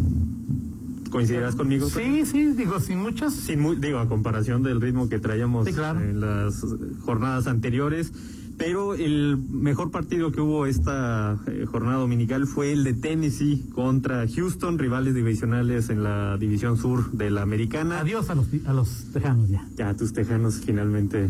¿Coincidirás 1.11 1.55
conmigo? 1.55 1.89
Sí, 1.89 2.27
sí, 2.27 2.47
digo, 2.57 2.81
sin 2.81 2.99
muchas. 2.99 3.35
Sin 3.35 3.61
mu- 3.61 3.75
digo, 3.77 3.99
a 3.99 4.09
comparación 4.09 4.63
del 4.65 4.81
ritmo 4.81 5.09
que 5.09 5.21
traíamos 5.21 5.67
Sí, 5.67 5.73
claro. 5.73 6.01
en 6.01 6.21
las 6.21 6.65
jornadas 7.05 7.47
anteriores. 7.47 8.13
Pero 8.57 8.95
el 8.95 9.37
mejor 9.37 9.91
partido 9.91 10.31
que 10.31 10.41
hubo 10.41 10.67
esta 10.67 11.39
eh, 11.49 11.65
jornada 11.67 11.97
dominical 11.99 12.47
fue 12.47 12.73
el 12.73 12.85
de 12.85 12.95
Tennessee 12.95 13.65
contra 13.75 14.27
Houston, 14.29 14.79
rivales 14.79 15.13
divisionales 15.15 15.91
en 15.91 16.05
la 16.05 16.37
división 16.39 16.77
sur 16.77 17.11
de 17.11 17.31
la 17.33 17.43
americana. 17.43 17.99
Adiós 18.01 18.31
a 18.31 18.37
los, 18.37 18.47
a 18.67 18.73
los 18.73 19.07
tejanos 19.13 19.49
ya. 19.49 19.67
Ya, 19.77 19.95
tus 19.97 20.13
tejanos 20.13 20.61
finalmente. 20.65 21.29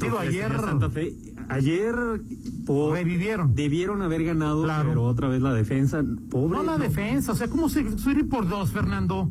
Digo, 0.00 0.18
ayer- 0.18 0.52
a 0.52 0.60
Santa 0.60 0.90
Fe. 0.90 1.14
Ayer 1.48 1.94
po- 2.66 2.92
Revivieron. 2.92 3.54
debieron 3.54 4.02
haber 4.02 4.24
ganado, 4.24 4.64
Claro. 4.64 4.88
pero 4.88 5.04
otra 5.04 5.28
vez 5.28 5.40
la 5.42 5.54
defensa. 5.54 6.02
Pobre. 6.30 6.58
No 6.58 6.64
la 6.64 6.76
defensa, 6.78 7.32
o 7.32 7.34
sea, 7.36 7.48
¿cómo 7.48 7.68
se 7.68 7.96
suele 7.98 8.20
ir 8.20 8.28
por 8.28 8.48
dos, 8.48 8.72
Fernando? 8.72 9.30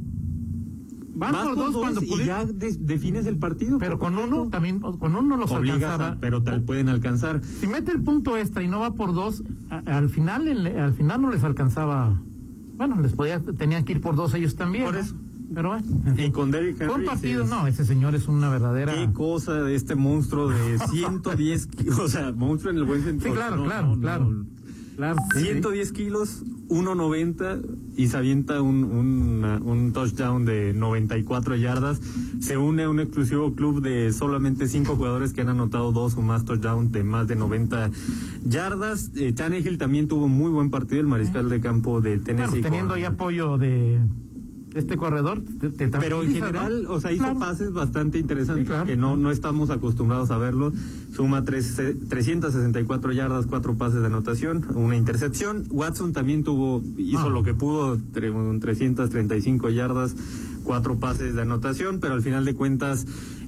Van 1.17 1.31
Vas 1.31 1.45
por 1.47 1.55
por 1.55 1.63
dos, 1.65 1.73
dos 1.73 1.81
cuando 1.81 2.01
y 2.03 2.07
pudi- 2.07 2.25
ya 2.25 2.45
de- 2.45 2.75
defines 2.77 3.25
el 3.25 3.37
partido. 3.37 3.77
Pero 3.79 3.97
por 3.97 4.11
con 4.13 4.17
uno 4.17 4.49
también, 4.49 4.79
con 4.81 5.15
uno 5.15 5.37
los 5.37 5.49
Obligas, 5.51 5.75
alcanzaba. 5.83 6.07
a- 6.13 6.19
pero 6.19 6.43
tal 6.43 6.63
pueden 6.63 6.89
alcanzar. 6.89 7.41
Si 7.43 7.67
mete 7.67 7.91
el 7.93 8.01
punto 8.03 8.35
extra 8.37 8.63
y 8.63 8.67
no 8.67 8.79
va 8.81 8.93
por 8.95 9.13
dos, 9.13 9.43
a- 9.69 9.77
al 9.97 10.09
final 10.09 10.47
en- 10.49 10.77
al 10.77 10.93
final 10.93 11.21
no 11.21 11.31
les 11.31 11.43
alcanzaba. 11.43 12.21
Bueno, 12.77 12.99
les 13.01 13.13
podía, 13.13 13.39
tenían 13.41 13.85
que 13.85 13.93
ir 13.93 14.01
por 14.01 14.15
dos 14.17 14.33
ellos 14.33 14.55
también. 14.57 14.83
Por 14.85 14.95
¿no? 14.95 14.99
eso. 14.99 15.15
Pero 15.53 15.69
bueno. 15.69 15.85
en 16.05 16.19
Y 16.25 16.31
con 16.31 16.51
Derrick 16.51 16.81
Henry, 16.81 17.05
partido, 17.05 17.45
no, 17.45 17.67
ese 17.67 17.85
señor 17.85 18.15
es 18.15 18.27
una 18.27 18.49
verdadera. 18.49 18.93
Qué 18.93 19.11
cosa 19.13 19.53
de 19.61 19.75
este 19.75 19.95
monstruo 19.95 20.49
de 20.49 20.79
110 20.91 21.67
kilos, 21.67 21.99
o 21.99 22.07
sea, 22.07 22.31
monstruo 22.31 22.71
en 22.71 22.77
el 22.77 22.83
buen 22.85 23.03
sentido. 23.03 23.31
Sí, 23.31 23.35
claro, 23.37 23.55
No, 23.57 23.63
claro, 23.65 23.87
no, 23.87 23.95
no. 23.95 24.01
claro. 24.01 24.45
Claro, 24.95 25.17
sí, 25.33 25.39
sí. 25.39 25.45
110 25.47 25.91
kilos, 25.91 26.43
1.90 26.69 27.61
y 27.97 28.07
se 28.07 28.15
avienta 28.15 28.61
un, 28.61 28.85
un, 28.85 29.43
un 29.43 29.91
touchdown 29.91 30.45
de 30.45 30.73
94 30.73 31.57
yardas. 31.57 31.99
Se 32.39 32.57
une 32.57 32.83
a 32.83 32.89
un 32.89 33.01
exclusivo 33.01 33.53
club 33.55 33.81
de 33.81 34.13
solamente 34.13 34.69
cinco 34.69 34.95
jugadores 34.95 35.33
que 35.33 35.41
han 35.41 35.49
anotado 35.49 35.91
dos 35.91 36.15
o 36.15 36.21
más 36.21 36.45
touchdowns 36.45 36.93
de 36.93 37.03
más 37.03 37.27
de 37.27 37.35
90 37.35 37.91
yardas. 38.45 39.11
Eh, 39.15 39.33
Tannehill 39.33 39.77
también 39.77 40.07
tuvo 40.07 40.25
un 40.25 40.31
muy 40.37 40.49
buen 40.49 40.69
partido, 40.69 41.01
el 41.01 41.07
mariscal 41.07 41.49
de 41.49 41.59
campo 41.59 41.99
de 41.99 42.17
Tennessee. 42.19 42.61
teniendo 42.61 42.93
con- 42.93 43.01
ya 43.01 43.09
apoyo 43.09 43.57
de 43.57 43.99
este 44.75 44.97
corredor, 44.97 45.41
te, 45.59 45.69
te 45.69 45.87
pero 45.87 46.21
en 46.23 46.33
general, 46.33 46.83
¿no? 46.83 46.91
o 46.91 47.01
sea, 47.01 47.11
hizo 47.11 47.23
Claro. 47.23 47.39
pases 47.39 47.71
bastante 47.73 48.19
interesantes 48.19 48.65
Sí, 48.65 48.67
claro. 48.67 48.85
que 48.85 48.97
no, 48.97 49.15
no 49.17 49.31
estamos 49.31 49.69
acostumbrados 49.69 50.31
a 50.31 50.37
verlo. 50.37 50.71
Suma 51.15 51.43
tres- 51.43 51.79
364 52.09 53.11
yardas, 53.13 53.45
cuatro 53.45 53.75
pases 53.75 54.01
de 54.01 54.07
anotación, 54.07 54.65
una 54.75 54.95
intercepción. 54.97 55.63
Watson 55.69 56.13
también 56.13 56.43
tuvo, 56.43 56.83
hizo 56.97 57.27
Ah. 57.27 57.29
lo 57.29 57.43
que 57.43 57.53
pudo, 57.53 57.97
tre- 57.97 58.33
un 58.33 58.59
335 58.59 59.69
yardas, 59.69 60.15
cuatro 60.63 60.97
pases 60.99 61.35
de 61.35 61.41
anotación, 61.41 61.99
pero 61.99 62.13
al 62.13 62.21
final 62.21 62.43
de 62.45 62.53
cuentas, 62.55 63.05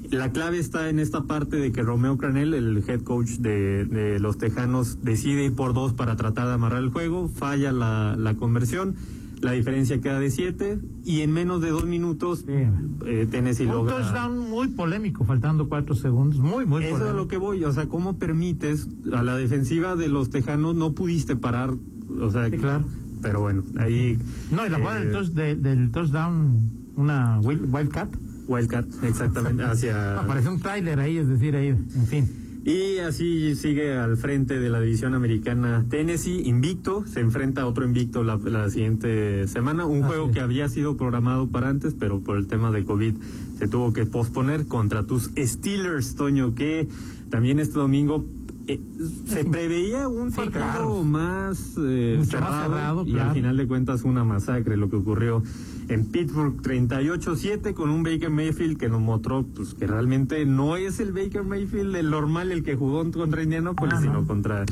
la 0.09 0.32
clave 0.32 0.59
está 0.59 0.89
en 0.89 0.99
esta 0.99 1.23
parte 1.23 1.57
de 1.57 1.71
que 1.73 1.82
Romeo 1.84 2.17
Cranel, 2.17 2.53
el 2.53 2.78
head 2.88 3.01
coach 3.01 3.32
de, 3.39 3.84
de 3.86 4.19
los 4.19 4.38
Tejanos, 4.38 4.99
decide 5.03 5.43
ir 5.45 5.53
por 5.53 5.73
dos 5.73 5.91
para 5.93 6.15
tratar 6.15 6.47
de 6.47 6.53
amarrar 6.53 6.82
el 6.82 6.89
juego, 6.89 7.28
falla 7.28 7.71
la, 7.73 8.15
la 8.17 8.36
conversión. 8.36 8.95
La 9.42 9.52
diferencia 9.52 10.02
queda 10.02 10.20
de 10.20 10.32
siete 10.32 10.80
y 11.06 11.22
en 11.22 11.32
menos 11.32 11.62
de 11.62 11.70
dos 11.70 11.86
minutos 11.86 12.44
eh, 12.48 13.28
Tennessee 13.30 13.66
Un 13.68 13.72
logra. 13.74 13.98
touchdown 13.98 14.50
muy 14.50 14.68
polémico, 14.70 15.26
faltando 15.26 15.70
cuatro 15.70 15.94
segundos. 15.94 16.40
Muy, 16.40 16.66
muy 16.66 16.84
Eso 16.84 16.96
es 16.96 17.00
polémico. 17.02 17.10
a 17.10 17.22
lo 17.22 17.28
que 17.28 17.38
voy, 17.38 17.64
o 17.64 17.72
sea, 17.72 17.86
¿cómo 17.88 18.18
permites 18.18 18.88
a 19.14 19.22
la 19.22 19.36
defensiva 19.38 19.96
de 19.96 20.08
los 20.08 20.32
Tejanos 20.32 20.76
no 20.76 20.94
pudiste 20.94 21.36
parar? 21.36 21.74
O 22.20 22.32
sea, 22.32 22.50
claro. 22.50 22.86
Pero 23.22 23.42
bueno, 23.42 23.64
ahí. 23.78 24.18
No, 24.52 24.66
y 24.66 24.70
la 24.70 24.80
jugada 24.80 25.00
del, 25.00 25.10
eh, 25.10 25.14
touch- 25.14 25.34
de- 25.34 25.56
del 25.56 25.92
touchdown, 25.92 26.72
una 26.96 27.40
wild- 27.42 27.72
wildcat. 27.72 28.10
Wildcat, 28.48 28.86
exactamente, 29.04 29.64
hacia. 29.66 30.20
Aparece 30.20 30.50
un 30.50 30.60
trailer 30.60 31.00
ahí, 31.00 31.18
es 31.18 31.28
decir, 31.28 31.56
ahí, 31.56 31.68
en 31.68 32.08
fin. 32.08 32.28
Y 32.68 32.97
así 32.97 33.55
sigue 33.55 33.95
al 33.95 34.18
frente 34.18 34.59
de 34.59 34.70
la 34.70 34.82
división 34.82 35.13
americana 35.13 35.86
Tennessee, 35.89 36.41
invicto, 36.49 37.05
se 37.07 37.22
enfrenta 37.22 37.61
a 37.61 37.65
otro 37.65 37.86
invicto 37.86 38.26
la, 38.26 38.36
la 38.43 38.70
siguiente 38.70 39.47
semana, 39.47 39.86
un 39.86 40.03
juego 40.03 40.32
que 40.32 40.41
había 40.41 40.68
sido 40.68 40.97
programado 40.97 41.47
para 41.47 41.70
antes, 41.70 41.95
pero 41.97 42.20
por 42.20 42.36
el 42.36 42.47
tema 42.47 42.70
de 42.72 42.84
COVID 42.84 43.15
se 43.57 43.70
tuvo 43.70 43.93
que 43.93 44.05
posponer 44.05 44.68
contra 44.68 45.03
tus 45.03 45.32
Steelers, 45.38 46.15
Toño, 46.15 46.55
que 46.55 46.89
también 47.30 47.61
este 47.61 47.80
domingo 47.80 48.26
eh, 48.68 48.80
se 49.26 49.45
preveía 49.45 50.07
un 50.07 50.30
Sí, 50.32 50.36
partido 50.38 50.61
claro. 50.61 51.03
más, 51.03 51.76
eh, 51.80 52.15
Mucho 52.20 52.39
más 52.39 52.49
cerrado, 52.49 52.63
cerrado, 52.76 53.03
y 53.07 53.11
claro. 53.13 53.30
al 53.30 53.36
final 53.36 53.57
de 53.57 53.68
cuentas 53.68 54.03
una 54.03 54.24
masacre 54.24 54.76
lo 54.78 54.89
que 54.89 54.97
ocurrió 54.97 55.41
en 55.88 56.05
Pittsburgh 56.05 56.61
38-7 56.61 57.74
con 57.74 57.89
un 57.89 58.03
Baker 58.03 58.30
Mayfield 58.30 58.78
que 58.78 58.89
nos 58.89 58.99
mostró 59.01 59.45
pues, 59.45 59.74
que 59.74 59.88
realmente 59.88 60.45
no 60.45 60.76
es 60.76 60.99
el 60.99 61.13
Baker 61.13 61.43
Mayfield 61.43 61.95
el 61.95 62.09
normal 62.09 62.51
el 62.51 62.63
que 62.63 62.76
jugó 62.76 63.09
contra 63.11 63.41
Indianapolis 63.41 63.95
no. 63.95 64.01
sino 64.01 64.28
contra 64.28 64.65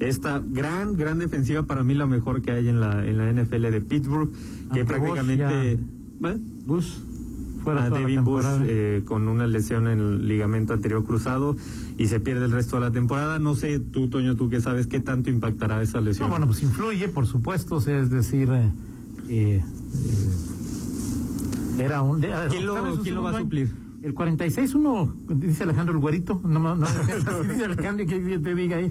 esta 0.00 0.42
gran 0.44 0.96
gran 0.96 1.18
defensiva 1.18 1.64
para 1.64 1.84
mí 1.84 1.94
la 1.94 2.06
mejor 2.06 2.40
que 2.42 2.52
hay 2.52 2.68
en 2.68 2.80
la 2.80 3.04
en 3.06 3.18
la 3.18 3.30
NFL 3.32 3.70
de 3.70 3.80
Pittsburgh 3.82 4.30
que 4.72 4.84
prácticamente 4.86 5.72
¿Eh? 5.72 5.78
Fuera 7.62 7.84
a 7.84 7.90
Devin 7.90 8.24
Bush 8.24 8.44
eh, 8.66 9.02
con 9.04 9.28
una 9.28 9.46
lesión 9.46 9.86
en 9.88 9.98
el 10.00 10.28
ligamento 10.28 10.72
anterior 10.72 11.04
cruzado 11.04 11.56
y 11.98 12.06
se 12.08 12.20
pierde 12.20 12.44
el 12.46 12.52
resto 12.52 12.76
de 12.76 12.82
la 12.82 12.90
temporada. 12.90 13.38
No 13.38 13.54
sé, 13.54 13.78
tú, 13.78 14.08
Toño, 14.08 14.36
tú 14.36 14.48
que 14.50 14.60
sabes 14.60 14.86
qué 14.86 15.00
tanto 15.00 15.30
impactará 15.30 15.80
esa 15.82 16.00
lesión. 16.00 16.28
No, 16.28 16.30
bueno, 16.32 16.46
pues 16.46 16.62
influye, 16.62 17.08
por 17.08 17.26
supuesto, 17.26 17.76
o 17.76 17.80
sea, 17.80 17.98
es 18.00 18.10
decir, 18.10 18.48
eh, 18.50 18.70
eh, 19.28 19.62
era 21.78 22.02
un... 22.02 22.20
¿Quién 22.20 22.66
lo- 22.66 22.74
quién 23.02 23.14
lo 23.14 23.22
va 23.22 23.30
a 23.30 23.38
suplir? 23.38 23.70
El 24.02 24.14
46, 24.14 24.74
uno, 24.74 25.14
dice 25.28 25.62
Alejandro 25.62 25.94
el 25.94 26.00
Güerito, 26.00 26.40
no, 26.44 26.58
no, 26.58 26.74
no 26.74 26.86
dice 27.48 27.64
Alejandro 27.64 28.04
que 28.06 28.38
te 28.38 28.54
diga 28.56 28.78
ahí. 28.78 28.90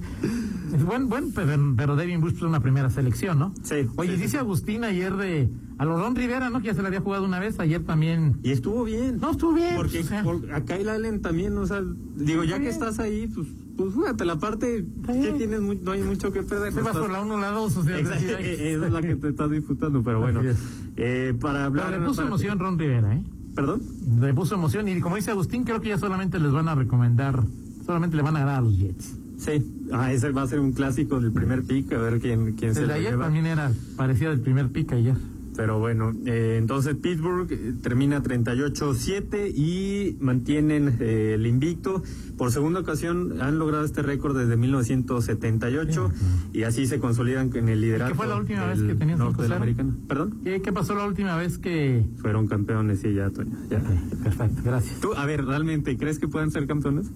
Es 0.74 0.86
buen, 0.86 1.09
buen, 1.09 1.34
pero, 1.34 1.51
pero 1.76 1.95
Devin 1.97 2.22
Bush 2.22 2.36
fue 2.36 2.47
una 2.47 2.62
primera 2.62 2.89
selección, 2.89 3.38
¿no? 3.38 3.53
Sí. 3.62 3.88
Oye, 3.97 4.16
sí, 4.16 4.22
dice. 4.22 4.38
Agustín 4.38 4.86
ayer 4.86 5.14
de 5.18 5.49
a 5.78 5.84
Lorón 5.86 6.16
Rivera, 6.16 6.49
¿no? 6.49 6.62
Que 6.62 6.68
ya 6.68 6.74
se 6.76 6.82
le 6.82 6.88
había 6.88 7.01
jugado 7.01 7.26
una 7.26 7.39
vez, 7.39 7.59
ayer 7.59 7.84
también. 7.84 8.38
Y 8.41 8.51
estuvo 8.51 8.86
bien. 8.86 9.18
No, 9.20 9.32
estuvo 9.32 9.53
bien. 9.53 9.76
Porque 9.76 9.99
o 9.99 10.03
sea, 10.03 10.24
por- 10.24 10.49
a 10.53 10.62
Kyle 10.64 10.88
Allen 10.89 11.22
también, 11.22 11.57
o 11.57 11.66
sea, 11.68 11.84
digo, 12.16 12.45
ya 12.45 12.59
que 12.59 12.70
estás 12.70 12.99
ahí, 12.99 13.28
pues, 13.28 13.47
pues 13.76 13.93
fíjate, 13.93 14.24
la 14.24 14.38
parte 14.39 14.86
que 15.07 15.34
tienes, 15.38 15.59
mu- 15.59 15.74
no 15.76 15.91
hay 15.91 16.03
mucho 16.03 16.32
que 16.32 16.41
perder. 16.43 16.74
te 16.74 16.82
vas 16.82 16.95
por 16.95 17.09
la 17.12 17.22
1 17.22 17.34
o 17.34 17.38
la 17.38 17.49
2, 17.51 17.76
o 17.78 17.84
sea, 17.84 17.99
es 17.99 18.07
esa 18.09 18.86
es 18.88 18.91
la 18.93 19.01
que 19.01 19.16
te 19.18 19.28
estás 19.28 19.51
disfrutando, 19.51 20.01
pero 20.03 20.22
bueno. 20.22 20.39
Es. 20.41 20.57
Eh, 20.95 21.34
para 21.41 21.66
hablar. 21.66 21.88
Pero 21.89 21.99
le 21.99 22.07
puso 22.07 22.22
emoción 22.22 22.59
Ron 22.59 22.80
Rivera, 22.80 23.14
¿eh? 23.16 23.24
¿Perdón? 23.56 23.82
Le 24.20 24.34
puso 24.34 24.56
emoción 24.56 24.88
y 24.88 24.99
como 25.02 25.16
dice 25.18 25.32
Agustín, 25.32 25.64
creo 25.64 25.82
que 25.82 25.89
ya 25.89 25.97
solamente 25.97 26.39
les 26.39 26.52
van 26.52 26.68
a 26.70 26.76
recomendar, 26.76 27.43
solamente 27.86 28.16
le 28.16 28.24
van 28.24 28.36
a 28.38 28.39
ganar 28.39 28.56
a 28.60 28.62
los 28.62 28.78
Jets. 28.78 29.16
Sí. 29.38 29.88
Ah, 29.91 30.12
ese 30.14 30.30
va 30.32 30.43
a 30.43 30.47
ser 30.47 30.60
un 30.60 30.72
clásico 30.72 31.20
del 31.20 31.32
primer 31.32 31.64
pick, 31.64 31.91
a 31.93 31.97
ver 31.97 32.20
quién, 32.20 32.54
quién 32.54 32.76
se 32.76 32.86
lo 32.86 32.93
ayer 32.93 33.12
lleva. 33.12 33.26
también 33.26 33.45
era 33.47 33.72
parecía 33.97 34.30
del 34.30 34.39
primer 34.39 34.70
pick 34.70 34.93
ayer. 34.93 35.16
Pero 35.56 35.80
bueno, 35.80 36.14
eh, 36.26 36.58
entonces 36.58 36.95
Pittsburgh 36.95 37.52
eh, 37.52 37.74
termina 37.82 38.24
38-7 38.24 39.52
y 39.54 40.18
mantienen 40.20 40.97
eh, 40.99 41.34
el 41.36 41.45
invicto. 41.45 42.04
Por 42.38 42.52
segunda 42.52 42.80
ocasión 42.80 43.41
han 43.41 43.60
logrado 43.60 43.84
este 43.84 44.02
récord 44.02 44.38
desde 44.38 44.56
1978 44.58 46.12
y 46.54 46.64
así 46.64 46.88
se 46.88 46.99
consolidan 46.99 47.52
en 47.56 47.70
el 47.70 47.82
liderato. 47.82 48.12
¿Qué 48.12 48.18
fue 48.18 48.28
la 48.28 48.38
última 48.38 48.66
vez 48.66 48.80
del 48.80 48.88
que 48.88 48.95
tenían 48.95 49.20
norte 49.20 49.41
de 49.43 49.49
la 49.49 49.56
5-0? 49.56 49.58
americana. 49.58 49.95
¿Perdón? 50.08 50.39
¿Qué, 50.43 50.62
qué 50.62 50.72
pasó 50.72 50.95
la 50.95 51.06
última 51.06 51.36
vez 51.36 51.58
que...? 51.58 52.06
Fueron 52.18 52.47
campeones, 52.47 53.02
sí, 53.02 53.14
ya, 53.14 53.30
Toño. 53.30 53.58
Ya. 53.70 53.82
Perfecto, 54.24 54.62
gracias. 54.64 54.99
Tú, 55.02 55.14
a 55.14 55.26
ver, 55.26 55.45
¿realmente 55.45 55.97
crees 55.97 56.18
que 56.20 56.28
puedan 56.28 56.52
ser 56.52 56.66
campeones? 56.66 57.12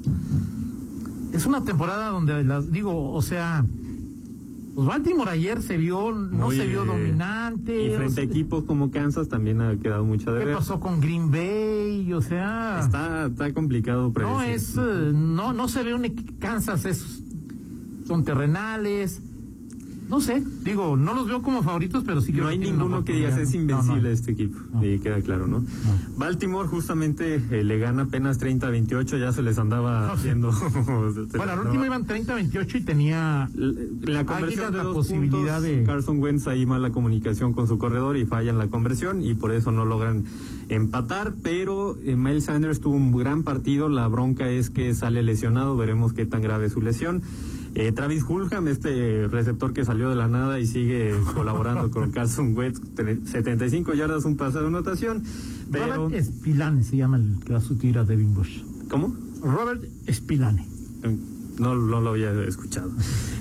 Es 1.34 1.46
una 1.46 1.64
temporada 1.64 2.10
donde, 2.10 2.44
las, 2.44 2.72
digo, 2.72 3.12
o 3.12 3.22
sea, 3.22 3.66
pues 4.76 4.88
Baltimore 4.88 5.32
ayer 5.32 5.62
se 5.62 5.78
vio, 5.78 6.12
no 6.12 6.48
Muy, 6.48 6.58
se 6.58 6.68
vio 6.68 6.84
eh, 6.84 6.88
dominante. 6.88 7.86
Y 7.86 7.90
o 7.92 7.96
frente 7.96 8.12
a 8.12 8.16
sea, 8.16 8.24
equipos 8.26 8.66
como 8.66 8.92
Kansas 8.92 9.30
también 9.30 9.62
ha 9.62 9.76
quedado 9.78 10.04
mucho 10.04 10.34
de 10.34 10.40
¿Qué 10.40 10.46
ver. 10.48 10.56
pasó 10.56 10.80
con 10.82 11.00
Green 11.00 11.32
Bay? 11.32 12.12
O 12.14 12.22
sea, 12.22 12.82
Está, 12.84 13.28
está 13.28 13.54
complicado 13.54 14.12
predecir. 14.12 14.36
no 14.38 14.44
es, 14.44 14.78
eh, 14.78 15.12
no, 15.14 15.54
no 15.54 15.68
se 15.70 15.82
ve 15.84 15.94
un 15.94 16.04
Kansas 16.40 16.84
es, 16.86 17.24
son 18.06 18.24
terrenales. 18.26 19.22
No 20.10 20.22
sé, 20.22 20.44
digo, 20.64 20.96
no 20.98 21.14
los 21.14 21.28
veo 21.28 21.42
como 21.42 21.64
favoritos, 21.64 22.04
pero 22.06 22.22
sí 22.22 22.32
creo 22.32 22.44
No 22.44 22.50
hay 22.50 22.60
que 22.60 22.66
ninguno 22.66 23.04
que 23.04 23.14
digas 23.14 23.38
es 23.40 23.54
invencible 23.56 23.96
No, 23.96 24.02
no. 24.04 24.10
este 24.10 24.32
equipo, 24.32 24.60
y 24.84 25.00
queda 25.00 25.20
claro, 25.22 25.48
¿no? 25.48 25.64
Baltimore 26.18 26.68
justamente 26.68 27.42
eh, 27.50 27.64
le 27.64 27.80
gana 27.80 28.04
apenas 28.04 28.40
30-28, 28.40 29.20
ya 29.20 29.32
se 29.32 29.42
les 29.42 29.58
andaba 29.58 30.12
haciendo... 30.12 30.52
Bueno, 31.36 31.54
al 31.54 31.60
último 31.60 31.86
iban 31.86 32.06
30-28 32.06 32.76
y 32.76 32.82
tenía 32.82 33.50
la 33.56 34.26
conversión 34.26 34.66
Águilas 34.66 34.72
de 34.72 34.78
la 34.78 34.84
dos 34.84 34.96
posibilidad 34.96 35.56
puntos, 35.56 35.64
de... 35.64 35.84
Carson 35.84 36.20
Wentz 36.22 36.48
ahí 36.48 36.66
mala 36.66 36.92
comunicación 36.92 37.54
con 37.54 37.68
su 37.68 37.78
corredor 37.78 38.18
y 38.18 38.26
fallan 38.26 38.58
la 38.58 38.68
conversión 38.68 39.24
y 39.24 39.34
por 39.34 39.52
eso 39.52 39.72
no 39.72 39.86
logran 39.86 40.26
empatar, 40.70 41.34
pero 41.42 41.98
eh, 42.04 42.16
Miles 42.16 42.46
Sanders 42.46 42.80
tuvo 42.80 42.96
un 42.96 43.16
gran 43.16 43.44
partido, 43.44 43.90
la 43.90 44.08
bronca 44.08 44.50
es 44.50 44.70
que 44.70 44.94
sale 44.94 45.24
lesionado, 45.24 45.76
veremos 45.78 46.14
qué 46.14 46.26
tan 46.26 46.42
grave 46.42 46.68
es 46.68 46.74
su 46.74 46.82
lesión. 46.82 47.22
Eh, 47.76 47.92
Travis 47.92 48.24
Hulham, 48.24 48.68
este 48.70 49.28
receptor 49.28 49.74
que 49.74 49.84
salió 49.84 50.10
de 50.10 50.16
la 50.16 50.28
nada 50.30 50.60
y 50.62 50.66
sigue 50.66 51.14
colaborando 51.34 51.92
con 51.92 52.10
Carson 52.14 52.56
Wentz, 52.58 52.82
tre- 52.96 53.24
75 53.26 53.94
yardas, 53.94 54.24
un 54.26 54.38
pase 54.38 54.60
de 54.60 54.68
anotación, 54.68 55.24
pero... 55.72 55.96
Robert 56.08 56.24
Spillane 56.24 56.84
se 56.84 56.96
llama 56.98 57.18
el 57.18 57.36
que 57.46 57.52
va 57.52 57.60
a 57.60 57.62
sustituir 57.62 57.98
a 57.98 58.06
Devin 58.06 58.34
Bush. 58.34 58.62
¿Cómo? 58.90 59.14
Robert 59.42 59.84
Spillane. 60.10 60.66
No, 61.60 61.76
no 61.76 62.02
lo 62.02 62.10
había 62.10 62.32
escuchado. 62.44 62.92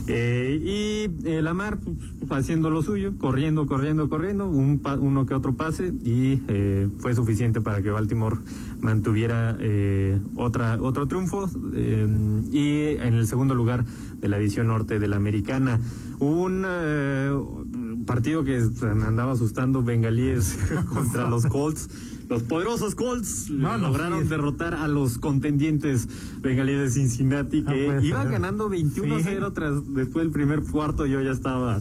Eh, 0.06 0.60
y 0.62 1.26
eh, 1.28 1.42
Lamar 1.42 1.78
pues, 1.80 2.30
haciendo 2.30 2.70
lo 2.70 2.82
suyo, 2.82 3.14
corriendo, 3.18 3.66
corriendo, 3.66 4.08
corriendo, 4.08 4.46
un 4.48 4.78
pa- 4.78 4.96
uno 4.96 5.24
que 5.26 5.34
otro 5.34 5.54
pase 5.54 5.92
y 6.04 6.42
eh, 6.48 6.88
fue 6.98 7.14
suficiente 7.14 7.60
para 7.60 7.80
que 7.82 7.90
Baltimore 7.90 8.36
mantuviera 8.80 9.56
eh, 9.60 10.20
otra 10.36 10.78
otro 10.80 11.08
triunfo 11.08 11.48
eh, 11.74 12.06
y 12.52 12.96
en 13.02 13.14
el 13.14 13.26
segundo 13.26 13.54
lugar 13.54 13.84
de 14.20 14.28
la 14.28 14.36
edición 14.38 14.66
norte 14.68 14.98
de 14.98 15.08
la 15.08 15.16
americana 15.16 15.80
un 16.18 18.04
partido 18.06 18.44
que 18.44 18.62
andaba 19.06 19.32
asustando 19.32 19.82
bengalíes 19.82 20.58
contra 20.92 21.28
los 21.28 21.46
Colts 21.46 21.88
los 22.28 22.42
poderosos 22.42 22.94
Colts 22.94 23.50
lograron 23.50 24.22
sí, 24.22 24.28
derrotar 24.28 24.74
a 24.74 24.88
los 24.88 25.18
contendientes 25.18 26.08
bengalíes 26.40 26.78
de 26.80 26.90
Cincinnati 26.90 27.62
que 27.64 27.86
puede 27.86 28.06
iban 28.06 28.22
ser. 28.24 28.32
ganando 28.32 28.68
21-0 28.70 29.22
Sí. 29.48 29.52
tras 29.54 29.94
después 29.94 30.24
del 30.24 30.30
primer 30.32 30.62
cuarto 30.62 31.06
yo 31.06 31.20
ya 31.20 31.30
estaba 31.32 31.80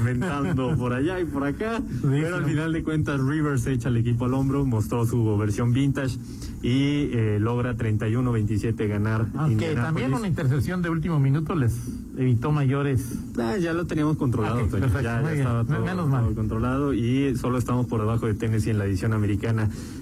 inventando 0.00 0.74
por 0.78 0.92
allá 0.92 1.20
y 1.20 1.24
por 1.24 1.44
acá 1.44 1.80
pero 2.02 2.36
al 2.36 2.44
final 2.44 2.72
de 2.72 2.82
cuentas 2.82 3.20
Rivers 3.20 3.66
echa 3.66 3.88
el 3.88 3.96
equipo 3.98 4.24
al 4.24 4.34
hombro 4.34 4.64
mostró 4.64 5.06
su 5.06 5.36
versión 5.36 5.72
vintage 5.72 6.18
y 6.60 7.10
eh, 7.12 7.38
logra 7.40 7.76
31-27 7.76 8.88
ganar 8.88 9.26
Aunque 9.36 9.74
también 9.74 10.12
una 10.12 10.26
intercepción 10.26 10.82
de 10.82 10.90
último 10.90 11.20
minuto 11.20 11.54
les 11.54 11.72
evitó 12.16 12.50
mayores. 12.50 13.16
Ah, 13.38 13.56
ya 13.58 13.72
lo 13.72 13.86
teníamos 13.86 14.16
controlado, 14.16 14.64
Ok, 14.64 14.70
Toño. 14.70 14.80
perfecto, 14.82 15.02
ya, 15.04 15.32
estaba 15.32 15.64
todo, 15.64 15.84
menos 15.84 16.08
mal. 16.08 16.24
todo 16.24 16.34
controlado 16.34 16.92
y 16.94 17.36
solo 17.36 17.58
estamos 17.58 17.86
por 17.86 18.00
debajo 18.00 18.26
de 18.26 18.34
Tennessee 18.34 18.70
en 18.70 18.78
la 18.78 18.86
edición 18.86 19.12
americana. 19.12 19.57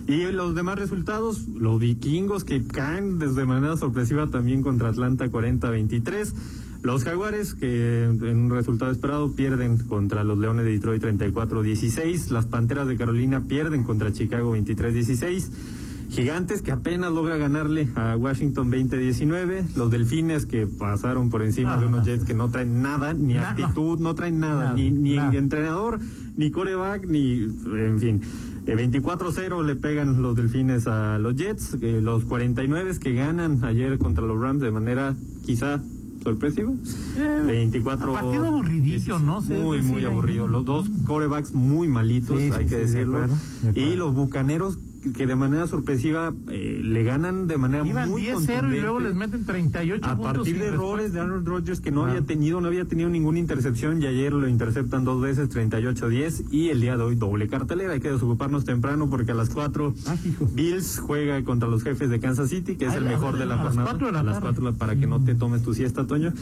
Y 0.06 0.24
los 0.32 0.54
demás 0.54 0.78
resultados, 0.78 1.48
los 1.48 1.80
vikingos 1.80 2.44
que 2.44 2.64
caen 2.66 3.18
desde 3.18 3.44
manera 3.44 3.76
sorpresiva 3.76 4.26
también 4.28 4.62
contra 4.62 4.88
Atlanta 4.88 5.26
40-23. 5.26 6.32
Los 6.82 7.02
Jaguares, 7.04 7.54
que 7.54 8.04
en 8.04 8.22
un 8.22 8.50
resultado 8.50 8.92
esperado 8.92 9.32
pierden 9.32 9.78
contra 9.78 10.22
los 10.22 10.38
Leones 10.38 10.64
de 10.64 10.72
Detroit 10.72 11.02
34-16. 11.02 12.30
Las 12.30 12.46
Panteras 12.46 12.86
de 12.86 12.96
Carolina 12.96 13.44
pierden 13.48 13.82
contra 13.82 14.12
Chicago 14.12 14.56
23-16. 14.56 15.48
Gigantes 16.08 16.62
que 16.62 16.70
apenas 16.70 17.12
logra 17.12 17.36
ganarle 17.36 17.88
a 17.96 18.16
Washington 18.16 18.70
20-19. 18.70 19.74
Los 19.74 19.90
Delfines 19.90 20.46
que 20.46 20.68
pasaron 20.68 21.30
por 21.30 21.42
encima 21.42 21.76
de 21.78 21.86
unos 21.86 22.04
Jets 22.06 22.24
que 22.24 22.34
no 22.34 22.48
traen 22.48 22.80
nada, 22.80 23.12
ni 23.12 23.36
actitud, 23.36 23.98
no 23.98 24.14
traen 24.14 24.38
nada, 24.38 24.66
Nada, 24.66 24.74
ni, 24.76 24.92
ni 24.92 25.16
nada. 25.16 25.34
entrenador, 25.34 25.98
ni 26.36 26.52
coreback, 26.52 27.06
ni, 27.08 27.40
en 27.42 27.98
fin. 27.98 28.20
Eh, 28.66 28.74
24-0 28.74 29.64
le 29.64 29.76
pegan 29.76 30.22
los 30.22 30.34
Delfines 30.36 30.86
a 30.86 31.18
los 31.18 31.36
Jets. 31.36 31.76
eh, 31.80 32.00
los 32.02 32.24
49 32.24 32.98
que 33.00 33.14
ganan 33.14 33.62
ayer 33.64 33.96
contra 33.98 34.24
los 34.24 34.40
Rams 34.40 34.60
de 34.60 34.70
manera 34.70 35.14
quizá 35.44 35.80
sorpresiva. 36.24 36.72
24 37.46 38.10
Eh, 38.10 38.14
Partido 38.14 38.46
aburridillo, 38.46 39.18
¿no? 39.20 39.40
sé, 39.40 39.56
muy, 39.56 39.82
muy 39.82 40.04
aburrido. 40.04 40.48
Los 40.48 40.64
dos 40.64 40.88
corebacks 41.06 41.52
muy 41.54 41.86
malitos, 41.86 42.38
Sí, 42.38 42.50
hay 42.52 42.52
sí, 42.52 42.58
que 42.58 42.68
sí, 42.68 42.74
de 42.74 42.80
decirlo. 42.80 43.16
acuerdo, 43.18 43.36
de 43.62 43.68
acuerdo. 43.70 43.88
Y 43.92 43.96
los 43.96 44.14
bucaneros 44.14 44.78
que 45.14 45.26
de 45.26 45.36
manera 45.36 45.66
sorpresiva 45.66 46.32
eh, 46.50 46.80
le 46.82 47.04
ganan 47.04 47.46
de 47.46 47.56
manera 47.58 47.86
Iban 47.86 48.08
muy 48.10 48.22
10-0 48.22 48.74
y 48.76 48.80
luego 48.80 49.00
les 49.00 49.14
meten 49.14 49.44
38 49.44 50.04
A 50.04 50.16
puntos. 50.16 50.34
partir 50.34 50.58
de 50.58 50.66
errores 50.66 51.12
de 51.12 51.20
Aaron 51.20 51.44
Rodgers 51.46 51.80
que 51.80 51.90
no 51.90 52.02
Claro. 52.02 52.12
había 52.18 52.26
tenido, 52.26 52.60
no 52.60 52.66
había 52.68 52.84
tenido 52.86 53.08
ninguna 53.08 53.38
intercepción 53.38 54.02
y 54.02 54.06
ayer 54.06 54.32
lo 54.32 54.48
interceptan 54.48 55.04
dos 55.04 55.20
veces, 55.22 55.48
38-10 55.50 56.44
y 56.50 56.68
el 56.70 56.80
día 56.80 56.96
de 56.96 57.02
hoy 57.04 57.14
doble 57.14 57.48
cartelera. 57.48 57.92
Hay 57.92 58.00
que 58.00 58.10
desocuparnos 58.10 58.64
temprano 58.64 59.08
porque 59.10 59.32
a 59.32 59.34
las 59.34 59.50
4 59.50 59.94
Bills 60.54 60.98
juega 60.98 61.42
contra 61.44 61.68
los 61.68 61.82
jefes 61.82 62.10
de 62.10 62.20
Kansas 62.20 62.50
City, 62.50 62.76
que 62.76 62.86
es 62.86 62.92
Ay, 62.92 62.98
el 62.98 63.06
a 63.06 63.10
mejor 63.10 63.38
de 63.38 63.46
la 63.46 63.54
a 63.54 63.56
las 63.58 63.66
jornada. 63.66 63.90
cuatro 63.90 64.06
de 64.06 64.12
la 64.12 64.20
a 64.20 64.22
las 64.22 64.40
tarde. 64.40 64.54
4 64.60 64.74
para 64.76 64.96
que 64.96 65.06
no 65.06 65.22
te 65.22 65.34
tomes 65.34 65.62
tu 65.62 65.74
siesta, 65.74 66.06
Toño. 66.06 66.32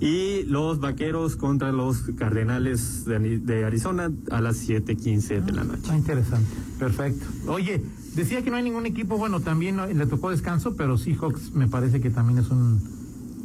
Y 0.00 0.44
los 0.44 0.80
vaqueros 0.80 1.36
contra 1.36 1.72
los 1.72 2.02
Cardenales 2.16 3.04
de, 3.04 3.38
de 3.38 3.64
Arizona 3.64 4.10
a 4.30 4.40
las 4.40 4.68
7:15 4.68 5.40
de 5.44 5.52
la 5.52 5.64
noche. 5.64 5.82
Ah, 5.90 5.96
interesante, 5.96 6.48
perfecto. 6.78 7.24
Oye, 7.46 7.82
decía 8.14 8.42
que 8.42 8.50
no 8.50 8.56
hay 8.56 8.62
ningún 8.62 8.86
equipo, 8.86 9.16
bueno, 9.18 9.40
también 9.40 9.76
le 9.96 10.06
tocó 10.06 10.30
descanso, 10.30 10.76
pero 10.76 10.98
Seahawks 10.98 11.54
me 11.54 11.68
parece 11.68 12.00
que 12.00 12.10
también 12.10 12.38
es 12.38 12.50
un... 12.50 12.80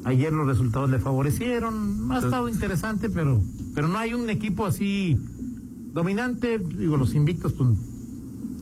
Ayer 0.03 0.32
los 0.32 0.47
resultados 0.47 0.89
le 0.89 0.99
favorecieron, 0.99 2.09
ha 2.11 2.20
estado 2.20 2.47
interesante, 2.47 3.09
pero 3.09 3.41
pero 3.78 3.89
no 3.89 3.99
hay 3.99 4.15
un 4.15 4.28
equipo 4.32 4.65
así 4.65 5.20
dominante, 5.93 6.57
digo, 6.57 6.97
los 6.97 7.13
invictos, 7.13 7.53
pues 7.53 7.70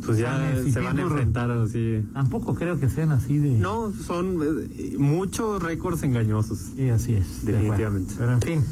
Pues 0.06 0.18
ya 0.18 0.54
se 0.70 0.78
van 0.82 1.00
a 1.00 1.04
enfrentar 1.04 1.50
así. 1.52 2.02
tampoco 2.14 2.54
creo 2.54 2.82
que 2.82 2.90
sean 2.90 3.14
así 3.14 3.38
de... 3.38 3.52
No, 3.58 3.94
son 3.94 4.40
eh, 4.44 4.96
muchos 4.98 5.64
récords 5.64 6.04
engañosos. 6.04 6.60
Sí, 6.76 6.90
así 6.90 7.14
es. 7.14 7.46
de. 7.46 7.54
Definitivamente. 7.54 8.14
Pero 8.18 8.34
en 8.34 8.42
fin, 8.42 8.64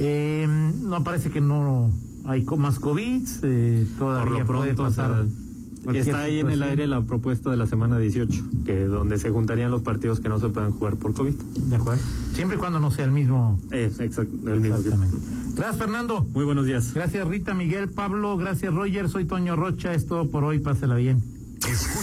eh, 0.00 0.72
no 0.82 1.04
parece 1.04 1.30
que 1.30 1.40
no 1.40 1.92
hay 2.24 2.44
más 2.44 2.80
COVID, 2.80 3.22
eh, 3.44 3.86
todavía 3.96 4.44
Por 4.44 4.56
lo 4.56 4.60
puede 4.62 4.72
o 4.72 4.90
sea, 4.90 5.06
pasar. 5.08 5.10
cualquier 5.18 5.41
está 5.94 6.22
ahí 6.22 6.40
en 6.40 6.50
el 6.50 6.62
aire 6.62 6.86
la 6.86 7.02
propuesta 7.02 7.50
de 7.50 7.56
la 7.56 7.66
semana 7.66 7.98
18, 7.98 8.42
que 8.64 8.84
donde 8.84 9.18
se 9.18 9.30
juntarían 9.30 9.70
los 9.70 9.82
partidos 9.82 10.20
que 10.20 10.28
no 10.28 10.38
se 10.38 10.48
puedan 10.48 10.72
jugar 10.72 10.96
por 10.96 11.14
COVID. 11.14 11.34
De 11.34 11.76
acuerdo. 11.76 12.02
Siempre 12.34 12.56
y 12.56 12.60
cuando 12.60 12.80
no 12.80 12.90
sea 12.90 13.04
el 13.04 13.12
mismo. 13.12 13.58
Es 13.70 14.00
exacto, 14.00 14.32
el 14.46 14.60
mismo. 14.60 14.76
Exactamente. 14.76 15.16
Gracias, 15.54 15.76
Fernando. 15.76 16.26
Muy 16.32 16.44
buenos 16.44 16.66
días. 16.66 16.94
Gracias, 16.94 17.26
Rita, 17.28 17.54
Miguel, 17.54 17.90
Pablo. 17.90 18.36
Gracias, 18.36 18.72
Roger. 18.72 19.08
Soy 19.08 19.24
Toño 19.26 19.56
Rocha. 19.56 19.92
Es 19.92 20.06
todo 20.06 20.30
por 20.30 20.44
hoy. 20.44 20.58
Pásela 20.58 20.94
bien. 20.94 21.22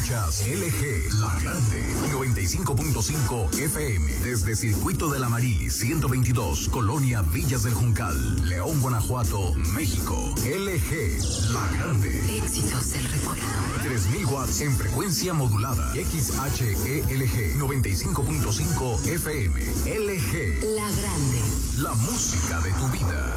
Escuchas 0.10 0.43
LG 0.47 1.14
La 1.20 1.39
Grande 1.39 1.86
95.5 2.12 3.60
FM 3.60 4.12
desde 4.24 4.55
Circuito 4.55 5.07
de 5.12 5.20
la 5.20 5.30
Marí 5.30 5.70
122 5.70 6.70
Colonia 6.70 7.22
Villas 7.22 7.62
del 7.62 7.76
Juncal 7.76 8.49
León 8.49 8.82
Guanajuato 8.82 9.53
México. 9.76 10.34
LG 10.38 11.51
La 11.53 11.68
Grande. 11.78 12.38
Éxitos 12.38 12.91
del 12.93 13.03
recuerdo. 13.03 13.43
3000 13.84 14.26
watts 14.26 14.62
en 14.62 14.76
frecuencia 14.76 15.34
modulada. 15.36 15.93
XHELG 15.93 17.60
95.5 17.60 19.05
FM 19.05 19.62
LG 19.86 20.64
La 20.76 20.89
Grande. 20.89 21.41
La 21.84 21.93
música 21.93 22.60
de 22.62 22.72
tu 22.72 22.88
vida. 22.88 23.36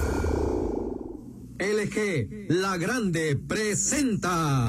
LG 1.59 2.47
La 2.49 2.79
Grande 2.79 3.37
presenta 3.37 4.69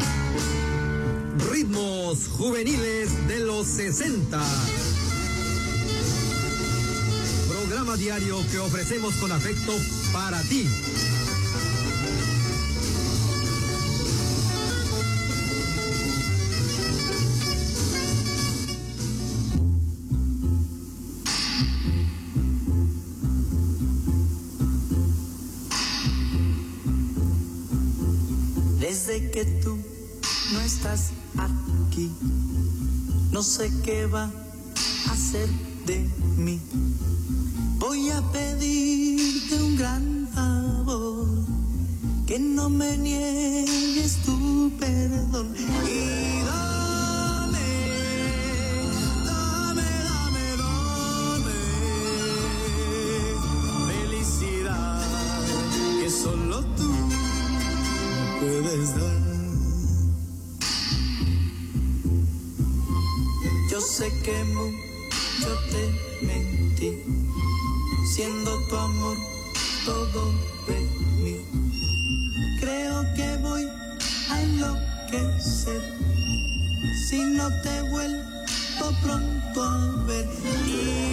Ritmos 1.53 2.29
juveniles 2.29 3.27
de 3.27 3.41
los 3.41 3.67
60. 3.67 4.41
Programa 7.47 7.95
diario 7.95 8.39
que 8.51 8.57
ofrecemos 8.57 9.13
con 9.17 9.31
afecto 9.31 9.71
para 10.11 10.41
ti. 10.41 10.67
De 35.33 36.07
mí. 36.37 36.59
Voy 37.79 38.11
a 38.11 38.21
pedirte 38.31 39.55
un 39.55 39.75
gran 39.75 40.29
favor, 40.31 41.27
que 42.27 42.37
no 42.37 42.69
me 42.69 42.95
niegues 42.97 43.52
siendo 68.13 68.59
tu 68.67 68.75
amor 68.75 69.17
todo 69.85 70.31
de 70.67 70.79
mí. 71.23 71.37
Creo 72.59 73.01
que 73.15 73.37
voy 73.41 73.67
a 74.29 74.39
enloquecer 74.39 75.81
si 77.09 77.23
no 77.23 77.49
te 77.63 77.81
vuelvo 77.89 78.91
pronto 79.01 79.63
a 79.63 80.05
ver. 80.05 81.12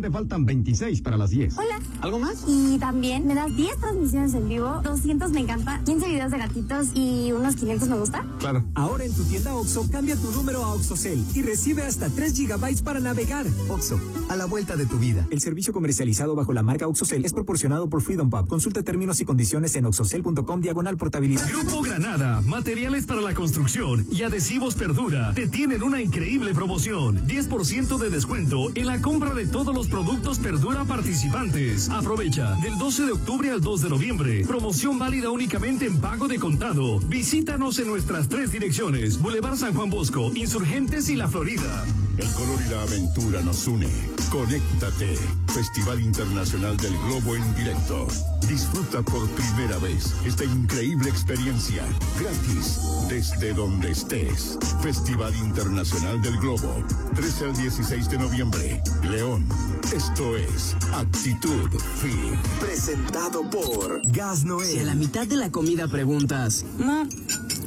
Grande 0.00 0.16
faltan 0.16 0.46
26 0.46 1.02
para 1.02 1.18
las 1.18 1.28
10. 1.28 1.58
Hola. 1.58 1.78
¿Algo 2.00 2.18
más? 2.18 2.44
Y 2.46 2.78
también 2.78 3.26
me 3.26 3.34
das 3.34 3.54
10 3.54 3.76
transmisiones 3.80 4.32
en 4.32 4.48
vivo, 4.48 4.80
200 4.82 5.30
me 5.30 5.40
encanta, 5.40 5.78
15 5.84 6.08
videos 6.08 6.30
de 6.30 6.38
gatitos 6.38 6.86
y 6.94 7.32
unos 7.32 7.56
500 7.56 7.88
me 7.90 7.98
gusta. 7.98 8.24
Claro. 8.38 8.64
Ahora 8.74 9.04
en 9.04 9.12
tu 9.12 9.22
tienda 9.24 9.54
OXO, 9.54 9.90
cambia 9.90 10.16
tu 10.16 10.30
número 10.30 10.64
a 10.64 10.72
OXOCEL 10.72 11.22
y 11.34 11.42
recibe 11.42 11.82
hasta 11.82 12.08
3 12.08 12.34
gigabytes 12.34 12.80
para 12.80 12.98
navegar. 12.98 13.44
OXO, 13.68 14.00
a 14.30 14.36
la 14.36 14.44
vuelta 14.44 14.76
de 14.76 14.86
tu 14.86 14.96
vida. 14.96 15.26
El 15.30 15.40
servicio 15.40 15.72
comercializado 15.72 16.36
bajo 16.36 16.52
la 16.52 16.62
marca 16.62 16.86
OXOCEL 16.86 17.24
es 17.24 17.32
proporcionado 17.32 17.88
por 17.88 18.00
Freedom 18.00 18.30
Pub. 18.30 18.46
Consulta 18.46 18.82
términos 18.84 19.20
y 19.20 19.24
condiciones 19.24 19.74
en 19.74 19.86
oxocel.com 19.86 20.60
diagonal 20.60 20.96
portabilidad. 20.96 21.48
Grupo 21.48 21.82
Granada, 21.82 22.40
materiales 22.42 23.06
para 23.06 23.22
la 23.22 23.34
construcción 23.34 24.06
y 24.12 24.22
adhesivos 24.22 24.76
Perdura 24.76 25.34
te 25.34 25.48
tienen 25.48 25.82
una 25.82 26.00
increíble 26.00 26.54
promoción. 26.54 27.26
10% 27.26 27.98
de 27.98 28.08
descuento 28.08 28.68
en 28.76 28.86
la 28.86 29.00
compra 29.00 29.34
de 29.34 29.48
todos 29.48 29.74
los 29.74 29.88
productos 29.88 30.38
Perdura 30.38 30.84
participantes. 30.84 31.90
Aprovecha 31.90 32.54
del 32.62 32.78
12 32.78 33.06
de 33.06 33.12
octubre 33.12 33.50
al 33.50 33.60
2 33.60 33.82
de 33.82 33.88
noviembre. 33.88 34.44
Promoción 34.46 34.96
válida 34.96 35.30
únicamente 35.30 35.86
en 35.86 36.00
pago 36.00 36.28
de 36.28 36.38
contado. 36.38 37.00
Visítanos 37.00 37.80
en 37.80 37.88
nuestras 37.88 38.28
tres 38.28 38.52
direcciones: 38.52 39.20
Boulevard 39.20 39.56
San 39.56 39.74
Juan 39.74 39.90
Bosco, 39.90 40.30
Insurgentes 40.36 41.08
y 41.08 41.16
La 41.16 41.26
Florida. 41.26 41.84
El 42.16 42.30
color 42.32 42.58
y 42.64 42.70
la 42.70 42.82
aventura 42.82 43.40
nos 43.40 43.66
une. 43.66 44.09
Conéctate. 44.30 45.18
Festival 45.48 46.00
Internacional 46.00 46.76
del 46.76 46.96
Globo 46.98 47.34
en 47.34 47.54
directo. 47.56 48.06
Disfruta 48.48 49.02
por 49.02 49.28
primera 49.30 49.76
vez 49.78 50.14
esta 50.24 50.44
increíble 50.44 51.10
experiencia. 51.10 51.84
Gratis. 52.18 52.78
Desde 53.08 53.52
donde 53.52 53.90
estés. 53.90 54.56
Festival 54.82 55.34
Internacional 55.34 56.22
del 56.22 56.38
Globo. 56.38 56.84
13 57.16 57.44
al 57.46 57.56
16 57.56 58.08
de 58.08 58.18
noviembre. 58.18 58.82
León. 59.10 59.48
Esto 59.92 60.36
es 60.36 60.76
Actitud 60.92 61.68
Fin. 62.00 62.38
Presentado 62.60 63.42
por 63.50 64.00
Gas 64.12 64.44
Noel. 64.44 64.68
Si 64.68 64.78
a 64.78 64.84
la 64.84 64.94
mitad 64.94 65.26
de 65.26 65.36
la 65.36 65.50
comida 65.50 65.88
preguntas, 65.88 66.64
Ma, 66.78 67.04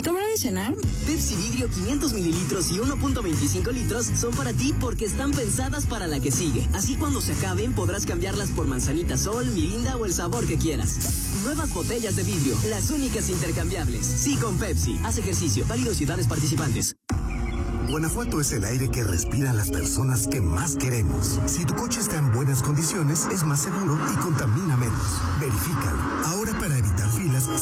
¿cómo 0.04 0.20
de 0.20 0.38
cenar? 0.38 0.76
Pepsi 1.06 1.36
Vidrio 1.36 1.70
500 1.70 2.14
mililitros 2.14 2.72
y 2.72 2.76
1.25 2.76 3.72
litros 3.72 4.06
son 4.06 4.34
para 4.36 4.54
ti 4.54 4.74
porque 4.80 5.06
están 5.06 5.32
pensadas 5.32 5.86
para 5.86 6.08
la 6.08 6.20
que 6.20 6.32
sigue. 6.32 6.68
Así 6.74 6.95
cuando 6.95 7.22
se 7.22 7.34
acaben 7.34 7.74
podrás 7.74 8.06
cambiarlas 8.06 8.49
por 8.49 8.68
manzanita 8.68 9.18
sol, 9.18 9.45
mirinda 9.47 9.95
o 9.97 10.06
el 10.06 10.14
sabor 10.14 10.45
que 10.45 10.58
quieras. 10.58 10.97
Nuevas 11.43 11.74
botellas 11.74 12.16
de 12.16 12.24
vidrio, 12.24 12.56
las 12.70 12.89
únicas 12.91 13.30
intercambiables. 13.30 14.06
Sí 14.06 14.36
con 14.38 14.58
Pepsi. 14.58 14.99
Haz 15.04 15.18
ejercicio. 15.18 15.66
Válido 15.68 15.93
ciudades 15.93 16.28
participantes. 16.28 16.95
Guanajuato 17.89 18.41
es 18.41 18.51
el 18.54 18.64
aire 18.64 18.89
que 18.89 19.04
respiran 19.04 19.56
las 19.56 19.70
personas 19.70 20.28
que 20.28 20.41
más 20.41 20.78
queremos. 20.78 21.39
Si 21.45 21.64
tu 21.66 21.76
coche 21.76 21.99
está 21.99 22.18
en 22.18 22.32
buenas 22.32 22.64
condiciones, 22.64 23.28
es 23.32 23.43
más 23.43 23.62
seguro 23.62 23.99
y 24.12 24.16
contamina 24.18 24.73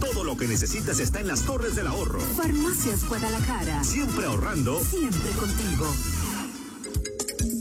Todo 0.00 0.22
lo 0.22 0.36
que 0.36 0.46
necesitas 0.46 1.00
está 1.00 1.20
en 1.20 1.26
las 1.26 1.42
torres 1.42 1.74
del 1.74 1.88
ahorro. 1.88 2.20
Farmacias 2.20 3.04
Guadalajara. 3.08 3.82
Siempre 3.82 4.26
ahorrando. 4.26 4.80
Siempre 4.80 5.30
contigo. 5.32 5.86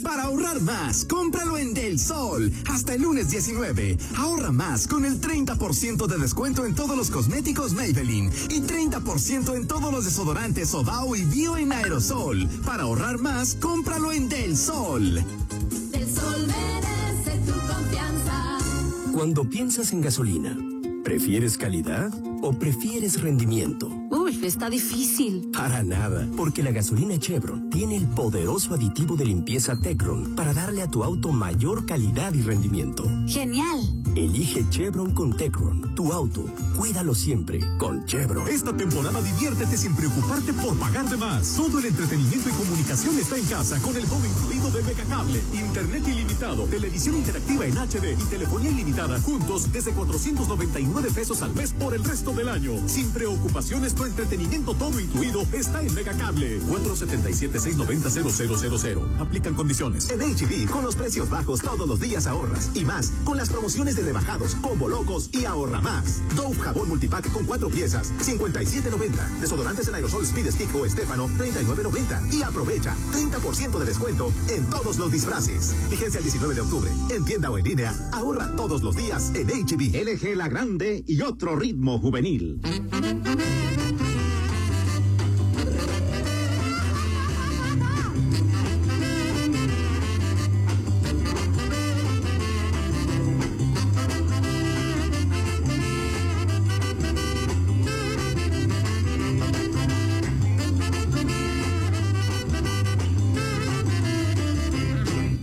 Para 0.04 0.24
ahorrar 0.24 0.62
más, 0.62 1.06
cómpralo 1.06 1.58
en 1.58 1.74
Del 1.74 1.99
Sol. 1.99 2.52
Hasta 2.70 2.95
el 2.95 3.04
lunes 3.04 3.30
19. 3.30 3.97
Ahorra 4.18 4.52
más 4.52 4.88
con 4.88 5.06
el 5.06 5.22
30% 5.22 6.08
de 6.08 6.18
descuento 6.18 6.66
en 6.66 6.76
todos 6.76 6.97
los 6.97 7.12
cosméticos 7.12 7.74
Maybelline 7.74 8.32
y 8.49 8.62
30% 8.62 9.56
en 9.56 9.68
todos 9.68 9.91
los 9.91 10.06
desodorantes 10.06 10.74
Odao 10.74 11.16
y 11.16 11.24
Bio 11.26 11.58
en 11.58 11.72
aerosol. 11.72 12.47
Para 12.66 12.84
ahorrar 12.84 13.20
más, 13.20 13.56
cómpralo 13.56 14.12
en 14.12 14.30
Del 14.30 14.58
Sol. 14.58 15.24
Del 15.91 16.14
Sol 16.14 16.47
merece 16.47 17.39
tu 17.45 17.54
confianza. 17.54 18.58
Cuando 19.14 19.43
piensas 19.43 19.91
en 19.91 20.02
gasolina, 20.02 20.58
¿prefieres 21.04 21.58
calidad 21.58 22.12
o 22.41 22.54
prefieres 22.54 23.22
rendimiento? 23.22 23.89
Uy, 24.10 24.39
está 24.45 24.70
difícil. 24.70 25.49
Para 25.54 25.84
nada, 25.84 26.28
porque 26.36 26.64
la 26.64 26.72
gasolina 26.72 27.18
Chevron 27.18 27.70
tiene 27.70 27.95
el 27.95 28.08
poderoso 28.08 28.74
aditivo 28.74 29.16
de 29.16 29.26
limpieza 29.26 29.80
Tecron 29.80 30.36
para 30.36 30.54
darle 30.54 30.82
a 30.82 30.88
tu 30.88 31.04
auto 31.04 31.32
mayor 31.32 31.86
calidad 31.86 32.34
y 32.34 32.41
rendimiento. 32.41 33.04
Genial. 33.28 33.80
Elige 34.16 34.66
Chevron 34.70 35.14
con 35.14 35.36
Tecron. 35.38 35.95
Tu 35.95 36.12
auto, 36.12 36.45
cuídalo 36.78 37.16
siempre 37.16 37.60
con 37.78 38.06
Chevron. 38.06 38.47
Esta 38.47 38.76
temporada 38.76 39.22
diviértete 39.22 39.78
sin 39.78 39.95
preocuparte 39.95 40.52
por 40.54 40.78
pagar 40.78 41.10
de 41.10 41.18
más. 41.18 41.56
Todo 41.56 41.80
el 41.80 41.86
entretenimiento 41.86 42.49
y 42.49 42.54
comunicación 42.54 43.18
está 43.18 43.38
en 43.38 43.45
casa 43.45 43.82
con 43.82 43.95
el 43.95 44.04
home 44.06 44.28
incluido 44.28 44.70
de 44.72 44.84
Megacable. 44.84 45.41
Internet 45.54 46.08
ilimitado, 46.08 46.66
televisión 46.66 47.16
interactiva 47.16 47.66
en 47.66 47.78
HD 47.78 48.20
y 48.20 48.26
telefonía 48.30 48.72
ilimitada 48.72 49.20
juntos 49.22 49.72
desde 49.72 49.93
499 49.93 50.91
pesos 51.14 51.42
al 51.42 51.54
mes 51.54 51.74
por 51.74 51.94
el 51.94 52.02
resto 52.04 52.34
del 52.34 52.50
año. 52.50 52.74
Sin 52.88 53.12
preocupaciones, 53.12 53.94
tu 53.96 54.04
entretenimiento 54.06 54.74
todo 54.74 55.00
incluido 55.00 55.46
está 55.52 55.82
en 55.82 55.94
Megacable. 55.94 56.60
477-690-0000. 56.62 59.20
Aplican 59.20 59.54
condiciones. 59.56 60.10
En 60.10 60.22
HB, 60.22 60.70
con 60.70 60.84
los 60.84 60.96
precios 60.96 61.30
bajos 61.30 61.62
todos 61.62 61.88
los 61.88 62.00
días 62.00 62.26
ahorras. 62.28 62.72
Y 62.76 62.86
más, 62.86 63.12
con 63.24 63.38
las 63.38 63.50
promociones 63.50 63.96
de 63.96 64.04
rebajados, 64.04 64.54
combo 64.56 64.88
locos 64.88 65.30
y 65.34 65.46
ahorra 65.46 65.82
más. 65.82 66.22
Dove 66.36 66.60
jabón 66.60 66.89
multipack 66.89 67.32
con 67.32 67.46
cuatro 67.46 67.70
piezas, 67.70 68.12
57.90. 68.20 69.39
Desodorantes 69.39 69.88
en 69.88 69.96
aerosol 69.96 70.24
Speed 70.24 70.52
Stick 70.52 70.76
o 70.76 70.86
Estefano, 70.86 71.28
39.90. 71.30 72.34
Y 72.34 72.44
aprovecha 72.44 72.96
30% 73.14 73.80
de 73.80 73.86
descuento 73.86 74.32
en 74.50 74.70
todos 74.70 74.98
los 74.98 75.12
disfraces. 75.12 75.74
Vigencia 75.89 76.20
el 76.20 76.26
19 76.26 76.54
de 76.56 76.62
octubre. 76.62 76.92
En 77.10 77.26
tienda 77.26 77.50
o 77.50 77.58
en 77.58 77.66
línea, 77.66 77.94
ahorra 78.12 78.56
todos 78.56 78.84
los 78.84 78.96
días 78.96 79.32
en 79.36 79.48
HB. 79.48 79.96
LG 80.04 80.36
La 80.36 80.48
Grande 80.48 80.81
y 80.82 81.22
otro 81.22 81.56
ritmo 81.56 82.00
juvenil. 82.00 82.60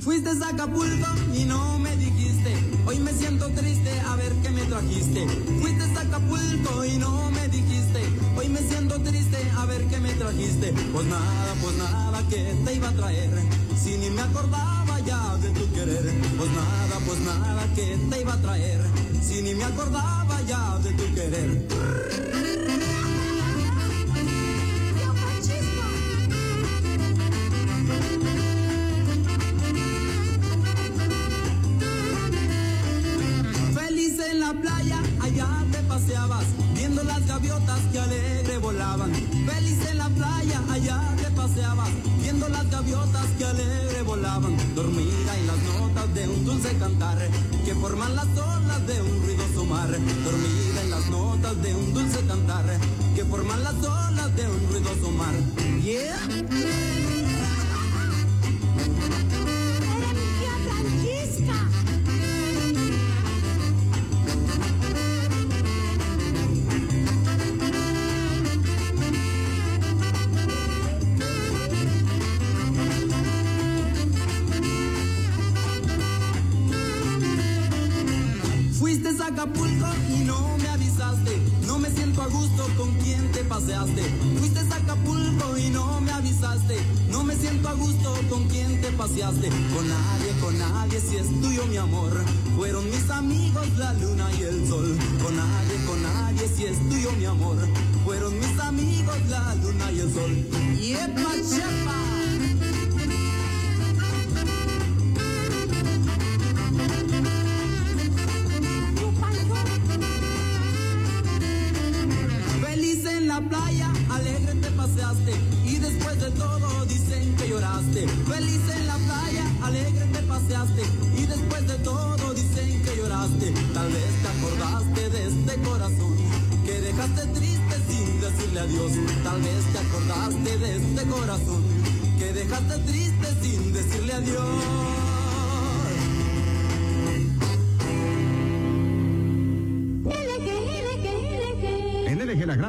Fuiste 0.00 0.30
Acapulco 0.44 1.07
trajiste. 5.26 5.60
Fuiste 5.60 5.84
a 5.84 6.00
Acapulco 6.00 6.84
y 6.84 6.98
no 6.98 7.30
me 7.30 7.48
dijiste. 7.48 8.00
Hoy 8.36 8.48
me 8.48 8.60
siento 8.60 9.00
triste 9.00 9.38
a 9.56 9.66
ver 9.66 9.84
qué 9.86 9.98
me 9.98 10.12
trajiste. 10.14 10.72
Pues 10.92 11.06
nada, 11.06 11.54
pues 11.62 11.76
nada 11.76 12.22
que 12.28 12.54
te 12.64 12.74
iba 12.74 12.88
a 12.88 12.92
traer. 12.92 13.30
Si 13.76 13.96
ni 13.96 14.10
me 14.10 14.22
acordaba 14.22 15.00
ya 15.00 15.36
de 15.38 15.50
tu 15.50 15.72
querer. 15.72 16.14
Pues 16.36 16.50
nada, 16.50 17.00
pues 17.06 17.18
nada 17.20 17.66
que 17.74 17.96
te 18.10 18.20
iba 18.20 18.32
a 18.34 18.40
traer. 18.40 18.80
Si 19.22 19.42
ni 19.42 19.54
me 19.54 19.64
acordaba 19.64 20.40
ya 20.46 20.78
de 20.78 20.92
tu 20.92 21.14
querer. 21.14 22.57
De 46.62 46.76
cantar, 46.76 47.18
que 47.64 47.74
forman 47.74 48.16
las 48.16 48.26
olas 48.26 48.86
de 48.86 49.00
un 49.00 49.22
ruidoso 49.22 49.64
mar. 49.64 49.88
Dormida 49.90 50.82
en 50.82 50.90
las 50.90 51.08
notas 51.08 51.62
de 51.62 51.74
un 51.74 51.94
dulce 51.94 52.07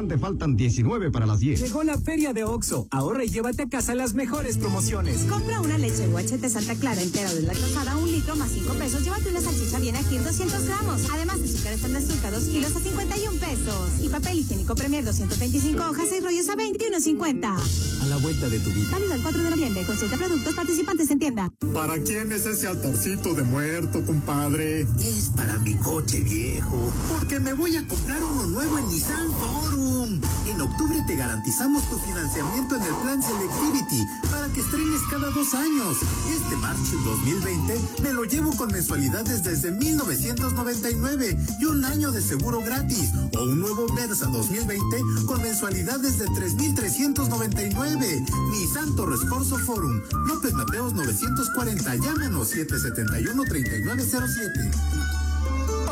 En 0.00 0.08
Grande 0.08 0.26
faltan 0.26 0.56
19 0.56 1.10
para 1.10 1.26
las 1.26 1.40
10. 1.40 1.60
Llegó 1.60 1.82
la 1.84 1.98
feria 1.98 2.32
de 2.32 2.42
Oxo. 2.42 2.88
Ahorra 2.90 3.22
y 3.22 3.28
llévate 3.28 3.64
a 3.64 3.68
casa 3.68 3.94
las 3.94 4.14
mejores 4.14 4.56
promociones. 4.56 5.24
Compra 5.24 5.60
una 5.60 5.76
leche 5.76 6.08
UHT 6.08 6.42
Santa 6.48 6.74
Clara 6.74 7.02
entera 7.02 7.30
de 7.34 7.42
la 7.42 7.52
tostada, 7.52 7.98
un 7.98 8.10
litro 8.10 8.34
más 8.34 8.50
5 8.50 8.72
pesos. 8.78 9.04
Llévate 9.04 9.28
una 9.28 9.42
salchicha 9.42 9.78
bien 9.78 9.96
aquí 9.96 10.16
200 10.16 10.64
gramos. 10.64 11.02
Además, 11.12 11.36
azúcar 11.44 11.74
están 11.74 11.94
azúcar 11.96 12.32
2 12.32 12.44
kilos 12.44 12.76
a 12.76 12.80
51 12.80 13.40
pesos. 13.40 14.00
Y 14.00 14.08
papel 14.08 14.38
higiénico 14.38 14.74
Premier 14.74 15.04
225 15.04 15.82
hojas 15.82 16.08
y 16.16 16.20
rollos 16.20 16.48
a 16.48 16.56
21.50. 16.56 18.02
a 18.02 18.06
la 18.06 18.16
vuelta 18.16 18.48
de 18.48 18.58
tu 18.58 18.70
vida. 18.70 18.88
Válido 18.92 19.14
el 19.16 19.22
4 19.22 19.42
de 19.42 19.50
noviembre. 19.50 19.84
Consulta 19.84 20.16
productos 20.16 20.54
participantes 20.54 21.10
en 21.10 21.18
tienda. 21.18 21.52
¿Para 21.80 21.98
quién 21.98 22.30
es 22.30 22.44
ese 22.44 22.66
altarcito 22.66 23.32
de 23.32 23.42
muerto, 23.42 24.04
compadre? 24.04 24.82
Es 25.00 25.30
para 25.34 25.58
mi 25.60 25.74
coche 25.76 26.20
viejo, 26.20 26.92
porque 27.08 27.40
me 27.40 27.54
voy 27.54 27.74
a 27.74 27.88
comprar 27.88 28.22
uno 28.22 28.48
nuevo 28.48 28.78
en 28.78 28.86
Nissan 28.88 29.32
Forum. 29.32 30.20
En 30.46 30.60
octubre 30.60 31.02
te 31.06 31.16
garantizamos 31.16 31.88
tu 31.88 31.98
financiamiento 32.00 32.76
en 32.76 32.82
el 32.82 32.94
plan 32.96 33.22
Selectivity 33.22 34.06
para 34.30 34.48
que 34.48 34.60
estrenes 34.60 35.00
cada 35.10 35.30
dos 35.30 35.54
años. 35.54 35.96
Este 36.30 36.54
March 36.56 36.90
2020 37.02 37.80
me 38.02 38.12
lo 38.12 38.24
llevo 38.24 38.54
con 38.56 38.70
mensualidades 38.70 39.42
desde 39.42 39.70
1999 39.70 41.34
y 41.60 41.64
un 41.64 41.82
año 41.86 42.12
de 42.12 42.20
seguro 42.20 42.60
gratis. 42.60 43.08
O 43.38 43.44
un 43.44 43.58
nuevo 43.58 43.86
Versa 43.94 44.26
2020 44.26 44.98
con 45.24 45.40
mensualidades 45.40 46.18
de 46.18 46.26
3,399. 46.26 48.22
Nissan 48.50 48.94
Torres 48.96 49.20
Corso 49.30 49.56
Forum. 49.56 50.02
López 50.26 50.52
Mateos 50.52 50.92
940. 50.92 51.69
Llámanos 51.76 52.52
771-3907. 52.52 54.72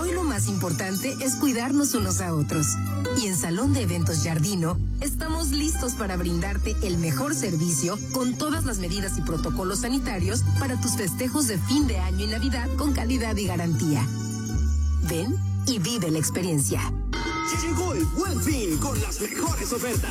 Hoy 0.01 0.13
lo 0.13 0.25
más 0.25 0.49
importante 0.49 1.15
es 1.21 1.37
cuidarnos 1.37 1.95
unos 1.95 2.21
a 2.21 2.35
otros. 2.35 2.67
Y 3.23 3.29
en 3.29 3.37
Salón 3.37 3.75
de 3.75 3.83
Eventos 3.83 4.25
Jardino 4.25 4.77
estamos 5.01 5.51
listos 5.51 5.95
para 5.95 6.17
brindarte 6.17 6.75
el 6.83 6.99
mejor 6.99 7.33
servicio 7.33 7.97
con 8.13 8.37
todas 8.37 8.65
las 8.65 8.79
medidas 8.79 9.19
y 9.19 9.23
protocolos 9.23 9.79
sanitarios 9.81 10.43
para 10.59 10.81
tus 10.81 10.97
festejos 10.97 11.47
de 11.47 11.59
fin 11.59 11.87
de 11.87 11.99
año 11.99 12.25
y 12.25 12.29
Navidad 12.29 12.69
con 12.77 12.93
calidad 12.93 13.37
y 13.37 13.47
garantía. 13.47 14.05
Ven 15.09 15.37
y 15.67 15.79
vive 15.79 16.11
la 16.11 16.19
experiencia. 16.19 16.81
Llegó 17.57 17.95
el 17.95 18.05
buen 18.05 18.43
fin 18.43 18.77
con 18.77 19.01
las 19.01 19.21
mejores 19.23 19.73
ofertas. 19.73 20.11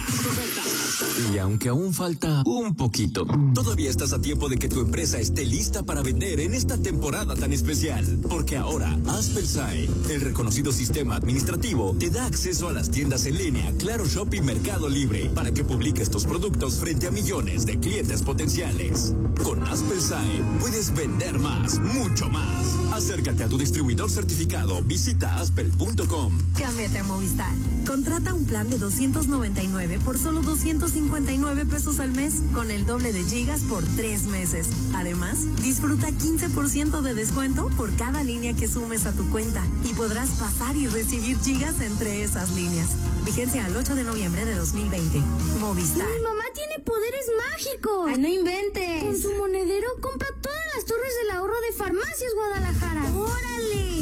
Y 1.31 1.37
aunque 1.37 1.69
aún 1.69 1.93
falta 1.93 2.41
un 2.45 2.75
poquito, 2.75 3.27
todavía 3.53 3.91
estás 3.91 4.11
a 4.11 4.19
tiempo 4.19 4.49
de 4.49 4.57
que 4.57 4.67
tu 4.67 4.81
empresa 4.81 5.19
esté 5.19 5.45
lista 5.45 5.83
para 5.83 6.01
vender 6.01 6.39
en 6.39 6.55
esta 6.55 6.77
temporada 6.77 7.35
tan 7.35 7.53
especial. 7.53 8.19
Porque 8.27 8.57
ahora, 8.57 8.97
Aspelsign, 9.07 9.87
el 10.09 10.21
reconocido 10.21 10.71
sistema 10.71 11.15
administrativo, 11.15 11.95
te 11.99 12.09
da 12.09 12.25
acceso 12.25 12.69
a 12.69 12.73
las 12.73 12.89
tiendas 12.89 13.27
en 13.27 13.37
línea 13.37 13.71
Claro 13.77 14.07
Shop 14.07 14.33
y 14.33 14.41
Mercado 14.41 14.89
Libre 14.89 15.29
para 15.35 15.51
que 15.51 15.63
publiques 15.63 16.09
tus 16.09 16.25
productos 16.25 16.79
frente 16.79 17.07
a 17.07 17.11
millones 17.11 17.67
de 17.67 17.79
clientes 17.79 18.23
potenciales. 18.23 19.13
Con 19.43 19.61
Aspelsign 19.63 20.57
puedes 20.59 20.93
vender 20.93 21.37
más, 21.37 21.79
mucho 21.79 22.29
más. 22.29 22.65
Acércate 22.93 23.43
a 23.43 23.47
tu 23.47 23.59
distribuidor 23.59 24.09
certificado. 24.09 24.81
Visita 24.81 25.37
aspel.com. 25.39 26.33
Cámbiate 26.57 26.97
a 26.97 27.03
Movistar. 27.27 27.51
Contrata 27.85 28.33
un 28.33 28.45
plan 28.45 28.69
de 28.69 28.77
299 28.77 29.99
por 30.05 30.17
solo 30.17 30.41
259 30.41 31.65
pesos 31.65 31.99
al 31.99 32.11
mes, 32.11 32.35
con 32.53 32.71
el 32.71 32.85
doble 32.85 33.11
de 33.11 33.21
gigas 33.23 33.63
por 33.63 33.83
tres 33.97 34.23
meses. 34.23 34.69
Además, 34.95 35.39
disfruta 35.61 36.07
15% 36.07 37.01
de 37.01 37.13
descuento 37.13 37.69
por 37.75 37.93
cada 37.97 38.23
línea 38.23 38.53
que 38.53 38.69
sumes 38.69 39.05
a 39.05 39.11
tu 39.11 39.29
cuenta 39.29 39.61
y 39.83 39.93
podrás 39.93 40.29
pasar 40.39 40.77
y 40.77 40.87
recibir 40.87 41.37
gigas 41.39 41.81
entre 41.81 42.23
esas 42.23 42.51
líneas. 42.51 42.91
Vigencia 43.25 43.65
al 43.65 43.75
8 43.75 43.95
de 43.95 44.03
noviembre 44.05 44.45
de 44.45 44.55
2020. 44.55 45.19
Movistar. 45.59 46.07
Mi 46.07 46.23
mamá 46.23 46.43
tiene 46.53 46.79
poderes 46.85 47.25
mágicos. 47.51 48.07
Ay, 48.07 48.19
no 48.19 48.27
inventes. 48.29 49.03
Con 49.03 49.17
su 49.17 49.33
monedero 49.33 49.87
compra 49.99 50.29
todas 50.41 50.63
las 50.75 50.85
torres 50.85 51.11
del 51.23 51.35
ahorro 51.35 51.59
de 51.59 51.75
Farmacias 51.75 52.33
Guadalajara. 52.35 53.03
¡Órale! 53.17 53.56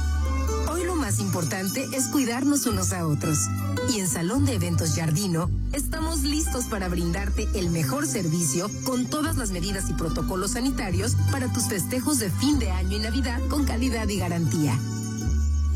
Hoy 0.71 0.83
lo 0.85 0.95
más 0.95 1.19
importante 1.19 1.87
es 1.93 2.07
cuidarnos 2.07 2.65
unos 2.65 2.93
a 2.93 3.05
otros. 3.07 3.47
Y 3.89 3.99
en 3.99 4.07
Salón 4.07 4.45
de 4.45 4.53
Eventos 4.53 4.95
Jardino 4.95 5.49
estamos 5.73 6.23
listos 6.23 6.65
para 6.65 6.87
brindarte 6.87 7.47
el 7.55 7.69
mejor 7.69 8.05
servicio 8.05 8.69
con 8.85 9.05
todas 9.05 9.37
las 9.37 9.51
medidas 9.51 9.89
y 9.89 9.93
protocolos 9.93 10.51
sanitarios 10.51 11.15
para 11.31 11.51
tus 11.51 11.67
festejos 11.67 12.19
de 12.19 12.29
fin 12.29 12.59
de 12.59 12.71
año 12.71 12.97
y 12.97 12.99
Navidad 12.99 13.39
con 13.49 13.65
calidad 13.65 14.07
y 14.07 14.17
garantía. 14.17 14.77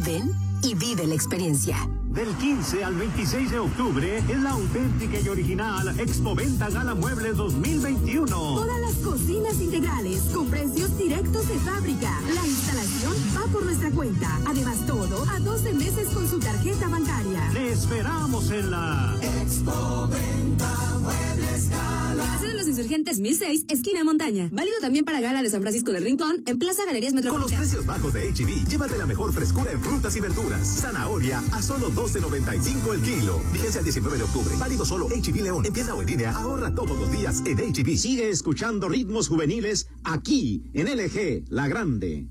Ven 0.05 0.31
y 0.63 0.75
vive 0.75 1.05
la 1.05 1.15
experiencia. 1.15 1.77
Del 2.05 2.29
15 2.35 2.83
al 2.83 2.95
26 2.95 3.51
de 3.51 3.59
octubre 3.59 4.17
es 4.17 4.39
la 4.39 4.51
auténtica 4.51 5.19
y 5.19 5.27
original 5.27 5.99
Expo 5.99 6.35
Venta 6.35 6.69
Gala 6.69 6.93
Muebles 6.93 7.35
2021. 7.35 8.29
Todas 8.29 8.79
las 8.81 8.95
cocinas 8.97 9.59
integrales 9.59 10.21
con 10.33 10.47
precios 10.47 10.95
directos 10.97 11.47
de 11.47 11.57
fábrica. 11.59 12.11
La 12.35 12.45
instalación 12.45 13.13
va 13.35 13.51
por 13.51 13.65
nuestra 13.65 13.89
cuenta. 13.91 14.39
Además, 14.47 14.77
todo 14.85 15.25
a 15.29 15.39
12 15.39 15.73
meses 15.73 16.07
con 16.09 16.27
su 16.27 16.39
tarjeta 16.39 16.87
bancaria. 16.87 17.49
Te 17.51 17.71
esperamos 17.71 18.51
en 18.51 18.71
la 18.71 19.15
Expo 19.41 20.07
Venta 20.07 20.99
Muebles 21.01 21.32
Gala. 21.69 22.23
Plaza 22.23 22.47
de 22.47 22.53
los 22.55 22.67
Insurgentes 22.67 23.19
1006, 23.19 23.65
esquina 23.69 24.03
Montaña. 24.03 24.49
Válido 24.51 24.77
también 24.81 25.05
para 25.05 25.21
Gala 25.21 25.43
de 25.43 25.49
San 25.49 25.61
Francisco 25.61 25.91
del 25.91 26.03
Rincón, 26.03 26.43
en 26.45 26.57
Plaza 26.57 26.85
Galerías 26.85 27.13
Con 27.13 27.41
los 27.41 27.51
precios 27.51 27.85
bajos 27.85 28.13
de 28.13 28.31
HB, 28.31 28.67
llévate 28.67 28.97
la 28.97 29.05
mejor 29.05 29.31
frescura 29.33 29.71
en 29.71 29.81
frutas 29.81 30.15
y 30.15 30.19
verduras. 30.19 30.67
Zanahoria 30.81 31.43
a 31.51 31.61
solo 31.61 31.91
12.95 31.91 32.93
el 32.93 33.01
kilo. 33.01 33.41
Vigencia 33.51 33.79
el 33.79 33.85
19 33.85 34.17
de 34.17 34.23
octubre. 34.23 34.55
Válido 34.57 34.85
solo 34.85 35.07
HB 35.07 35.35
León. 35.43 35.65
En 35.65 35.73
tienda 35.73 35.93
o 35.93 36.01
en 36.01 36.07
línea. 36.07 36.31
Ahorra 36.31 36.73
todos 36.73 36.97
los 36.97 37.11
días 37.11 37.43
en 37.45 37.57
HB. 37.57 37.97
Sigue 37.97 38.29
escuchando 38.29 38.89
ritmos 38.89 39.27
juveniles 39.27 39.87
aquí 40.03 40.63
en 40.73 40.87
LG, 40.87 41.45
La 41.49 41.67
Grande. 41.67 42.27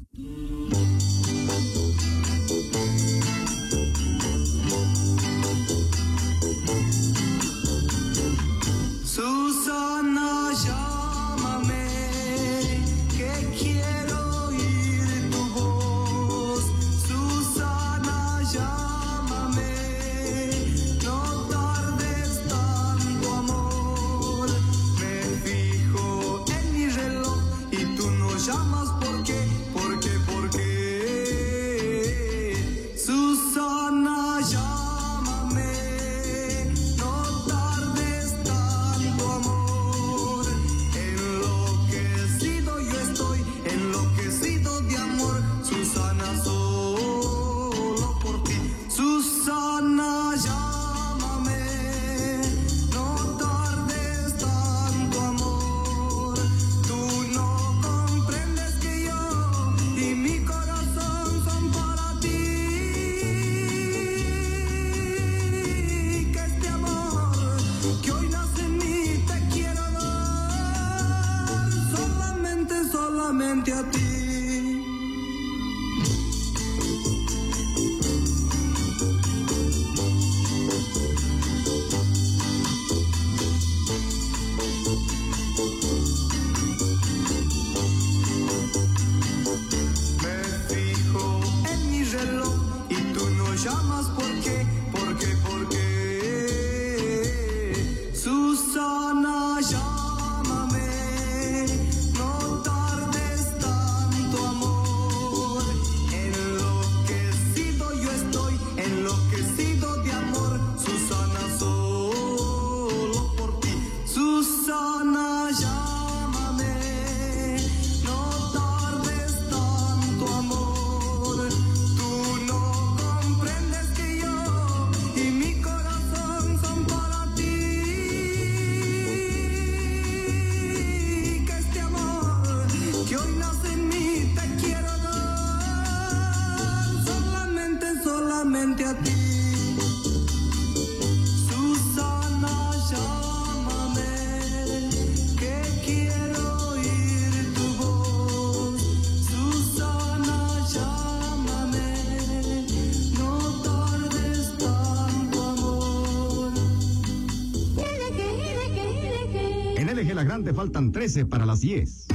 Faltan 160.63 160.93
13 160.93 161.27
para 161.27 161.45
las 161.45 161.61
10. 161.61 162.07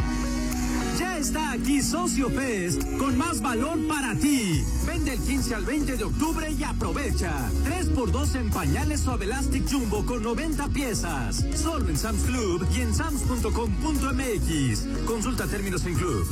Ya 0.98 1.18
está 1.18 1.52
aquí 1.52 1.82
Socio 1.82 2.30
Fest 2.30 2.82
con 2.98 3.18
más 3.18 3.42
valor 3.42 3.78
para 3.90 4.16
ti. 4.16 4.64
Vende 4.86 5.16
el 5.16 5.20
15 5.20 5.56
al 5.56 5.66
20 5.66 5.98
de 5.98 6.04
octubre 6.06 6.50
y 6.50 6.64
aprovecha. 6.64 7.50
3x2 7.66 8.36
en 8.36 8.50
pañales 8.50 9.02
Suave 9.02 9.26
Elastic 9.26 9.70
Jumbo 9.70 10.06
con 10.06 10.24
90 10.24 10.70
piezas. 10.70 11.46
Solo 11.56 11.90
en 11.90 11.98
Sam's 11.98 12.24
Club 12.24 12.66
y 12.74 12.80
en 12.80 12.94
sams.com.mx. 12.94 14.88
Consulta 15.06 15.46
términos 15.46 15.86
en 15.86 15.96
club. 15.96 16.26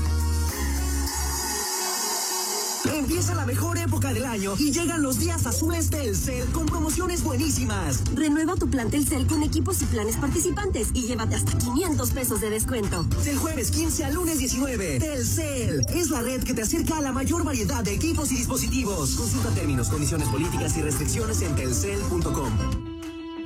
Empieza 3.06 3.36
la 3.36 3.46
mejor 3.46 3.78
época 3.78 4.12
del 4.14 4.26
año 4.26 4.56
y 4.58 4.72
llegan 4.72 5.04
los 5.04 5.20
días 5.20 5.46
azules 5.46 5.92
Telcel 5.92 6.48
con 6.48 6.66
promociones 6.66 7.24
buenísimas. 7.24 8.02
Renueva 8.16 8.56
tu 8.56 8.68
plan 8.68 8.90
Telcel 8.90 9.28
con 9.28 9.44
equipos 9.44 9.80
y 9.84 9.86
planes 9.86 10.18
participantes 10.18 10.90
y 10.96 11.04
llévate 11.04 11.36
hasta 11.36 11.56
500 11.56 12.10
pesos 12.10 12.42
de 12.42 12.50
descuento. 12.50 13.04
Del 13.24 13.38
jueves 13.38 13.70
15 13.70 14.06
al 14.06 14.16
lunes 14.16 14.40
19, 14.40 14.98
Telcel 14.98 15.86
es 15.90 16.10
la 16.10 16.24
red 16.24 16.44
que 16.44 16.56
te 16.56 16.64
acerca 16.64 16.98
a 16.98 17.02
la 17.02 17.12
mayor 17.12 17.44
variedad 17.44 17.84
de 17.84 17.94
equipos 17.94 18.32
y 18.32 18.38
dispositivos. 18.38 19.12
Consulta 19.12 19.50
términos, 19.52 19.90
condiciones 19.90 20.28
políticas 20.30 20.76
y 20.76 20.82
restricciones 20.82 21.44
en 21.44 21.54
telcel.com. 21.54 22.85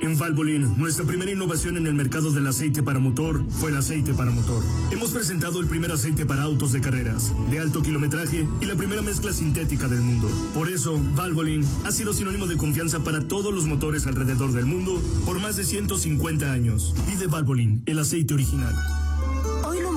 En 0.00 0.16
Valvoline, 0.16 0.66
nuestra 0.78 1.04
primera 1.04 1.30
innovación 1.30 1.76
en 1.76 1.86
el 1.86 1.94
mercado 1.94 2.30
del 2.30 2.46
aceite 2.46 2.82
para 2.82 2.98
motor 2.98 3.44
fue 3.50 3.70
el 3.70 3.76
aceite 3.76 4.14
para 4.14 4.30
motor. 4.30 4.62
Hemos 4.90 5.10
presentado 5.10 5.60
el 5.60 5.66
primer 5.66 5.92
aceite 5.92 6.24
para 6.24 6.42
autos 6.42 6.72
de 6.72 6.80
carreras, 6.80 7.34
de 7.50 7.58
alto 7.58 7.82
kilometraje 7.82 8.48
y 8.62 8.64
la 8.64 8.76
primera 8.76 9.02
mezcla 9.02 9.32
sintética 9.32 9.88
del 9.88 10.00
mundo. 10.00 10.28
Por 10.54 10.70
eso, 10.70 10.98
Valvoline 11.14 11.66
ha 11.84 11.92
sido 11.92 12.14
sinónimo 12.14 12.46
de 12.46 12.56
confianza 12.56 13.04
para 13.04 13.20
todos 13.28 13.52
los 13.52 13.66
motores 13.66 14.06
alrededor 14.06 14.52
del 14.52 14.64
mundo 14.64 15.02
por 15.26 15.38
más 15.38 15.56
de 15.56 15.64
150 15.64 16.50
años. 16.50 16.94
Pide 17.06 17.26
Valvoline, 17.26 17.82
el 17.84 17.98
aceite 17.98 18.32
original. 18.32 18.74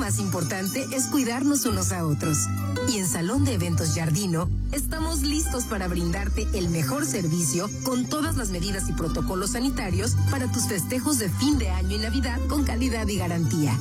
Más 0.03 0.19
importante 0.19 0.85
es 0.91 1.07
cuidarnos 1.07 1.65
unos 1.65 1.93
a 1.93 2.05
otros. 2.05 2.49
Y 2.89 2.97
en 2.97 3.07
Salón 3.07 3.45
de 3.45 3.53
Eventos 3.53 3.95
Jardino 3.95 4.49
estamos 4.73 5.21
listos 5.21 5.63
para 5.63 5.87
brindarte 5.87 6.45
el 6.53 6.69
mejor 6.69 7.05
servicio 7.05 7.69
con 7.85 8.09
todas 8.09 8.35
las 8.35 8.49
medidas 8.49 8.89
y 8.89 8.91
protocolos 8.91 9.51
sanitarios 9.51 10.17
para 10.29 10.51
tus 10.51 10.67
festejos 10.67 11.19
de 11.19 11.29
fin 11.29 11.57
de 11.57 11.69
año 11.69 11.95
y 11.95 11.99
Navidad 11.99 12.37
con 12.49 12.65
calidad 12.65 13.07
y 13.07 13.15
garantía. 13.15 13.79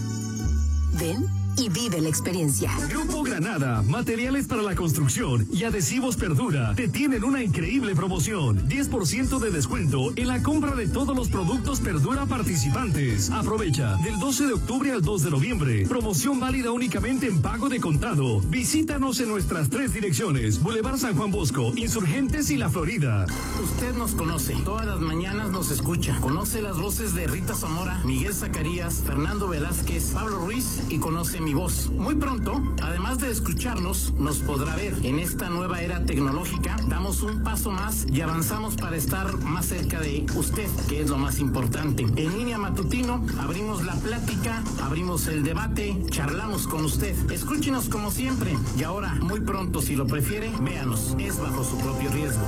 Ven 1.01 1.27
y 1.57 1.69
vive 1.69 2.01
la 2.01 2.09
experiencia. 2.09 2.71
Grupo 2.89 3.23
Granada, 3.23 3.83
materiales 3.83 4.47
para 4.47 4.63
la 4.63 4.75
construcción 4.75 5.47
y 5.53 5.65
adhesivos 5.65 6.17
Perdura 6.17 6.75
te 6.75 6.89
tienen 6.89 7.25
una 7.25 7.43
increíble 7.43 7.95
promoción. 7.95 8.69
10% 8.69 9.39
de 9.39 9.51
descuento 9.51 10.13
en 10.17 10.29
la 10.29 10.43
compra 10.43 10.75
de 10.75 10.89
todos 10.89 11.17
los 11.17 11.29
productos 11.29 11.81
Perdura 11.81 12.27
participantes. 12.27 13.31
Aprovecha 13.31 13.97
del 13.97 14.19
12 14.19 14.47
de 14.47 14.53
octubre 14.55 14.93
al 14.93 15.03
2 15.03 15.23
de 15.25 15.31
noviembre. 15.31 15.87
Promoción 15.87 16.41
válida 16.41 16.71
únicamente 16.71 17.27
en 17.27 17.43
pago 17.43 17.69
de 17.69 17.81
contado. 17.81 18.41
Visítanos 18.41 19.21
en 19.21 19.29
nuestras 19.29 19.69
tres 19.69 19.93
direcciones: 19.93 20.63
Boulevard 20.63 20.99
San 20.99 21.17
Juan 21.17 21.31
Bosco, 21.31 21.73
Insurgentes 21.77 22.51
y 22.51 22.57
La 22.57 22.71
Florida. 22.71 23.27
Usted 23.63 23.95
nos 23.95 24.13
conoce, 24.13 24.55
todas 24.65 24.87
las 24.87 25.01
mañanas 25.01 25.51
nos 25.51 25.71
escucha. 25.71 26.19
Conoce 26.21 26.63
las 26.63 26.79
voces 26.79 27.15
de 27.15 27.27
Rita 27.27 27.55
Zamora, 27.55 28.01
Miguel 28.05 28.33
Zacarías, 28.33 29.03
Fernando 29.07 29.49
Velázquez, 29.49 30.13
Pablo 30.13 30.39
Ruiz 30.39 30.83
y 30.89 30.99
conoce 30.99 31.41
mi 31.43 31.55
voz. 31.55 31.90
Muy 31.90 32.14
pronto, 32.14 32.62
además 32.82 33.18
de 33.18 33.30
escucharnos, 33.30 34.12
nos 34.14 34.38
podrá 34.38 34.76
ver. 34.76 34.95
En 35.03 35.18
esta 35.18 35.49
nueva 35.49 35.80
era 35.80 36.05
tecnológica, 36.05 36.76
damos 36.88 37.22
un 37.22 37.43
paso 37.43 37.70
más 37.70 38.07
y 38.11 38.20
avanzamos 38.20 38.76
para 38.76 38.97
estar 38.97 39.36
más 39.38 39.66
cerca 39.66 40.01
de 40.01 40.26
usted, 40.36 40.68
que 40.88 41.01
es 41.01 41.11
lo 41.11 41.18
más 41.18 41.38
importante. 41.38 42.03
En 42.03 42.38
línea 42.38 42.59
matutino, 42.59 43.24
abrimos 43.40 43.84
la 43.84 43.95
plática, 43.95 44.62
abrimos 44.82 45.26
el 45.26 45.43
debate, 45.43 45.97
charlamos 46.11 46.66
con 46.66 46.84
usted. 46.84 47.14
Escúchenos 47.30 47.88
como 47.88 48.11
siempre. 48.11 48.57
Y 48.78 48.84
ahora, 48.84 49.14
muy 49.16 49.40
pronto, 49.40 49.82
si 49.82 49.97
lo 49.97 50.07
prefiere, 50.07 50.51
véanos. 50.61 51.16
Es 51.18 51.40
bajo 51.40 51.64
su 51.64 51.78
propio 51.78 52.11
riesgo. 52.11 52.43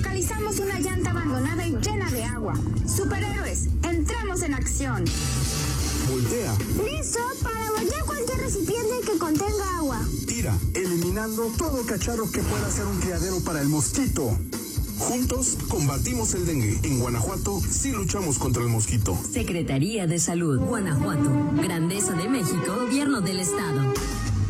Localizamos 0.00 0.58
una 0.60 0.80
llanta 0.80 1.10
abandonada 1.10 1.66
y 1.66 1.76
llena 1.76 2.10
de 2.10 2.24
agua. 2.24 2.54
Superhéroes, 2.86 3.68
entramos 3.82 4.42
en 4.42 4.54
acción. 4.54 5.04
Voltea. 6.10 6.56
Listo 6.82 7.18
para 7.42 7.70
voltear 7.70 8.04
cualquier 8.06 8.38
recipiente 8.38 8.94
que 9.04 9.18
contenga 9.18 9.76
agua. 9.76 10.00
Tira, 10.26 10.56
eliminando 10.74 11.52
todo 11.58 11.84
cacharro 11.84 12.30
que 12.30 12.40
pueda 12.40 12.70
ser 12.70 12.86
un 12.86 12.98
criadero 13.00 13.40
para 13.40 13.60
el 13.60 13.68
mosquito. 13.68 14.38
Juntos 14.98 15.58
combatimos 15.68 16.32
el 16.32 16.46
dengue. 16.46 16.80
En 16.82 17.00
Guanajuato 17.00 17.60
sí 17.60 17.92
luchamos 17.92 18.38
contra 18.38 18.62
el 18.62 18.70
mosquito. 18.70 19.18
Secretaría 19.30 20.06
de 20.06 20.18
Salud, 20.18 20.60
Guanajuato. 20.60 21.30
Grandeza 21.62 22.12
de 22.14 22.26
México, 22.26 22.74
Gobierno 22.74 23.20
del 23.20 23.40
Estado. 23.40 23.92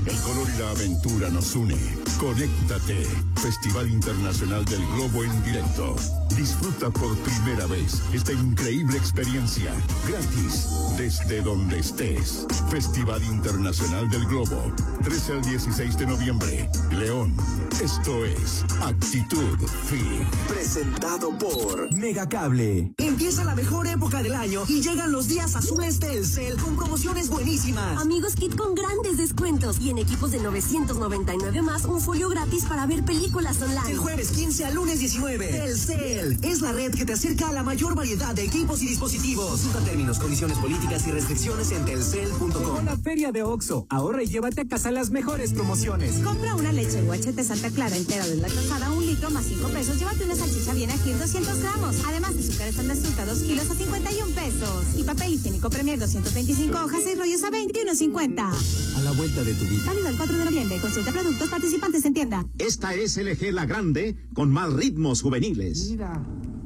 El 0.07 0.17
color 0.23 0.49
y 0.55 0.59
la 0.59 0.71
aventura 0.71 1.29
nos 1.29 1.55
une. 1.55 1.77
Conéctate. 2.19 3.07
Festival 3.37 3.91
Internacional 3.91 4.65
del 4.65 4.85
Globo 4.95 5.25
en 5.25 5.43
directo. 5.45 5.97
Disfruta 6.37 6.91
por 6.91 7.17
primera 7.19 7.67
vez 7.67 8.03
esta 8.13 8.33
increíble 8.33 8.97
experiencia. 8.97 9.73
Gratis. 10.09 10.69
Desde 10.97 11.43
donde 11.43 11.79
estés. 11.79 12.47
Festival 12.71 13.23
Internacional 13.25 14.09
del 14.09 14.27
Globo. 14.27 14.73
13 15.03 15.33
al 15.33 15.43
16 15.43 15.99
de 15.99 16.07
noviembre. 16.07 16.71
León. 16.93 17.35
Esto 17.83 18.25
es 18.27 18.65
Actitud 18.83 19.59
Fin. 19.89 20.27
Presentado 20.49 21.31
por 21.39 21.93
Megacable. 21.95 22.93
Empieza 22.99 23.45
la 23.45 23.55
mejor 23.55 23.87
época 23.87 24.23
del 24.23 24.35
año 24.35 24.65
y 24.69 24.83
llegan 24.83 25.13
los 25.13 25.29
días 25.29 25.57
azules 25.57 25.99
Telcel 25.99 26.57
con 26.59 26.77
promociones 26.77 27.31
buenísimas. 27.31 27.99
Amigos 27.99 28.35
Kit 28.35 28.55
con 28.55 28.75
grandes 28.75 29.17
descuentos 29.17 29.81
y 29.81 29.91
en 29.91 29.99
equipos 30.01 30.31
de 30.31 30.41
999 30.41 31.63
más 31.63 31.85
un 31.85 32.01
folio 32.01 32.29
gratis 32.29 32.65
para 32.65 32.87
ver 32.87 33.05
películas 33.05 33.61
online. 33.63 33.91
El 33.91 33.99
jueves 33.99 34.31
15 34.31 34.65
al 34.65 34.75
lunes 34.75 34.99
19. 34.99 35.47
Telcel 35.47 36.39
es 36.43 36.61
la 36.61 36.73
red 36.73 36.95
que 36.95 37.05
te 37.05 37.13
acerca 37.13 37.49
a 37.49 37.53
la 37.53 37.63
mayor 37.63 37.95
variedad 37.95 38.35
de 38.35 38.45
equipos 38.45 38.83
y 38.83 38.89
dispositivos. 38.89 39.51
Consulta 39.51 39.81
términos, 39.81 40.19
condiciones 40.19 40.59
políticas 40.59 41.07
y 41.07 41.11
restricciones 41.11 41.71
en 41.73 41.85
telcel.com. 41.85 42.85
la 42.85 42.97
feria 42.97 43.33
de 43.33 43.43
Oxo. 43.43 43.87
Ahorra 43.89 44.23
y 44.23 44.27
llévate 44.27 44.63
a 44.63 44.69
casa 44.69 44.91
las 44.91 45.11
mejores 45.11 45.53
promociones. 45.53 46.19
Compra 46.19 46.55
una 46.55 46.73
leche 46.73 47.03
UHT 47.03 47.41
Santa 47.43 47.71
Clara 47.71 47.97
entera 47.97 48.27
deslactosada, 48.27 48.91
un 48.93 49.07
litro 49.07 49.31
más 49.31 49.45
5 49.45 49.69
pesos. 49.69 49.99
Llévate 49.99 50.25
una 50.25 50.37
salchicha 50.37 50.75
bien 50.75 50.91
aquí 50.91 51.13
200 51.13 51.59
gramos. 51.61 51.97
Además, 52.07 52.35
azúcar 52.39 52.69
estándar 52.69 52.97
fruta 52.97 53.27
2 53.27 53.39
kilos 53.41 53.71
a 53.71 53.75
51 53.75 54.35
pesos. 54.35 54.85
Y 54.97 55.03
papel 55.03 55.35
higiénico 55.35 55.71
Premier 55.71 55.99
225 55.99 56.79
hojas 56.79 57.01
y 57.11 57.15
rollos 57.17 57.43
a 57.45 57.51
21.50. 57.51 58.97
A 58.97 59.01
la 59.03 59.13
vuelta 59.13 59.43
de 59.43 59.55
tu 59.55 59.65
vida. 59.65 59.80
Válido 59.87 60.09
el 60.09 60.17
4 60.17 60.39
de 60.39 60.45
noviembre. 60.45 60.81
Consulta 60.81 61.13
productos 61.13 61.49
participantes 61.49 62.05
en 62.05 62.15
tienda. 62.15 62.45
Esta 62.59 62.95
es 62.95 63.17
LG 63.17 63.53
La 63.53 63.67
Grande 63.67 64.17
con 64.35 64.51
más 64.51 64.73
ritmos 64.73 65.23
juveniles. 65.23 65.91
Mira, 65.91 66.23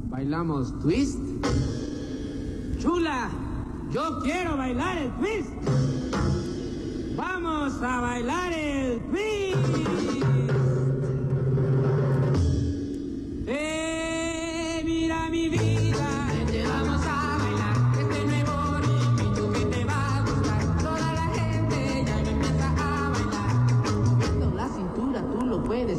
bailamos 0.08 0.78
twist. 0.80 1.18
Chula, 2.78 3.30
yo 3.92 4.20
quiero 4.22 4.56
bailar 4.56 4.98
el 4.98 5.10
twist. 5.16 5.50
Vamos 7.16 7.74
a 7.82 8.00
bailar 8.00 8.52
el 8.52 9.00
twist. 9.10 10.23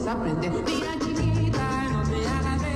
Mira 0.05 0.93
chiquita, 0.99 1.89
no 1.91 2.03
te 2.03 2.27
hagas 2.27 2.61
de 2.61 2.73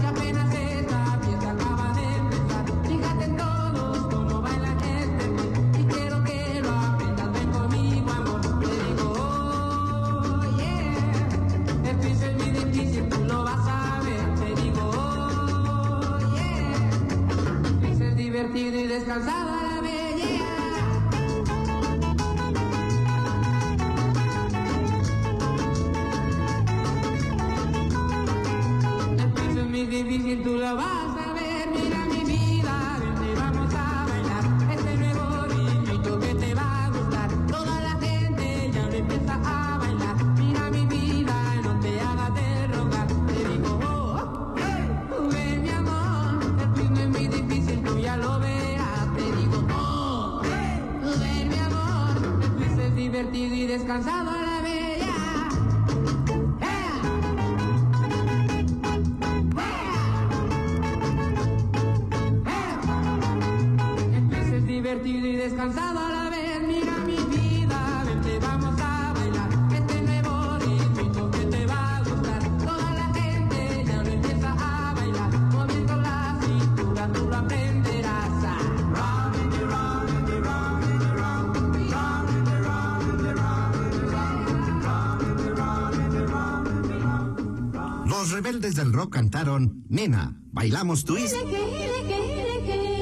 que 0.00 0.06
apenas 0.06 0.54
esta 0.54 1.18
fiesta 1.18 1.50
acaba 1.50 1.92
de 1.94 2.04
empezar. 2.16 2.64
Fíjate 2.86 3.24
en 3.24 3.36
todos 3.36 4.14
cómo 4.14 4.40
bailan 4.40 4.78
este 4.84 5.80
y 5.80 5.84
quiero 5.84 6.22
que 6.22 6.60
lo 6.62 6.70
aprendas. 6.70 7.32
Ven 7.32 7.50
conmigo, 7.50 8.08
amor. 8.12 8.40
Te 8.60 8.66
digo, 8.84 9.14
oh, 9.16 10.56
yeah. 10.56 11.90
El 11.90 11.96
piso 11.96 12.24
es 12.26 12.34
muy 12.36 12.50
difícil, 12.52 13.08
tú 13.08 13.24
lo 13.24 13.42
vas 13.42 13.66
a 13.66 14.00
ver. 14.04 14.34
Te 14.36 14.62
digo, 14.62 14.90
oh, 14.94 16.18
yeah. 16.36 16.88
El 17.68 17.74
piso 17.80 18.04
es 18.04 18.16
divertido 18.16 18.78
y 18.78 18.86
descansado 18.86 19.43
bailamos 90.64 91.04
twist. 91.04 91.34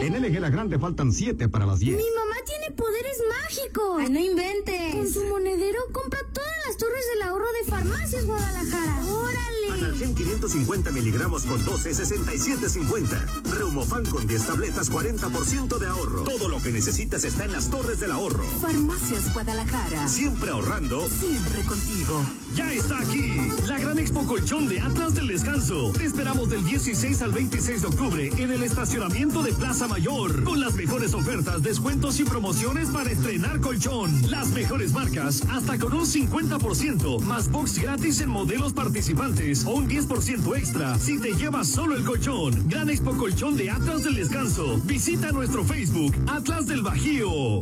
En 0.00 0.20
LG 0.20 0.40
La 0.40 0.50
Grande 0.50 0.80
faltan 0.80 1.12
7 1.12 1.48
para 1.48 1.64
las 1.64 1.78
10. 1.78 1.96
Mi 1.96 2.02
mamá 2.02 2.34
tiene 2.44 2.74
poderes 2.74 3.18
mágicos. 3.40 4.00
Ay, 4.00 4.10
no 4.10 4.18
inventes. 4.18 4.94
Con 4.96 5.08
su 5.08 5.22
monedero 5.26 5.78
compra 5.92 6.18
todas 6.32 6.50
las 6.66 6.76
torres 6.76 7.04
del 7.14 7.22
ahorro 7.22 7.46
de 7.52 7.70
Farmacias 7.70 8.26
Guadalajara. 8.26 9.06
¡Órale! 9.06 9.84
Analgen 9.84 10.12
550 10.16 10.90
miligramos 10.90 11.44
con 11.44 11.64
12, 11.64 11.90
67.50. 11.92 13.44
Reumofan 13.56 14.06
con 14.06 14.26
10 14.26 14.44
tabletas, 14.44 14.90
40% 14.90 15.78
de 15.78 15.86
ahorro. 15.86 16.24
Todo 16.24 16.48
lo 16.48 16.60
que 16.60 16.72
necesitas 16.72 17.22
está 17.22 17.44
en 17.44 17.52
las 17.52 17.70
torres 17.70 18.00
del 18.00 18.10
ahorro. 18.10 18.42
Farmacias 18.60 19.32
Guadalajara. 19.32 20.08
Siempre 20.08 20.50
ahorrando. 20.50 21.08
Siempre 21.08 21.62
contigo. 21.62 22.24
Ya 22.55 22.70
está 22.72 22.98
aquí 22.98 23.50
la 23.66 23.78
gran 23.78 23.98
expo 23.98 24.26
colchón 24.26 24.68
de 24.68 24.80
Atlas 24.80 25.14
del 25.14 25.28
Descanso. 25.28 25.90
Te 25.92 26.05
esperamos 26.05 26.50
del 26.50 26.64
16 26.64 27.22
al 27.22 27.32
26 27.32 27.80
de 27.80 27.86
octubre 27.86 28.30
en 28.36 28.50
el 28.50 28.62
estacionamiento 28.62 29.42
de 29.42 29.53
Plaza 29.53 29.88
Mayor 29.88 30.44
con 30.44 30.61
las 30.61 30.74
mejores 30.74 31.14
ofertas, 31.14 31.62
descuentos 31.62 32.20
y 32.20 32.24
promociones 32.24 32.90
para 32.90 33.11
estrenar 33.11 33.61
colchón. 33.61 34.30
Las 34.30 34.48
mejores 34.48 34.92
marcas 34.92 35.42
hasta 35.50 35.78
con 35.78 35.94
un 35.94 36.05
50% 36.05 37.20
más 37.20 37.50
box 37.50 37.78
gratis 37.78 38.20
en 38.20 38.28
modelos 38.28 38.74
participantes 38.74 39.64
o 39.64 39.70
un 39.70 39.88
10% 39.88 40.57
extra 40.57 40.98
si 40.98 41.18
te 41.18 41.32
llevas 41.32 41.68
solo 41.68 41.96
el 41.96 42.05
colchón. 42.05 42.68
Gran 42.68 42.90
expo 42.90 43.16
colchón 43.16 43.57
de 43.57 43.70
Atlas 43.70 44.05
del 44.05 44.16
Descanso. 44.16 44.78
Visita 44.84 45.32
nuestro 45.32 45.64
Facebook 45.64 46.14
Atlas 46.26 46.66
del 46.66 46.82
Bajío. 46.82 47.61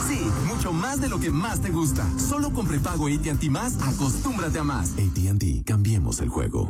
Sí, 0.08 0.22
mucho 0.48 0.72
más 0.72 1.02
de 1.02 1.10
lo 1.10 1.20
que 1.20 1.32
más 1.32 1.62
te 1.62 1.72
gusta. 1.72 2.06
Solo 2.20 2.52
con 2.52 2.68
prepago 2.68 3.08
AT&T 3.08 3.50
Más, 3.50 3.76
acostúmbrate 3.82 4.60
a 4.60 4.64
más. 4.64 4.92
ATT, 4.92 5.66
cambiemos 5.66 6.20
el 6.20 6.30
juego. 6.30 6.70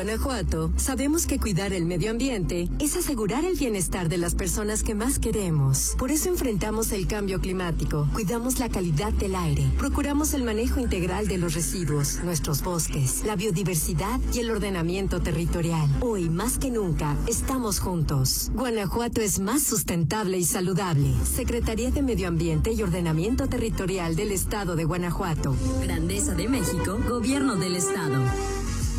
Guanajuato, 0.00 0.72
sabemos 0.78 1.26
que 1.26 1.38
cuidar 1.38 1.74
el 1.74 1.84
medio 1.84 2.10
ambiente 2.10 2.70
es 2.78 2.96
asegurar 2.96 3.44
el 3.44 3.58
bienestar 3.58 4.08
de 4.08 4.16
las 4.16 4.34
personas 4.34 4.82
que 4.82 4.94
más 4.94 5.18
queremos. 5.18 5.94
Por 5.98 6.10
eso 6.10 6.30
enfrentamos 6.30 6.90
el 6.92 7.06
cambio 7.06 7.38
climático, 7.38 8.08
cuidamos 8.14 8.58
la 8.60 8.70
calidad 8.70 9.12
del 9.12 9.34
aire, 9.34 9.70
procuramos 9.76 10.32
el 10.32 10.42
manejo 10.42 10.80
integral 10.80 11.28
de 11.28 11.36
los 11.36 11.52
residuos, 11.52 12.20
nuestros 12.24 12.62
bosques, 12.62 13.24
la 13.26 13.36
biodiversidad 13.36 14.18
y 14.32 14.38
el 14.38 14.50
ordenamiento 14.50 15.20
territorial. 15.20 15.86
Hoy, 16.00 16.30
más 16.30 16.56
que 16.56 16.70
nunca, 16.70 17.14
estamos 17.26 17.78
juntos. 17.78 18.50
Guanajuato 18.54 19.20
es 19.20 19.38
más 19.38 19.62
sustentable 19.64 20.38
y 20.38 20.44
saludable. 20.44 21.12
Secretaría 21.30 21.90
de 21.90 22.00
Medio 22.00 22.28
Ambiente 22.28 22.72
y 22.72 22.82
Ordenamiento 22.82 23.48
Territorial 23.48 24.16
del 24.16 24.32
Estado 24.32 24.76
de 24.76 24.84
Guanajuato. 24.84 25.54
Grandeza 25.82 26.34
de 26.34 26.48
México, 26.48 26.98
Gobierno 27.06 27.56
del 27.56 27.76
Estado. 27.76 28.24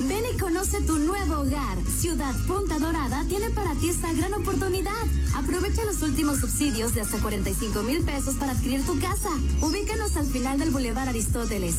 Ven 0.07 0.23
y 0.33 0.37
conoce 0.37 0.81
tu 0.81 0.97
nuevo 0.97 1.41
hogar. 1.41 1.77
Ciudad 1.99 2.33
Punta 2.47 2.79
Dorada 2.79 3.23
tiene 3.27 3.49
para 3.51 3.75
ti 3.75 3.89
esta 3.89 4.11
gran 4.13 4.33
oportunidad. 4.33 4.91
Aprovecha 5.35 5.85
los 5.85 6.01
últimos 6.01 6.39
subsidios 6.39 6.95
de 6.95 7.01
hasta 7.01 7.19
45 7.19 7.83
mil 7.83 8.03
pesos 8.03 8.35
para 8.35 8.53
adquirir 8.53 8.83
tu 8.85 8.99
casa. 8.99 9.29
Ubícanos 9.61 10.15
al 10.17 10.25
final 10.25 10.57
del 10.57 10.71
Boulevard 10.71 11.09
Aristóteles. 11.09 11.75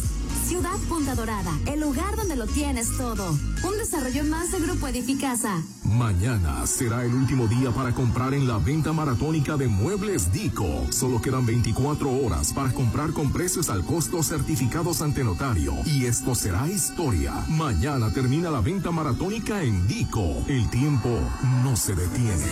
Ciudad 0.53 0.79
Punta 0.87 1.15
Dorada, 1.15 1.59
el 1.65 1.81
lugar 1.81 2.15
donde 2.15 2.37
lo 2.37 2.47
tienes 2.47 2.99
todo. 2.99 3.31
Un 3.65 3.79
desarrollo 3.79 4.23
más 4.25 4.53
de 4.53 4.61
Grupo 4.61 4.87
Edificasa. 4.87 5.63
Mañana 5.83 6.67
será 6.67 7.07
el 7.07 7.15
último 7.15 7.49
día 7.49 7.71
para 7.71 7.95
comprar 7.95 8.35
en 8.35 8.47
la 8.47 8.59
venta 8.59 8.93
maratónica 8.93 9.57
de 9.57 9.69
Muebles 9.69 10.31
Dico. 10.31 10.69
Solo 10.91 11.23
quedan 11.23 11.47
24 11.47 12.11
horas 12.11 12.53
para 12.53 12.71
comprar 12.71 13.15
con 13.15 13.33
precios 13.33 13.71
al 13.71 13.83
costo 13.83 14.23
certificados 14.23 15.01
ante 15.01 15.25
notario. 15.25 15.73
Y 15.87 16.05
esto 16.05 16.35
será 16.35 16.69
historia. 16.69 17.33
Mañana 17.49 18.13
termina 18.13 18.51
la 18.51 18.61
venta 18.61 18.91
maratónica 18.91 19.63
en 19.63 19.89
Dico. 19.89 20.45
El 20.49 20.69
tiempo 20.69 21.19
no 21.65 21.75
se 21.77 21.95
detiene. 21.95 22.45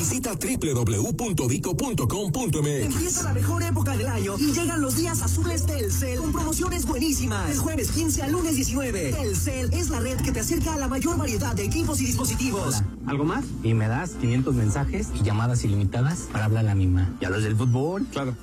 Visita 0.00 0.34
www.dico.com.mx. 0.34 2.66
Empieza 2.66 3.22
la 3.22 3.32
mejor 3.34 3.62
época 3.62 3.94
del 3.96 4.08
año 4.08 4.34
y 4.38 4.50
los 4.80 4.96
días 4.96 5.22
azules 5.22 5.66
Telcel 5.66 6.18
con 6.18 6.32
promociones 6.32 6.86
buenísimas. 6.86 7.48
Del 7.48 7.58
jueves 7.58 7.90
15 7.90 8.22
al 8.22 8.32
lunes 8.32 8.56
19. 8.56 9.12
Telcel 9.12 9.72
es 9.72 9.90
la 9.90 10.00
red 10.00 10.18
que 10.20 10.32
te 10.32 10.40
acerca 10.40 10.74
a 10.74 10.78
la 10.78 10.88
mayor 10.88 11.18
variedad 11.18 11.54
de 11.54 11.64
equipos 11.64 12.00
y 12.00 12.06
dispositivos. 12.06 12.82
¿Algo 13.06 13.24
más? 13.24 13.44
Y 13.62 13.74
me 13.74 13.88
das 13.88 14.12
500 14.20 14.54
mensajes 14.54 15.08
y 15.14 15.22
llamadas 15.22 15.64
ilimitadas 15.64 16.28
para 16.32 16.46
hablar 16.46 16.64
a 16.64 16.68
la 16.68 16.74
misma. 16.74 17.14
¿Y 17.20 17.26
a 17.26 17.30
los 17.30 17.42
del 17.42 17.56
fútbol? 17.56 18.06
Claro. 18.10 18.34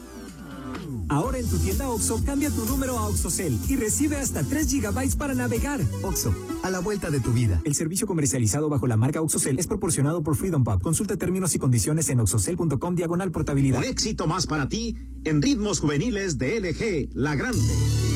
Ahora 1.09 1.39
en 1.39 1.47
tu 1.47 1.57
tienda 1.57 1.89
OXO, 1.89 2.23
cambia 2.25 2.49
tu 2.49 2.65
número 2.65 2.97
a 2.97 3.07
OXOCEL 3.07 3.57
y 3.69 3.75
recibe 3.75 4.17
hasta 4.17 4.43
3 4.43 4.67
gigabytes 4.69 5.15
para 5.15 5.33
navegar. 5.33 5.79
OXO, 6.03 6.33
a 6.63 6.69
la 6.69 6.79
vuelta 6.79 7.09
de 7.09 7.19
tu 7.19 7.31
vida. 7.31 7.61
El 7.63 7.75
servicio 7.75 8.07
comercializado 8.07 8.69
bajo 8.69 8.87
la 8.87 8.97
marca 8.97 9.21
OXOCEL 9.21 9.59
es 9.59 9.67
proporcionado 9.67 10.23
por 10.23 10.35
Freedom 10.35 10.63
Pub. 10.63 10.81
Consulta 10.81 11.17
términos 11.17 11.55
y 11.55 11.59
condiciones 11.59 12.09
en 12.09 12.19
oxocel.com 12.19 12.95
diagonal 12.95 13.31
portabilidad. 13.31 13.79
Un 13.79 13.85
éxito 13.85 14.27
más 14.27 14.47
para 14.47 14.67
ti 14.67 14.95
en 15.23 15.41
ritmos 15.41 15.79
juveniles 15.79 16.37
de 16.37 16.59
LG, 16.59 17.15
La 17.15 17.35
Grande. 17.35 18.06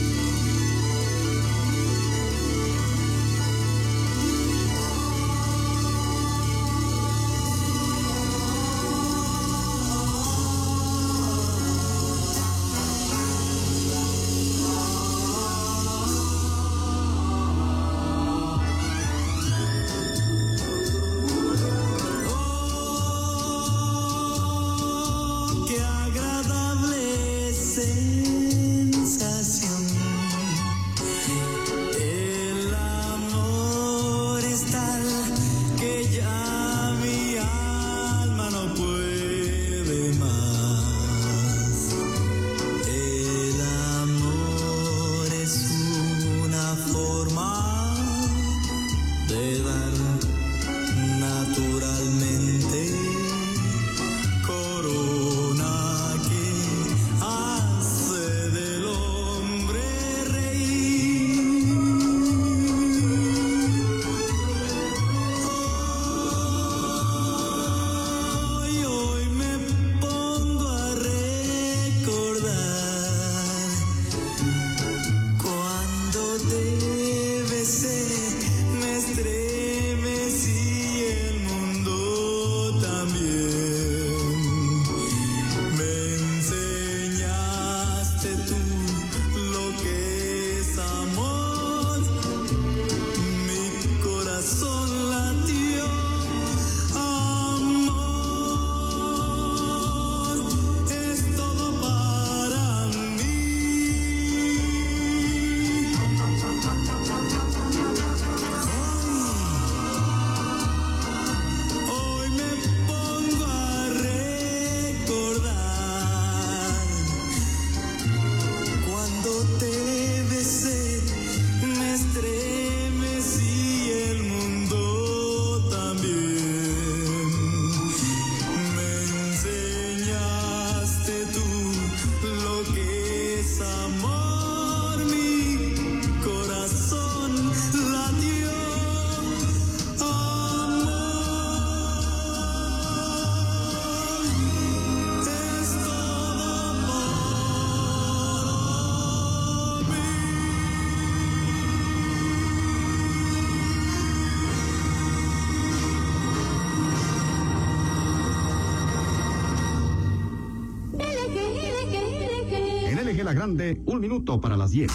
Primera 163.32 163.48
grande, 163.48 163.82
un 163.86 164.02
minuto 164.02 164.42
para 164.42 164.58
las 164.58 164.72
10. 164.72 164.92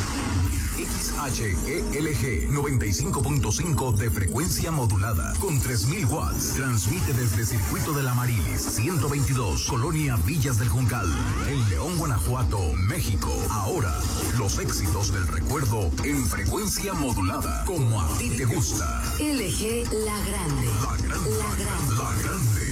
HELG 1.26 2.50
95.5 2.50 3.96
de 3.96 4.10
frecuencia 4.10 4.70
modulada 4.70 5.32
con 5.40 5.58
3000 5.58 6.04
watts. 6.04 6.52
Transmite 6.54 7.14
desde 7.14 7.46
Circuito 7.46 7.94
de 7.94 8.02
la 8.02 8.12
Marilis 8.12 8.60
122, 8.60 9.64
Colonia 9.66 10.16
Villas 10.26 10.58
del 10.58 10.68
Juncal, 10.68 11.06
en 11.48 11.70
León, 11.70 11.96
Guanajuato, 11.96 12.60
México. 12.74 13.32
Ahora, 13.50 13.94
los 14.36 14.58
éxitos 14.58 15.14
del 15.14 15.26
recuerdo 15.28 15.90
en 16.04 16.22
frecuencia 16.26 16.92
modulada, 16.92 17.64
como 17.64 18.02
a 18.02 18.18
ti 18.18 18.28
te 18.36 18.44
gusta. 18.44 19.02
LG 19.18 19.88
La 20.04 20.20
Grande. 20.26 20.66
La 20.82 20.94
Grande. 20.98 21.30
La 21.38 21.54
Grande. 21.56 21.94
La 21.96 22.12
Grande. 22.22 22.66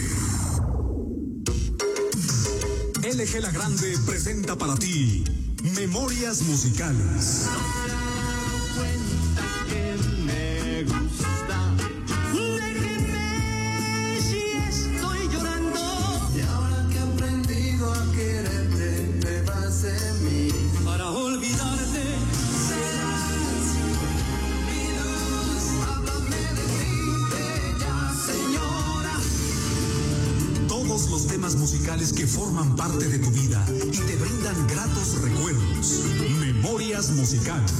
LG 3.24 3.40
La 3.40 3.50
Grande 3.50 3.98
presenta 4.06 4.56
para 4.56 4.74
ti 4.74 5.24
Memorias 5.74 6.42
musicales. 6.42 7.48
los 30.94 31.26
temas 31.26 31.56
musicales 31.56 32.12
que 32.12 32.24
forman 32.24 32.76
parte 32.76 33.08
de 33.08 33.18
tu 33.18 33.28
vida 33.30 33.66
y 33.68 33.98
te 33.98 34.16
brindan 34.16 34.66
gratos 34.68 35.20
recuerdos. 35.22 36.04
Memorias 36.38 37.10
musicales. 37.10 37.72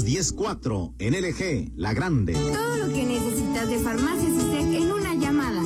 Las 0.00 0.06
10.04 0.06 0.94
en 0.98 1.14
LG, 1.14 1.72
la 1.76 1.92
grande. 1.92 2.32
Todo 2.32 2.76
lo 2.76 2.88
que 2.92 3.04
necesitas 3.04 3.68
de 3.68 3.78
farmacias 3.80 4.32
ISEC 4.32 4.82
en 4.82 4.92
una 4.92 5.14
llamada. 5.14 5.60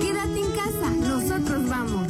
Quédate 0.00 0.40
en 0.40 0.50
casa, 0.52 0.90
nosotros 0.90 1.68
vamos. 1.68 2.08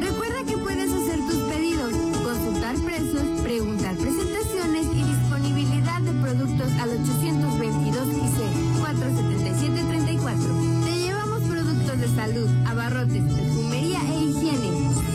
Recuerda 0.00 0.42
que 0.46 0.56
puedes 0.56 0.90
hacer 0.90 1.20
tus 1.26 1.36
pedidos, 1.52 1.92
consultar 2.24 2.76
precios, 2.76 3.24
preguntar 3.42 3.94
presentaciones 3.96 4.86
y 4.94 5.02
disponibilidad 5.02 6.00
de 6.00 6.12
productos 6.22 6.72
al 6.80 6.88
822 6.90 8.08
ISEC 8.08 8.80
47734. 8.80 10.54
Te 10.84 10.98
llevamos 10.98 11.42
productos 11.42 12.00
de 12.00 12.08
salud, 12.08 12.48
abarrotes, 12.66 13.22
perfumería 13.22 14.00
e 14.08 14.18
higiene. 14.24 14.70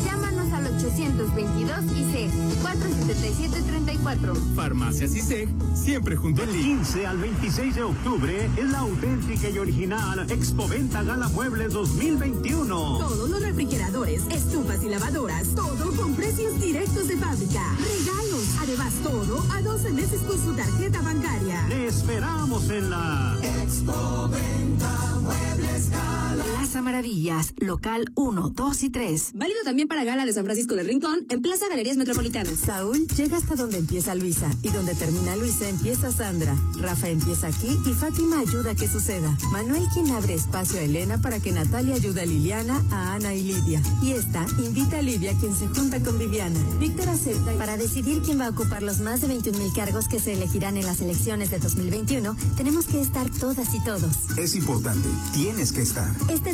Llámanos 0.05 0.53
al 0.53 0.67
822 0.75 1.85
ISEC 1.97 2.29
47734. 2.61 4.35
Farmacias 4.67 5.15
ISEG, 5.15 5.47
siempre 5.73 6.17
junto 6.17 6.43
a 6.43 6.45
Del 6.45 6.53
ti. 6.53 6.61
15 6.61 7.07
al 7.07 7.17
26 7.19 7.75
de 7.75 7.83
octubre 7.83 8.49
es 8.57 8.69
la 8.69 8.79
auténtica 8.79 9.49
y 9.49 9.59
original 9.59 10.29
Expo 10.29 10.67
Venta 10.67 11.03
Gala 11.03 11.29
Muebles 11.29 11.71
2021. 11.71 12.75
Todos 12.97 13.29
los 13.29 13.41
refrigeradores, 13.41 14.23
estufas 14.29 14.83
y 14.83 14.89
lavadoras, 14.89 15.55
todo 15.55 15.95
con 15.95 16.13
precios 16.15 16.59
directos 16.59 17.07
de 17.07 17.15
fábrica. 17.15 17.63
Regalos, 17.77 18.45
además 18.59 18.93
todo 19.03 19.41
a 19.53 19.61
12 19.61 19.93
meses 19.93 20.19
con 20.23 20.37
su 20.37 20.51
tarjeta 20.51 21.01
bancaria. 21.01 21.65
Te 21.69 21.87
esperamos 21.87 22.69
en 22.69 22.89
la 22.89 23.37
Expo 23.63 24.27
Venta 24.27 24.35
Muebles 24.67 24.79
Gala. 24.79 25.06
Plaza 26.77 26.91
Maravillas, 26.91 27.53
local 27.57 28.11
1, 28.13 28.49
2 28.53 28.83
y 28.83 28.89
3. 28.91 29.31
Válido 29.33 29.59
también 29.63 29.87
para 29.87 30.03
Gala 30.03 30.27
de 30.27 30.33
San 30.33 30.45
Francisco 30.45 30.75
del 30.75 30.85
Rincón 30.85 31.25
en 31.27 31.41
Plaza 31.41 31.67
Galerías 31.69 31.97
Metropolitanas. 31.97 32.53
Saúl 32.59 33.07
llega 33.07 33.37
hasta 33.37 33.55
donde 33.55 33.79
empieza 33.79 34.13
Luisa 34.13 34.47
y 34.61 34.69
donde 34.69 34.93
termina 34.93 35.35
Luisa 35.37 35.67
empieza 35.67 36.11
Sandra. 36.11 36.55
Rafa 36.79 37.09
empieza 37.09 37.47
aquí 37.47 37.79
y 37.83 37.93
Fátima 37.93 38.41
ayuda 38.41 38.71
a 38.71 38.75
que 38.75 38.87
suceda. 38.87 39.35
Manuel 39.51 39.85
quien 39.91 40.11
abre 40.11 40.35
espacio 40.35 40.79
a 40.79 40.83
Elena 40.83 41.19
para 41.19 41.39
que 41.39 41.51
Natalia 41.51 41.95
ayude 41.95 42.21
a 42.21 42.25
Liliana, 42.27 42.83
a 42.91 43.15
Ana 43.15 43.33
y 43.33 43.41
Lidia. 43.41 43.81
Y 44.03 44.11
esta 44.11 44.45
invita 44.59 44.99
a 44.99 45.01
Livia 45.01 45.33
quien 45.39 45.55
se 45.55 45.67
junta 45.69 45.99
con 46.01 46.19
Viviana. 46.19 46.59
Víctor 46.79 47.09
acepta 47.09 47.55
y 47.55 47.57
Para 47.57 47.77
decidir 47.77 48.21
quién 48.21 48.39
va 48.39 48.45
a 48.45 48.49
ocupar 48.49 48.83
los 48.83 48.99
más 48.99 49.21
de 49.21 49.27
21 49.29 49.57
mil 49.57 49.73
cargos 49.73 50.07
que 50.07 50.19
se 50.19 50.33
elegirán 50.33 50.77
en 50.77 50.85
las 50.85 51.01
elecciones 51.01 51.49
de 51.49 51.57
2021, 51.57 52.35
tenemos 52.55 52.85
que 52.85 53.01
estar 53.01 53.27
todas 53.31 53.73
y 53.73 53.83
todos. 53.83 54.37
Es 54.37 54.53
importante, 54.53 55.09
tienes 55.33 55.71
que 55.71 55.81
estar. 55.81 56.13
Este 56.29 56.53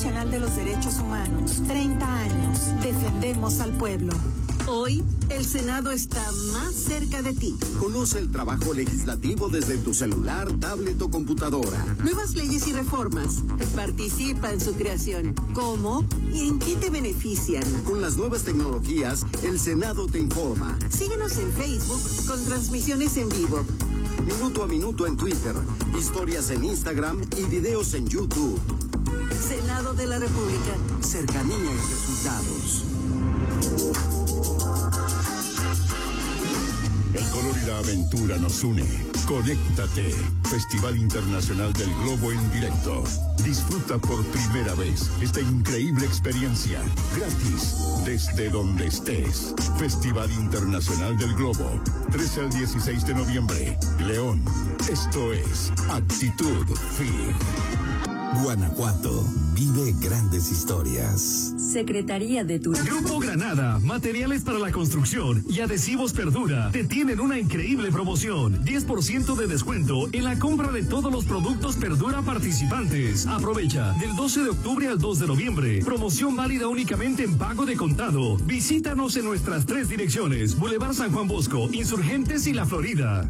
Nacional 0.01 0.31
de 0.31 0.39
los 0.39 0.55
Derechos 0.55 0.95
Humanos, 0.97 1.61
30 1.67 2.17
años, 2.17 2.59
defendemos 2.81 3.59
al 3.59 3.71
pueblo. 3.73 4.11
Hoy, 4.67 5.03
el 5.29 5.45
Senado 5.45 5.91
está 5.91 6.25
más 6.51 6.73
cerca 6.73 7.21
de 7.21 7.33
ti. 7.33 7.55
Conoce 7.79 8.17
el 8.17 8.31
trabajo 8.31 8.73
legislativo 8.73 9.47
desde 9.47 9.77
tu 9.77 9.93
celular, 9.93 10.51
tablet 10.59 10.99
o 11.03 11.11
computadora. 11.11 11.85
Nuevas 12.03 12.33
leyes 12.33 12.67
y 12.67 12.73
reformas. 12.73 13.43
Participa 13.75 14.51
en 14.51 14.59
su 14.59 14.73
creación. 14.73 15.35
¿Cómo 15.53 16.03
y 16.33 16.47
en 16.47 16.57
qué 16.57 16.75
te 16.77 16.89
benefician? 16.89 17.63
Con 17.83 18.01
las 18.01 18.17
nuevas 18.17 18.41
tecnologías, 18.41 19.23
el 19.43 19.59
Senado 19.59 20.07
te 20.07 20.17
informa. 20.17 20.79
Síguenos 20.89 21.37
en 21.37 21.51
Facebook 21.51 22.01
con 22.25 22.43
transmisiones 22.45 23.17
en 23.17 23.29
vivo. 23.29 23.63
Minuto 24.25 24.63
a 24.63 24.67
minuto 24.67 25.05
en 25.05 25.15
Twitter, 25.15 25.53
historias 25.95 26.49
en 26.49 26.63
Instagram 26.63 27.21
y 27.37 27.43
videos 27.43 27.93
en 27.93 28.07
YouTube. 28.07 28.59
Senado 29.35 29.93
de 29.93 30.07
la 30.07 30.19
República. 30.19 30.75
Cercanía 31.01 31.57
y 31.57 31.77
resultados. 31.89 32.83
El 37.13 37.29
color 37.29 37.55
y 37.61 37.65
la 37.67 37.77
aventura 37.79 38.37
nos 38.37 38.63
une. 38.63 38.85
Conéctate. 39.27 40.15
Festival 40.49 40.97
Internacional 40.97 41.71
del 41.73 41.93
Globo 42.03 42.31
en 42.31 42.51
directo. 42.51 43.03
Disfruta 43.43 43.97
por 43.97 44.23
primera 44.25 44.73
vez 44.75 45.09
esta 45.21 45.39
increíble 45.41 46.05
experiencia. 46.05 46.81
Gratis. 47.15 47.77
Desde 48.05 48.49
donde 48.49 48.87
estés. 48.87 49.53
Festival 49.77 50.31
Internacional 50.31 51.17
del 51.17 51.33
Globo. 51.35 51.81
13 52.11 52.41
al 52.41 52.49
16 52.51 53.05
de 53.05 53.13
noviembre. 53.13 53.77
León. 53.99 54.43
Esto 54.89 55.33
es 55.33 55.71
Actitud 55.89 56.65
Fin. 56.97 57.90
Guanajuato 58.39 59.25
vive 59.53 59.93
grandes 59.99 60.51
historias. 60.51 61.53
Secretaría 61.57 62.43
de 62.43 62.59
Turismo. 62.59 62.85
Grupo 62.85 63.19
Granada, 63.19 63.77
materiales 63.79 64.43
para 64.43 64.57
la 64.57 64.71
construcción 64.71 65.43
y 65.49 65.59
adhesivos 65.59 66.13
Perdura 66.13 66.71
te 66.71 66.85
tienen 66.85 67.19
una 67.19 67.37
increíble 67.37 67.91
promoción. 67.91 68.63
10% 68.63 69.35
de 69.35 69.47
descuento 69.47 70.07
en 70.13 70.23
la 70.23 70.39
compra 70.39 70.71
de 70.71 70.83
todos 70.83 71.11
los 71.11 71.25
productos 71.25 71.75
Perdura 71.75 72.21
participantes. 72.21 73.27
Aprovecha 73.27 73.93
del 73.99 74.15
12 74.15 74.43
de 74.43 74.49
octubre 74.49 74.87
al 74.87 74.99
2 74.99 75.19
de 75.19 75.27
noviembre. 75.27 75.79
Promoción 75.83 76.35
válida 76.35 76.67
únicamente 76.67 77.23
en 77.23 77.37
pago 77.37 77.65
de 77.65 77.75
contado. 77.75 78.37
Visítanos 78.37 79.17
en 79.17 79.25
nuestras 79.25 79.65
tres 79.65 79.89
direcciones: 79.89 80.57
Boulevard 80.57 80.93
San 80.93 81.11
Juan 81.11 81.27
Bosco, 81.27 81.69
Insurgentes 81.71 82.47
y 82.47 82.53
La 82.53 82.65
Florida. 82.65 83.29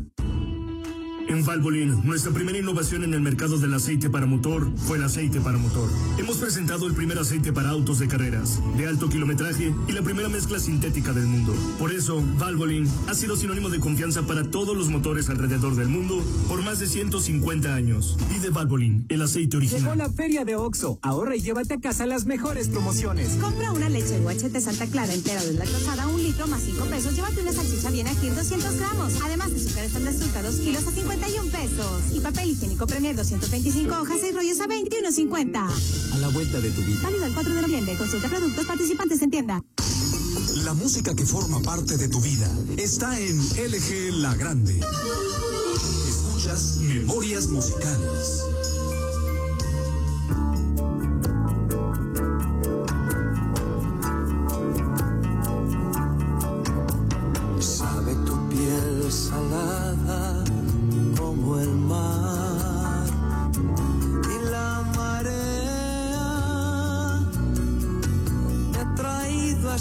En 1.27 1.45
Valvoline, 1.45 1.95
nuestra 2.03 2.31
primera 2.31 2.57
innovación 2.57 3.03
en 3.03 3.13
el 3.13 3.21
mercado 3.21 3.57
del 3.57 3.73
aceite 3.73 4.09
para 4.09 4.25
motor 4.25 4.69
fue 4.75 4.97
el 4.97 5.03
aceite 5.03 5.39
para 5.39 5.57
motor. 5.57 5.89
Hemos 6.17 6.37
presentado 6.37 6.87
el 6.87 6.93
primer 6.93 7.17
aceite 7.17 7.53
para 7.53 7.69
autos 7.69 7.99
de 7.99 8.07
carreras, 8.07 8.59
de 8.77 8.87
alto 8.87 9.09
kilometraje 9.09 9.73
y 9.87 9.91
la 9.91 10.01
primera 10.01 10.29
mezcla 10.29 10.59
sintética 10.59 11.13
del 11.13 11.25
mundo. 11.25 11.53
Por 11.79 11.91
eso, 11.93 12.21
Valvoline 12.37 12.89
ha 13.07 13.13
sido 13.13 13.35
sinónimo 13.37 13.69
de 13.69 13.79
confianza 13.79 14.23
para 14.23 14.43
todos 14.49 14.75
los 14.75 14.89
motores 14.89 15.29
alrededor 15.29 15.75
del 15.75 15.87
mundo 15.87 16.21
por 16.47 16.61
más 16.63 16.79
de 16.79 16.87
150 16.87 17.73
años. 17.73 18.17
Pide 18.29 18.49
Valvoline, 18.49 19.05
el 19.09 19.21
aceite 19.21 19.57
Llegó 19.57 19.73
original. 19.75 19.97
la 19.97 20.09
feria 20.09 20.43
de 20.45 20.55
Oxo. 20.55 20.99
Ahorra 21.01 21.35
y 21.35 21.41
llévate 21.41 21.75
a 21.75 21.79
casa 21.79 22.05
las 22.05 22.25
mejores 22.25 22.67
promociones. 22.67 23.37
Compra 23.41 23.71
una 23.71 23.89
leche 23.89 24.19
UHT 24.19 24.59
Santa 24.59 24.87
Clara 24.87 25.13
entera 25.13 25.41
deslactosada, 25.43 26.07
un 26.07 26.21
litro 26.21 26.47
más 26.47 26.61
5 26.63 26.85
pesos. 26.85 27.15
Llévate 27.15 27.41
una 27.41 27.53
salchicha 27.53 27.89
bien 27.91 28.07
aquí 28.07 28.27
200 28.29 28.77
gramos. 28.77 29.13
Además, 29.23 29.51
azúcar 29.51 29.85
estándar 29.85 30.13
fruta 30.13 30.41
2 30.43 30.55
kilos 30.57 30.87
a 30.87 30.91
51 31.11 31.51
pesos. 31.51 32.01
Y 32.13 32.19
papel 32.19 32.49
higiénico 32.49 32.87
Premier 32.87 33.15
225 33.15 33.93
hojas 33.93 34.17
y 34.27 34.31
rollos 34.31 34.59
a 34.61 34.67
21.50. 34.67 36.13
A 36.13 36.17
la 36.17 36.27
vuelta 36.29 36.59
de 36.59 36.69
tu 36.71 36.81
vida. 36.81 36.99
Válido 37.03 37.25
el 37.25 37.33
4 37.33 37.53
de 37.53 37.61
noviembre. 37.61 37.97
Consulta 37.97 38.29
productos 38.29 38.65
participantes 38.65 39.21
en 39.21 39.31
tienda. 39.31 39.61
La 40.63 40.73
música 40.73 41.13
que 41.13 41.25
forma 41.25 41.59
parte 41.61 41.97
de 41.97 42.07
tu 42.07 42.21
vida 42.21 42.49
está 42.77 43.19
en 43.19 43.37
LG 43.39 44.13
La 44.21 44.35
Grande. 44.35 44.79
Escuchas 46.07 46.77
Memorias 46.81 47.47
Musicales. 47.47 48.60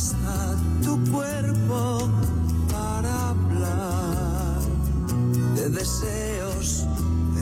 Hasta 0.01 0.57
tu 0.83 0.99
cuerpo 1.13 2.09
para 2.73 3.31
hablar 3.31 4.61
de 5.57 5.69
deseo 5.69 6.51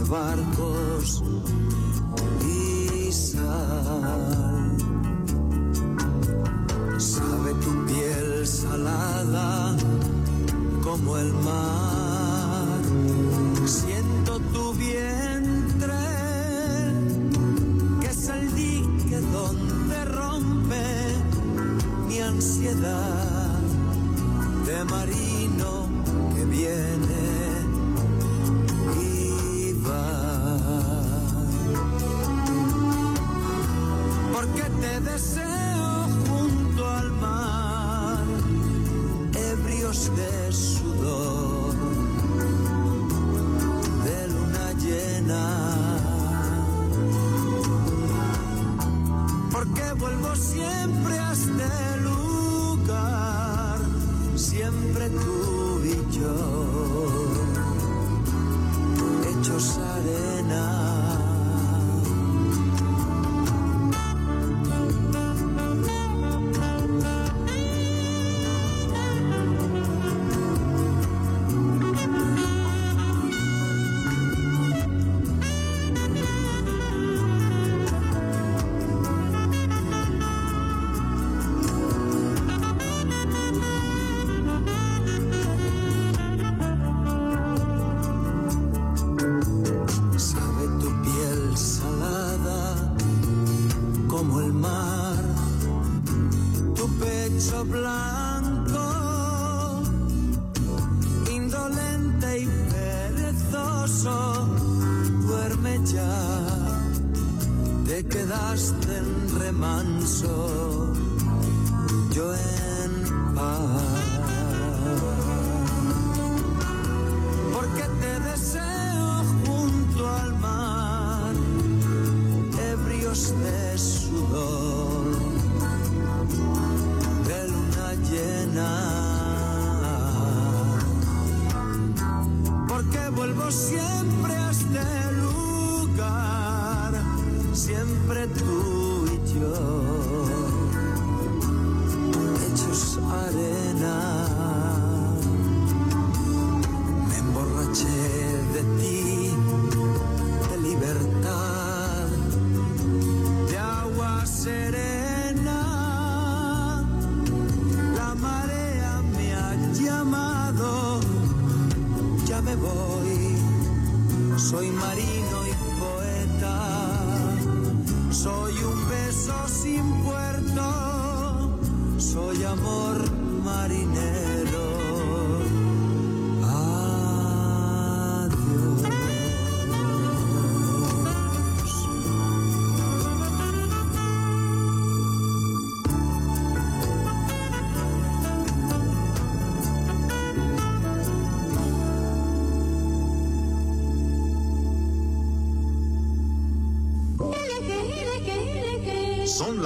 barcos 0.09 1.23
y 2.43 3.13
sal. 3.13 4.77
Sabe 6.99 7.53
tu 7.63 7.87
piel 7.87 8.47
salada 8.47 9.77
como 10.83 11.19
el 11.19 11.33
mar. 11.35 11.98
De 24.67 24.85
marino 24.85 25.89
que 26.35 26.45
viene 26.45 27.25
y 29.01 29.73
va. 29.87 30.59
Porque 34.35 34.63
te 34.63 35.01
deseo 35.01 36.09
junto 36.29 36.89
al 36.89 37.11
mar, 37.13 38.25
ebrios 39.33 40.11
de 40.15 40.53
sudor, 40.53 41.75
de 44.05 44.29
luna 44.29 44.73
llena. 44.75 45.45
Porque 49.51 49.93
vuelvo 49.99 50.37
siempre 50.37 51.19
a 51.19 51.28
siempre 54.49 55.11
tú 55.11 55.83
y 55.85 56.17
yo, 56.17 56.58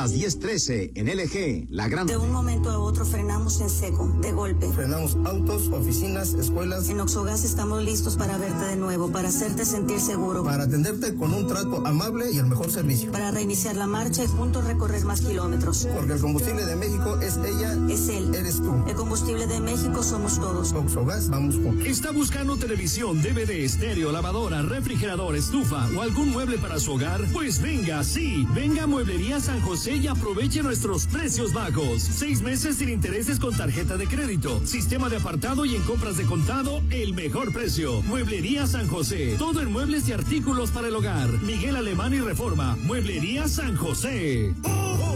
Son 0.02 0.10
las 0.10 0.11
10:13 0.22 0.92
en 0.94 1.08
LG, 1.08 1.66
la 1.70 1.88
gran. 1.88 2.06
De 2.06 2.16
un 2.16 2.30
momento 2.30 2.70
a 2.70 2.78
otro 2.78 3.04
frenamos 3.04 3.60
en 3.60 3.68
seco, 3.68 4.06
de 4.20 4.30
golpe. 4.30 4.68
Frenamos 4.68 5.16
autos, 5.24 5.66
oficinas, 5.72 6.34
escuelas. 6.34 6.88
En 6.88 7.00
Oxogas 7.00 7.44
estamos 7.44 7.82
listos 7.82 8.16
para 8.16 8.38
verte 8.38 8.66
de 8.66 8.76
nuevo, 8.76 9.10
para 9.10 9.30
hacerte 9.30 9.64
sentir 9.64 9.98
seguro. 9.98 10.44
Para 10.44 10.62
atenderte 10.62 11.16
con 11.16 11.34
un 11.34 11.48
trato 11.48 11.84
amable 11.84 12.30
y 12.30 12.38
el 12.38 12.46
mejor 12.46 12.70
servicio. 12.70 13.10
Para 13.10 13.32
reiniciar 13.32 13.74
la 13.74 13.88
marcha 13.88 14.22
y 14.22 14.28
juntos 14.28 14.64
recorrer 14.64 15.04
más 15.04 15.22
kilómetros. 15.22 15.88
Porque 15.92 16.12
el 16.12 16.20
combustible 16.20 16.66
de 16.66 16.76
México 16.76 17.18
es 17.20 17.36
ella. 17.38 17.76
Es 17.90 18.08
él. 18.08 18.32
Eres 18.32 18.58
tú. 18.58 18.72
El 18.86 18.94
combustible 18.94 19.48
de 19.48 19.58
México 19.58 20.04
somos 20.04 20.38
todos. 20.38 20.72
Oxogas, 20.72 21.30
vamos 21.30 21.56
juntos. 21.56 21.84
¿Está 21.84 22.12
buscando 22.12 22.56
televisión, 22.56 23.20
DVD, 23.22 23.64
estéreo, 23.64 24.12
lavadora, 24.12 24.62
refrigerador, 24.62 25.34
estufa 25.34 25.88
o 25.96 26.00
algún 26.00 26.30
mueble 26.30 26.58
para 26.58 26.78
su 26.78 26.92
hogar? 26.92 27.26
Pues 27.32 27.60
venga, 27.60 28.04
sí. 28.04 28.46
Venga 28.54 28.84
a 28.84 28.86
Mueblería 28.86 29.40
San 29.40 29.60
José 29.62 29.96
y 29.96 30.11
aproveche 30.12 30.62
nuestros 30.62 31.06
precios 31.06 31.52
bajos. 31.52 32.02
Seis 32.02 32.42
meses 32.42 32.76
sin 32.76 32.88
intereses 32.88 33.38
con 33.38 33.56
tarjeta 33.56 33.96
de 33.96 34.06
crédito. 34.06 34.60
Sistema 34.64 35.08
de 35.08 35.16
apartado 35.16 35.64
y 35.64 35.74
en 35.74 35.82
compras 35.82 36.16
de 36.16 36.24
contado, 36.24 36.80
el 36.90 37.14
mejor 37.14 37.52
precio. 37.52 38.02
Mueblería 38.02 38.66
San 38.66 38.88
José. 38.88 39.36
Todo 39.38 39.60
en 39.60 39.72
muebles 39.72 40.08
y 40.08 40.12
artículos 40.12 40.70
para 40.70 40.88
el 40.88 40.96
hogar. 40.96 41.28
Miguel 41.42 41.76
Alemán 41.76 42.14
y 42.14 42.20
Reforma. 42.20 42.76
Mueblería 42.82 43.48
San 43.48 43.76
José. 43.76 44.54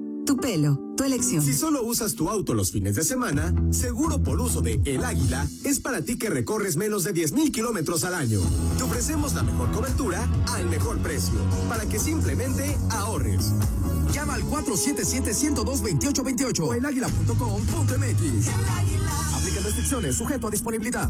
tu 0.25 0.37
pelo, 0.37 0.79
tu 0.95 1.03
elección. 1.03 1.43
Si 1.43 1.53
solo 1.53 1.83
usas 1.83 2.15
tu 2.15 2.29
auto 2.29 2.53
los 2.53 2.71
fines 2.71 2.95
de 2.95 3.03
semana, 3.03 3.53
Seguro 3.71 4.21
por 4.21 4.39
uso 4.39 4.61
de 4.61 4.79
El 4.85 5.03
Águila 5.03 5.47
es 5.63 5.79
para 5.79 6.01
ti 6.01 6.17
que 6.17 6.29
recorres 6.29 6.77
menos 6.77 7.03
de 7.03 7.13
10.000 7.13 7.51
kilómetros 7.51 8.03
al 8.03 8.13
año. 8.13 8.39
Te 8.77 8.83
ofrecemos 8.83 9.33
la 9.33 9.41
mejor 9.43 9.71
cobertura 9.71 10.29
al 10.53 10.69
mejor 10.69 10.99
precio, 10.99 11.33
para 11.69 11.87
que 11.87 11.97
simplemente 11.99 12.77
ahorres. 12.89 13.51
Llama 14.13 14.35
al 14.35 14.43
477-102-2828 14.43 16.59
o 16.59 16.73
eláguila.com.mx. 16.73 18.49
Aplica 19.33 19.61
restricciones, 19.61 20.17
sujeto 20.17 20.47
a 20.47 20.51
disponibilidad. 20.51 21.09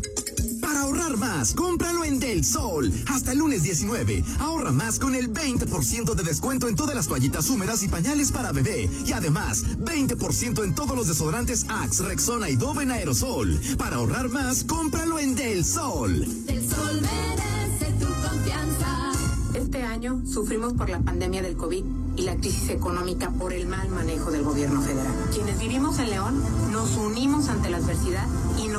Para 0.71 0.83
ahorrar 0.83 1.17
más, 1.17 1.53
cómpralo 1.53 2.05
en 2.05 2.17
Del 2.17 2.45
Sol. 2.45 2.93
Hasta 3.07 3.33
el 3.33 3.39
lunes 3.39 3.61
19. 3.63 4.23
Ahorra 4.39 4.71
más 4.71 4.99
con 4.99 5.15
el 5.15 5.29
20% 5.33 6.15
de 6.15 6.23
descuento 6.23 6.69
en 6.69 6.77
todas 6.77 6.95
las 6.95 7.09
toallitas 7.09 7.49
húmedas 7.49 7.83
y 7.83 7.89
pañales 7.89 8.31
para 8.31 8.53
bebé. 8.53 8.89
Y 9.05 9.11
además, 9.11 9.65
20% 9.79 10.63
en 10.63 10.73
todos 10.73 10.95
los 10.95 11.09
desodorantes 11.09 11.65
Axe, 11.67 12.03
Rexona 12.03 12.49
y 12.49 12.55
Dove 12.55 12.83
en 12.83 12.91
aerosol. 12.91 13.59
Para 13.77 13.97
ahorrar 13.97 14.29
más, 14.29 14.63
cómpralo 14.63 15.19
en 15.19 15.35
Del 15.35 15.65
Sol. 15.65 16.25
Del 16.45 16.69
Sol 16.69 17.01
merece 17.01 17.91
tu 17.99 18.05
confianza. 18.05 19.11
Este 19.53 19.83
año 19.83 20.21
sufrimos 20.25 20.71
por 20.71 20.89
la 20.89 21.01
pandemia 21.01 21.41
del 21.41 21.57
COVID 21.57 21.83
y 22.15 22.21
la 22.21 22.37
crisis 22.37 22.69
económica 22.69 23.29
por 23.31 23.51
el 23.51 23.67
mal 23.67 23.89
manejo 23.89 24.31
del 24.31 24.43
gobierno 24.43 24.81
federal. 24.81 25.15
Quienes 25.33 25.59
vivimos 25.59 25.99
en 25.99 26.11
León 26.11 26.41
nos 26.71 26.95
unimos 26.95 27.49
ante 27.49 27.69
la 27.69 27.77
adversidad 27.77 28.25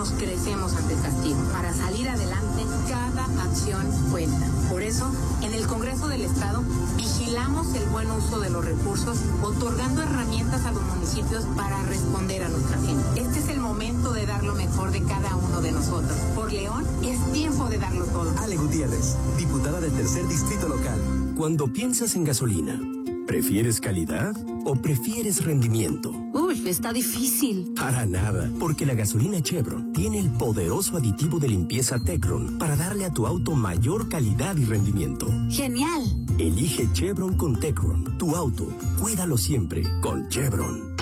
y 0.02 0.04
nos 0.04 0.10
crecemos 0.18 0.74
ante 0.74 0.94
el 0.94 1.00
castigo. 1.00 1.38
Para 1.52 1.72
salir 1.72 2.08
adelante, 2.08 2.64
cada 2.88 3.24
acción 3.44 3.86
cuenta. 4.10 4.48
Por 4.68 4.82
eso, 4.82 5.08
en 5.42 5.54
el 5.54 5.66
Congreso 5.66 6.08
del 6.08 6.22
Estado, 6.22 6.62
vigilamos 6.96 7.72
el 7.74 7.84
buen 7.86 8.10
uso 8.10 8.40
de 8.40 8.50
los 8.50 8.64
recursos, 8.64 9.18
otorgando 9.42 10.02
herramientas 10.02 10.64
a 10.64 10.72
los 10.72 10.82
municipios 10.82 11.44
para 11.56 11.80
responder 11.84 12.42
a 12.42 12.48
nuestra 12.48 12.78
gente. 12.80 13.20
Este 13.20 13.38
es 13.38 13.48
el 13.48 13.60
momento 13.60 14.12
de 14.12 14.26
dar 14.26 14.42
lo 14.42 14.54
mejor 14.54 14.90
de 14.90 15.02
cada 15.02 15.36
uno 15.36 15.60
de 15.60 15.70
nosotros. 15.70 16.16
Por 16.34 16.52
León, 16.52 16.84
es 17.04 17.32
tiempo 17.32 17.68
de 17.68 17.78
darlo 17.78 18.04
todo. 18.06 18.32
Ale 18.40 18.56
Gutiérrez, 18.56 19.16
diputada 19.38 19.80
del 19.80 19.92
tercer 19.92 20.26
distrito 20.26 20.68
local. 20.68 21.00
Cuando 21.36 21.68
piensas 21.68 22.16
en 22.16 22.24
gasolina, 22.24 22.80
¿Prefieres 23.26 23.80
calidad 23.80 24.34
o 24.64 24.74
prefieres 24.74 25.44
rendimiento? 25.44 26.10
Uy, 26.32 26.68
está 26.68 26.92
difícil. 26.92 27.72
Para 27.74 28.04
nada, 28.04 28.50
porque 28.58 28.84
la 28.84 28.94
gasolina 28.94 29.40
Chevron 29.40 29.92
tiene 29.92 30.18
el 30.18 30.30
poderoso 30.30 30.96
aditivo 30.96 31.38
de 31.38 31.48
limpieza 31.48 31.98
Tecron 31.98 32.58
para 32.58 32.76
darle 32.76 33.04
a 33.04 33.12
tu 33.12 33.26
auto 33.26 33.52
mayor 33.52 34.08
calidad 34.08 34.56
y 34.56 34.64
rendimiento. 34.64 35.26
Genial. 35.50 36.02
Elige 36.38 36.88
Chevron 36.92 37.36
con 37.36 37.58
Tecron. 37.58 38.18
Tu 38.18 38.34
auto, 38.34 38.68
cuídalo 39.00 39.38
siempre 39.38 39.82
con 40.00 40.28
Chevron. 40.28 40.96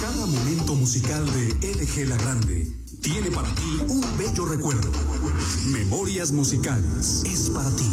Cada 0.00 0.26
momento 0.26 0.74
musical 0.74 1.24
de 1.32 1.74
LG 1.74 2.08
La 2.08 2.16
Grande 2.16 2.70
tiene 3.00 3.30
para 3.30 3.48
ti 3.54 3.80
un 3.88 4.02
bello 4.18 4.46
recuerdo. 4.46 4.90
Memorias 5.68 6.32
musicales 6.32 7.22
es 7.24 7.50
para 7.50 7.70
ti. 7.76 7.86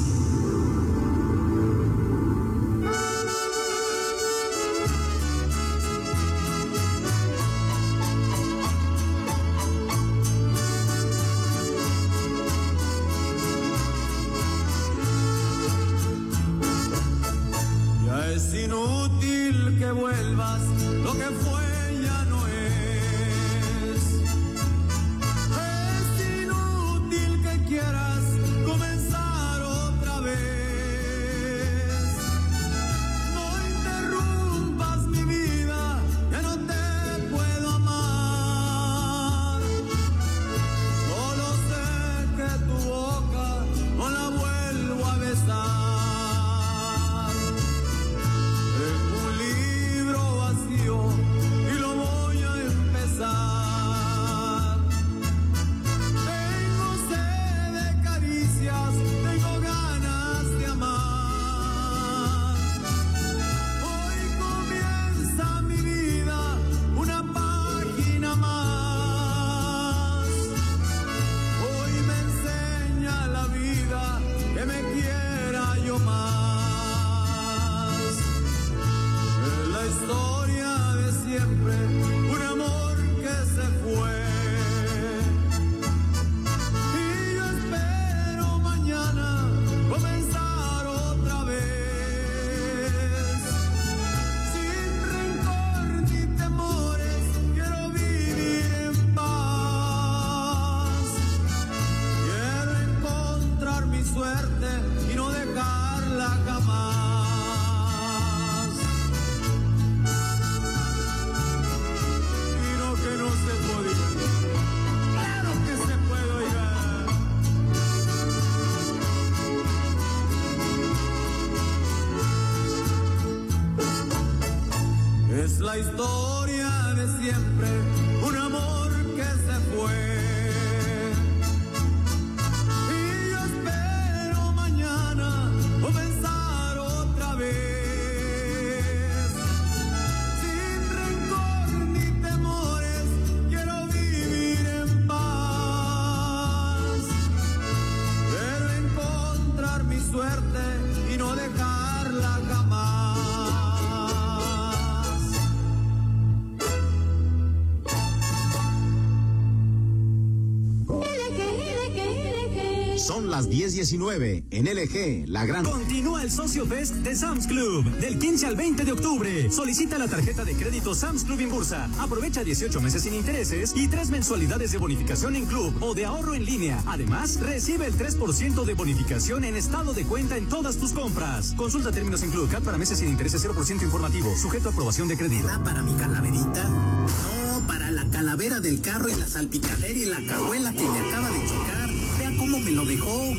10.19 164.03 164.43
en 164.51 164.65
LG, 164.65 165.29
la 165.29 165.45
gran... 165.45 165.63
Continúa 165.63 166.23
el 166.23 166.31
Socio 166.31 166.65
Fest 166.65 166.95
de 166.95 167.15
Sam's 167.15 167.47
Club 167.47 167.85
del 167.99 168.19
15 168.19 168.47
al 168.47 168.55
20 168.55 168.83
de 168.83 168.91
octubre. 168.91 169.49
Solicita 169.51 169.97
la 169.97 170.07
tarjeta 170.07 170.43
de 170.43 170.53
crédito 170.55 170.93
Sam's 170.93 171.23
Club 171.23 171.39
en 171.39 171.49
Bursa. 171.49 171.89
Aprovecha 171.99 172.43
18 172.43 172.81
meses 172.81 173.03
sin 173.03 173.13
intereses 173.13 173.73
y 173.75 173.87
tres 173.87 174.09
mensualidades 174.09 174.71
de 174.71 174.77
bonificación 174.77 175.35
en 175.35 175.45
club 175.45 175.75
o 175.81 175.93
de 175.93 176.05
ahorro 176.05 176.33
en 176.33 176.45
línea. 176.45 176.83
Además, 176.85 177.39
recibe 177.39 177.85
el 177.85 177.93
3% 177.95 178.65
de 178.65 178.73
bonificación 178.73 179.43
en 179.45 179.55
estado 179.55 179.93
de 179.93 180.03
cuenta 180.03 180.37
en 180.37 180.47
todas 180.47 180.77
tus 180.77 180.91
compras. 180.91 181.53
Consulta 181.55 181.91
términos 181.91 182.23
en 182.23 182.31
Club 182.31 182.49
Cat 182.49 182.63
para 182.63 182.77
meses 182.77 182.99
sin 182.99 183.09
intereses 183.09 183.45
0% 183.45 183.83
informativo, 183.83 184.35
sujeto 184.35 184.69
a 184.69 184.71
aprobación 184.71 185.07
de 185.07 185.17
crédito. 185.17 185.47
¿Para 185.63 185.81
mi 185.81 185.93
calaverita? 185.93 186.63
No, 186.63 187.65
para 187.67 187.91
la 187.91 188.05
calavera 188.09 188.59
del 188.59 188.81
carro 188.81 189.09
y 189.09 189.15
la 189.15 189.27
salpicadera 189.27 189.97
y 189.97 190.05
la 190.05 190.21
cajuela 190.25 190.73
que 190.73 190.83
me 190.83 190.99
acaba 190.99 191.29
de 191.29 191.47
chocar. 191.47 191.89
Vea 192.19 192.37
cómo 192.37 192.59
me 192.59 192.71
lo 192.71 192.85
dejó. 192.85 193.33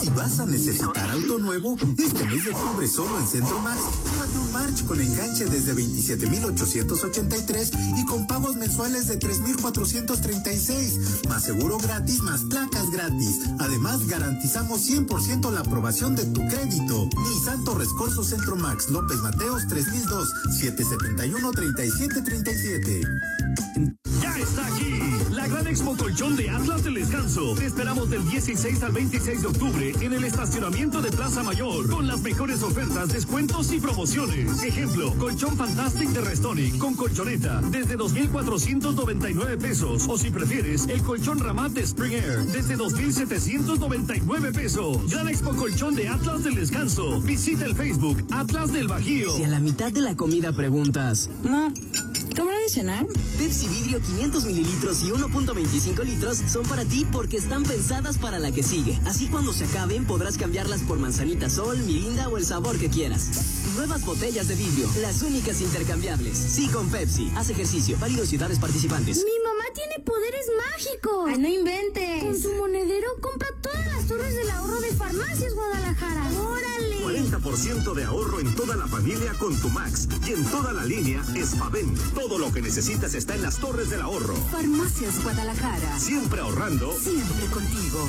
Si 0.00 0.08
vas 0.10 0.38
a 0.40 0.46
necesitar 0.46 1.10
auto 1.10 1.38
nuevo, 1.38 1.76
este 1.98 2.24
mes 2.24 2.44
de 2.44 2.50
octubre 2.50 2.86
solo 2.88 3.18
en 3.18 3.26
Centro 3.26 3.58
Max, 3.60 3.80
llévate 4.10 4.38
un 4.38 4.52
March 4.52 4.84
con 4.86 5.00
enganche 5.00 5.44
desde 5.46 5.72
27,883 5.72 7.70
y 7.96 8.04
con 8.04 8.26
pagos 8.26 8.56
mensuales 8.56 9.06
de 9.08 9.16
3,436. 9.16 10.98
Más 11.28 11.42
seguro 11.44 11.78
gratis, 11.78 12.20
más 12.22 12.42
placas 12.42 12.90
gratis. 12.90 13.40
Además, 13.58 14.06
garantizamos 14.06 14.86
100% 14.88 15.50
la 15.52 15.60
aprobación 15.60 16.14
de 16.16 16.24
tu 16.26 16.46
crédito. 16.48 17.08
Nissan 17.28 17.64
Torres 17.64 17.88
Corso 17.96 18.22
Centro 18.24 18.56
Max, 18.56 18.90
López 18.90 19.16
Mateos 19.18 19.66
3002, 19.68 20.28
771-3737. 20.60 23.00
Ya 24.20 24.36
está 24.38 24.66
aquí 24.66 24.93
gran 25.64 25.72
expo 25.72 25.96
colchón 25.96 26.36
de 26.36 26.50
Atlas 26.50 26.84
del 26.84 26.94
Descanso. 26.94 27.54
Te 27.54 27.64
esperamos 27.64 28.10
del 28.10 28.28
16 28.28 28.82
al 28.82 28.92
26 28.92 29.40
de 29.40 29.46
octubre 29.46 29.92
en 30.00 30.12
el 30.12 30.24
estacionamiento 30.24 31.00
de 31.00 31.10
Plaza 31.10 31.42
Mayor 31.42 31.88
con 31.88 32.06
las 32.06 32.20
mejores 32.20 32.62
ofertas, 32.62 33.08
descuentos 33.08 33.72
y 33.72 33.80
promociones. 33.80 34.62
Ejemplo, 34.62 35.14
colchón 35.14 35.56
Fantastic 35.56 36.10
de 36.10 36.20
Restonic 36.20 36.76
con 36.76 36.94
colchoneta 36.94 37.62
desde 37.70 37.96
2,499 37.96 39.56
pesos. 39.56 40.06
O 40.06 40.18
si 40.18 40.30
prefieres, 40.30 40.86
el 40.86 41.02
colchón 41.02 41.38
Ramat 41.38 41.72
de 41.72 41.82
Spring 41.82 42.12
Air 42.12 42.40
desde 42.44 42.76
2,799 42.76 44.52
pesos. 44.52 45.10
Gran 45.10 45.28
expo 45.28 45.56
colchón 45.56 45.94
de 45.94 46.08
Atlas 46.08 46.44
del 46.44 46.56
Descanso. 46.56 47.22
Visita 47.22 47.64
el 47.64 47.74
Facebook 47.74 48.22
Atlas 48.30 48.70
del 48.72 48.88
Bajío. 48.88 49.34
Si 49.34 49.44
a 49.44 49.48
la 49.48 49.60
mitad 49.60 49.90
de 49.90 50.02
la 50.02 50.14
comida 50.14 50.52
preguntas, 50.52 51.30
no. 51.42 51.72
¿Cómo 52.36 52.50
de 52.50 52.68
cenar? 52.68 53.06
Pepsi 53.38 53.68
Vidrio 53.68 54.00
500 54.00 54.44
mililitros 54.46 55.04
y 55.04 55.12
1.25 55.54 56.04
litros 56.04 56.38
son 56.38 56.64
para 56.66 56.84
ti 56.84 57.06
porque 57.10 57.36
están 57.36 57.62
pensadas 57.62 58.18
para 58.18 58.38
la 58.38 58.50
que 58.50 58.62
sigue. 58.62 58.98
Así 59.04 59.28
cuando 59.28 59.52
se 59.52 59.64
acaben 59.64 60.04
podrás 60.04 60.36
cambiarlas 60.36 60.82
por 60.82 60.98
manzanita 60.98 61.48
sol, 61.48 61.78
mirinda 61.78 62.28
o 62.28 62.36
el 62.38 62.44
sabor 62.44 62.78
que 62.78 62.90
quieras. 62.90 63.64
Nuevas 63.76 64.04
botellas 64.04 64.48
de 64.48 64.54
vidrio, 64.54 64.88
las 65.00 65.22
únicas 65.22 65.60
intercambiables. 65.60 66.36
Sí 66.36 66.68
con 66.68 66.88
Pepsi. 66.88 67.32
Haz 67.36 67.50
ejercicio. 67.50 67.96
Válido 68.00 68.26
ciudades 68.26 68.58
participantes. 68.58 69.18
Mi 69.18 69.44
mamá 69.44 69.63
tiene 69.74 69.98
poderes 70.04 70.46
mágicos. 70.70 71.26
Ay, 71.28 71.38
no 71.38 71.48
inventes. 71.48 72.22
Con 72.22 72.40
su 72.40 72.54
monedero 72.54 73.08
compra 73.20 73.48
todas 73.60 73.86
las 73.86 74.06
torres 74.06 74.34
del 74.34 74.50
ahorro 74.50 74.80
de 74.80 74.92
Farmacias 74.92 75.54
Guadalajara. 75.54 76.30
¡Órale! 76.40 77.04
40% 77.04 77.94
de 77.94 78.04
ahorro 78.04 78.40
en 78.40 78.54
toda 78.54 78.76
la 78.76 78.86
familia 78.86 79.34
con 79.38 79.56
tu 79.60 79.68
Max 79.68 80.08
y 80.26 80.32
en 80.32 80.44
toda 80.46 80.72
la 80.72 80.84
línea 80.84 81.22
Spaven. 81.44 81.94
Todo 82.14 82.38
lo 82.38 82.52
que 82.52 82.62
necesitas 82.62 83.14
está 83.14 83.34
en 83.34 83.42
las 83.42 83.58
torres 83.58 83.90
del 83.90 84.00
ahorro. 84.00 84.36
Farmacias 84.50 85.22
Guadalajara. 85.22 85.98
Siempre 85.98 86.40
ahorrando. 86.40 86.92
Siempre 86.92 87.46
contigo. 87.46 88.08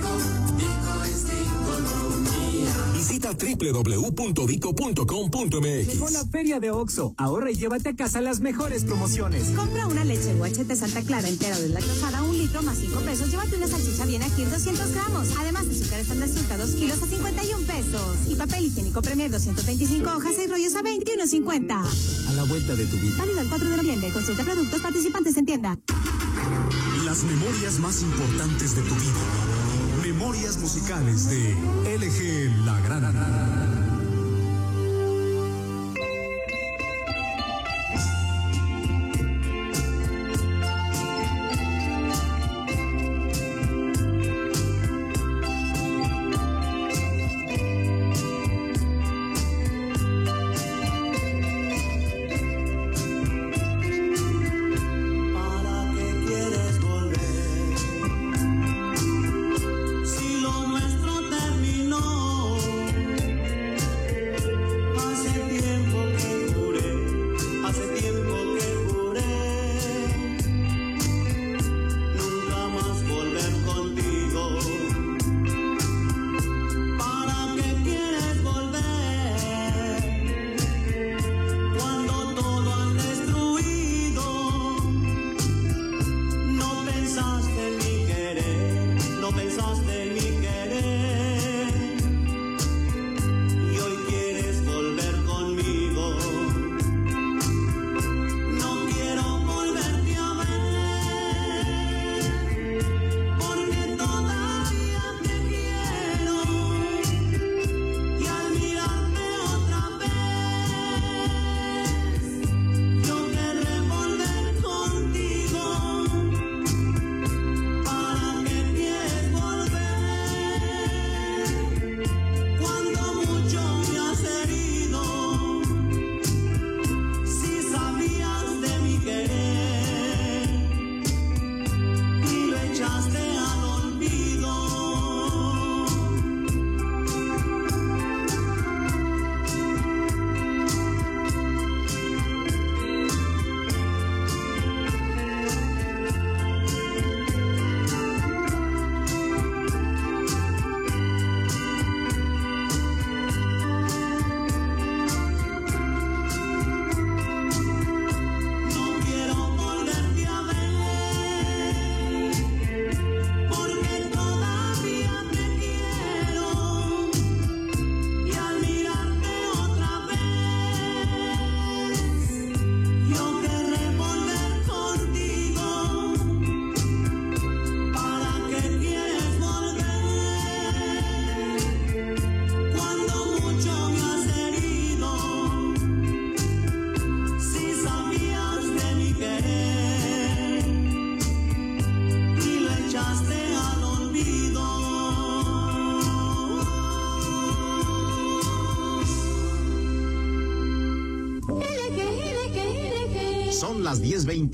Visita 2.94 3.31
www.dico.com.mx. 3.31 5.88
Llegó 5.88 6.10
la 6.10 6.26
feria 6.26 6.60
de 6.60 6.72
Oxo. 6.72 7.14
Ahorra 7.18 7.52
y 7.52 7.56
llévate 7.56 7.90
a 7.90 7.95
casa 7.95 8.22
las 8.22 8.40
mejores 8.40 8.84
promociones. 8.84 9.49
Compra 9.56 9.88
una 9.88 10.03
leche 10.03 10.34
guachete 10.36 10.76
Santa 10.76 11.02
Clara 11.02 11.27
entera 11.27 11.57
deslactosada, 11.57 12.22
un 12.23 12.38
litro 12.38 12.61
más 12.64 12.77
5 12.77 12.99
pesos. 13.02 13.31
Llévate 13.31 13.56
una 13.56 13.68
salchicha 13.68 14.06
bien 14.06 14.22
aquí 14.23 14.44
200 14.44 14.91
gramos. 14.94 15.30
Además, 15.40 15.65
azúcar 15.68 15.99
estándar 15.99 16.30
surta 16.30 16.57
2 16.57 16.69
kilos 16.72 17.02
a 17.02 17.07
51 17.07 17.65
pesos. 17.65 18.18
Y 18.27 18.36
papel 18.36 18.65
higiénico 18.65 19.02
Premier 19.02 19.31
225 19.31 20.10
hojas 20.10 20.34
y 20.44 20.48
rollos 20.48 20.76
a 20.76 20.81
21.50. 20.81 22.30
A 22.30 22.34
la 22.34 22.44
vuelta 22.44 22.76
de 22.76 22.86
tu 22.86 22.98
vida. 22.98 23.15
Válido 23.18 23.41
el 23.41 23.49
4 23.49 23.69
de 23.69 23.77
noviembre. 23.77 24.11
Consulta 24.11 24.44
productos 24.44 24.81
participantes 24.81 25.38
en 25.38 25.45
tienda. 25.45 25.80
Las 27.06 27.23
memorias 27.23 27.80
más 27.80 28.02
importantes 28.02 28.76
de 28.76 28.81
tu 28.84 28.95
vida. 28.95 29.48
Memorias 30.20 30.58
musicales 30.58 31.30
de 31.30 31.54
LG 31.98 32.66
La 32.66 32.78
Gran. 32.82 33.69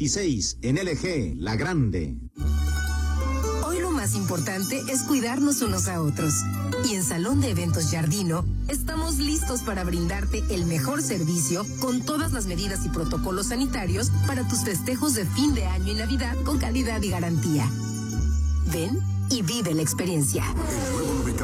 10.26 0.05 0.57
en 0.61 0.75
LG, 0.75 1.41
La 1.41 1.55
Grande. 1.55 2.15
Hoy 3.65 3.79
lo 3.79 3.91
más 3.91 4.15
importante 4.15 4.81
es 4.89 5.03
cuidarnos 5.03 5.61
unos 5.61 5.87
a 5.87 6.01
otros. 6.01 6.33
Y 6.87 6.95
en 6.95 7.03
Salón 7.03 7.41
de 7.41 7.49
Eventos 7.49 7.89
Jardino 7.91 8.45
estamos 8.67 9.17
listos 9.17 9.61
para 9.61 9.83
brindarte 9.83 10.43
el 10.51 10.65
mejor 10.65 11.01
servicio 11.01 11.65
con 11.79 12.01
todas 12.01 12.33
las 12.33 12.45
medidas 12.45 12.85
y 12.85 12.89
protocolos 12.89 13.47
sanitarios 13.47 14.11
para 14.27 14.47
tus 14.47 14.63
festejos 14.63 15.15
de 15.15 15.25
fin 15.25 15.55
de 15.55 15.65
año 15.65 15.93
y 15.93 15.95
Navidad 15.95 16.35
con 16.43 16.59
calidad 16.59 17.01
y 17.01 17.09
garantía. 17.09 17.67
Ven 18.71 18.99
y 19.31 19.41
vive 19.41 19.73
la 19.73 19.81
experiencia. 19.81 20.43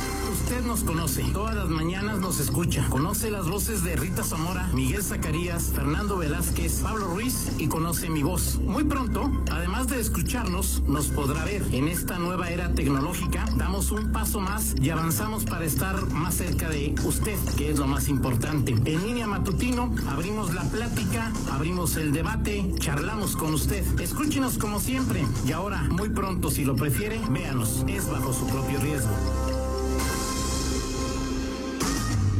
Usted 0.58 0.70
nos 0.70 0.82
conoce, 0.82 1.22
todas 1.32 1.54
las 1.54 1.68
mañanas 1.68 2.18
nos 2.18 2.40
escucha. 2.40 2.84
Conoce 2.88 3.30
las 3.30 3.48
voces 3.48 3.84
de 3.84 3.94
Rita 3.94 4.24
Zamora, 4.24 4.66
Miguel 4.74 5.04
Zacarías, 5.04 5.70
Fernando 5.72 6.16
Velázquez, 6.16 6.80
Pablo 6.80 7.06
Ruiz 7.06 7.52
y 7.58 7.68
conoce 7.68 8.10
mi 8.10 8.24
voz. 8.24 8.58
Muy 8.58 8.82
pronto, 8.82 9.30
además 9.52 9.86
de 9.86 10.00
escucharnos, 10.00 10.82
nos 10.88 11.10
podrá 11.10 11.44
ver. 11.44 11.62
En 11.70 11.86
esta 11.86 12.18
nueva 12.18 12.50
era 12.50 12.74
tecnológica, 12.74 13.44
damos 13.56 13.92
un 13.92 14.10
paso 14.10 14.40
más 14.40 14.74
y 14.82 14.90
avanzamos 14.90 15.44
para 15.44 15.64
estar 15.64 16.04
más 16.10 16.34
cerca 16.34 16.68
de 16.68 16.92
usted, 17.04 17.38
que 17.56 17.70
es 17.70 17.78
lo 17.78 17.86
más 17.86 18.08
importante. 18.08 18.72
En 18.72 19.06
línea 19.06 19.28
matutino, 19.28 19.94
abrimos 20.08 20.54
la 20.54 20.64
plática, 20.64 21.32
abrimos 21.52 21.96
el 21.96 22.10
debate, 22.10 22.74
charlamos 22.80 23.36
con 23.36 23.54
usted. 23.54 23.84
Escúchenos 24.00 24.58
como 24.58 24.80
siempre. 24.80 25.24
Y 25.46 25.52
ahora, 25.52 25.84
muy 25.84 26.08
pronto, 26.08 26.50
si 26.50 26.64
lo 26.64 26.74
prefiere, 26.74 27.20
véanos. 27.30 27.84
Es 27.86 28.10
bajo 28.10 28.32
su 28.32 28.44
propio 28.48 28.80
riesgo. 28.80 29.57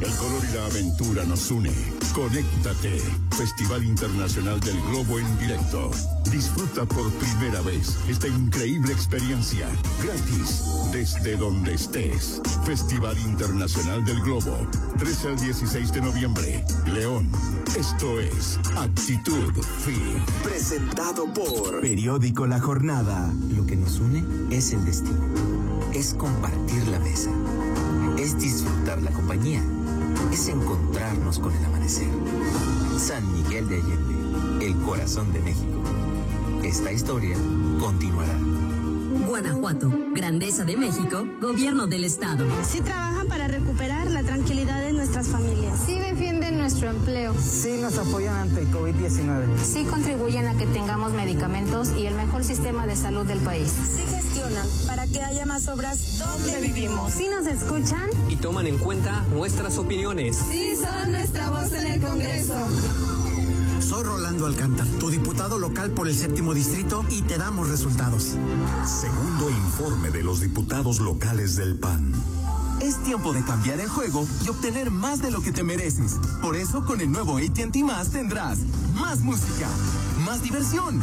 El 0.01 0.15
color 0.15 0.43
y 0.49 0.55
la 0.55 0.67
aventura 0.67 1.25
nos 1.25 1.51
une. 1.51 1.73
Conéctate. 2.15 3.03
Festival 3.37 3.83
Internacional 3.83 4.61
del 4.61 4.81
Globo 4.83 5.19
en 5.19 5.39
directo. 5.41 5.91
Disfruta 6.31 6.85
por 6.85 7.11
primera 7.15 7.61
vez 7.63 7.97
esta 8.09 8.29
increíble 8.29 8.93
experiencia. 8.93 9.69
Gratis. 10.01 10.63
Desde 10.93 11.37
donde 11.37 11.75
estés. 11.75 12.41
Festival 12.65 13.19
Internacional 13.19 14.05
del 14.05 14.21
Globo. 14.21 14.57
13 14.99 15.29
al 15.29 15.41
16 15.41 15.93
de 15.93 16.01
noviembre. 16.01 16.65
León. 16.87 17.29
Esto 17.77 18.21
es 18.21 18.61
Actitud 18.77 19.53
Fin. 19.85 20.23
Presentado 20.45 21.25
por 21.33 21.81
Periódico 21.81 22.47
La 22.47 22.61
Jornada. 22.61 23.33
Lo 23.51 23.67
que 23.67 23.75
nos 23.75 23.99
une 23.99 24.25
es 24.51 24.73
el 24.73 24.85
destino. 24.85 25.27
Es 25.93 26.15
compartir 26.15 26.87
la 26.87 27.01
mesa. 27.01 27.31
Es 28.17 28.39
disfrutar 28.39 29.03
la 29.03 29.11
compañía 29.11 29.63
es 30.33 30.49
encontrarnos 30.49 31.39
con 31.39 31.55
el 31.55 31.65
amanecer. 31.65 32.09
San 32.99 33.33
Miguel 33.33 33.69
de 33.69 33.77
Allende, 33.77 34.67
el 34.67 34.77
corazón 34.83 35.33
de 35.33 35.41
México. 35.41 35.83
Esta 36.63 36.93
historia 36.93 37.37
continuará. 37.81 38.58
Guanajuato, 39.29 39.93
Grandeza 40.15 40.65
de 40.65 40.75
México, 40.79 41.27
Gobierno 41.39 41.87
del 41.87 42.05
Estado. 42.05 42.47
Sí 42.65 42.81
trabajan 42.81 43.29
para 43.29 43.47
recuperar 43.47 44.11
la 44.11 44.23
tranquilidad 44.23 44.81
de 44.81 44.95
nuestras 44.95 45.29
familias. 45.29 45.79
Sí 45.85 45.99
defienden 45.99 46.57
nuestro 46.57 46.89
empleo. 46.89 47.35
Sí 47.39 47.77
nos 47.79 47.99
apoyan 47.99 48.35
ante 48.35 48.63
el 48.63 48.71
COVID-19. 48.71 49.59
Sí 49.63 49.85
contribuyen 49.85 50.49
a 50.49 50.57
que 50.57 50.65
tengamos 50.69 51.13
medicamentos 51.13 51.91
y 51.95 52.07
el 52.07 52.15
mejor 52.15 52.43
sistema 52.43 52.87
de 52.87 52.97
salud 52.97 53.27
del 53.27 53.41
país. 53.41 53.71
Sí 53.71 54.03
gestionan 54.09 54.67
para 54.87 55.07
que 55.07 55.21
haya 55.21 55.45
más 55.45 55.69
obras 55.69 56.19
donde 56.19 56.63
vivimos. 56.63 57.13
Sí 57.13 57.29
nos 57.29 57.47
escuchan. 57.47 58.09
Y 58.31 58.37
toman 58.37 58.67
en 58.67 58.79
cuenta 58.79 59.27
nuestras 59.35 59.77
opiniones. 59.77 60.37
Sí 60.51 60.75
son 60.75 61.13
nuestra 61.13 61.51
voz 61.51 61.71
en 61.75 61.87
el 61.87 62.01
Congreso. 62.01 62.55
Soy 63.99 64.07
Rolando 64.07 64.47
Alcántara, 64.47 64.89
tu 65.01 65.11
diputado 65.11 65.59
local 65.59 65.91
por 65.91 66.07
el 66.07 66.15
séptimo 66.15 66.55
distrito 66.55 67.05
y 67.11 67.23
te 67.23 67.37
damos 67.37 67.69
resultados. 67.69 68.37
Segundo 68.87 69.51
informe 69.51 70.13
de 70.13 70.23
los 70.23 70.41
diputados 70.41 71.01
locales 71.01 71.57
del 71.57 71.77
PAN. 71.81 72.13
Es 72.81 73.03
tiempo 73.03 73.33
de 73.33 73.43
cambiar 73.43 73.81
el 73.81 73.89
juego 73.89 74.25
y 74.45 74.51
obtener 74.51 74.93
más 74.93 75.21
de 75.21 75.33
lo 75.33 75.43
que 75.43 75.51
te 75.51 75.65
mereces. 75.65 76.15
Por 76.41 76.55
eso 76.55 76.85
con 76.85 77.01
el 77.01 77.11
nuevo 77.11 77.39
ATT 77.39 77.77
Más 77.79 78.11
tendrás 78.11 78.59
más 78.95 79.19
música, 79.19 79.67
más 80.25 80.45
diversión, 80.45 81.03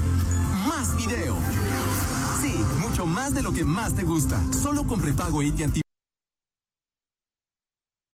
más 0.65 0.95
video. 0.95 1.35
Sí, 2.41 2.55
mucho 2.79 3.05
más 3.05 3.33
de 3.33 3.43
lo 3.43 3.51
que 3.51 3.65
más 3.65 3.93
te 3.93 4.03
gusta. 4.03 4.41
Solo 4.53 4.87
con 4.87 5.01
prepago 5.01 5.41
ATT 5.41 5.84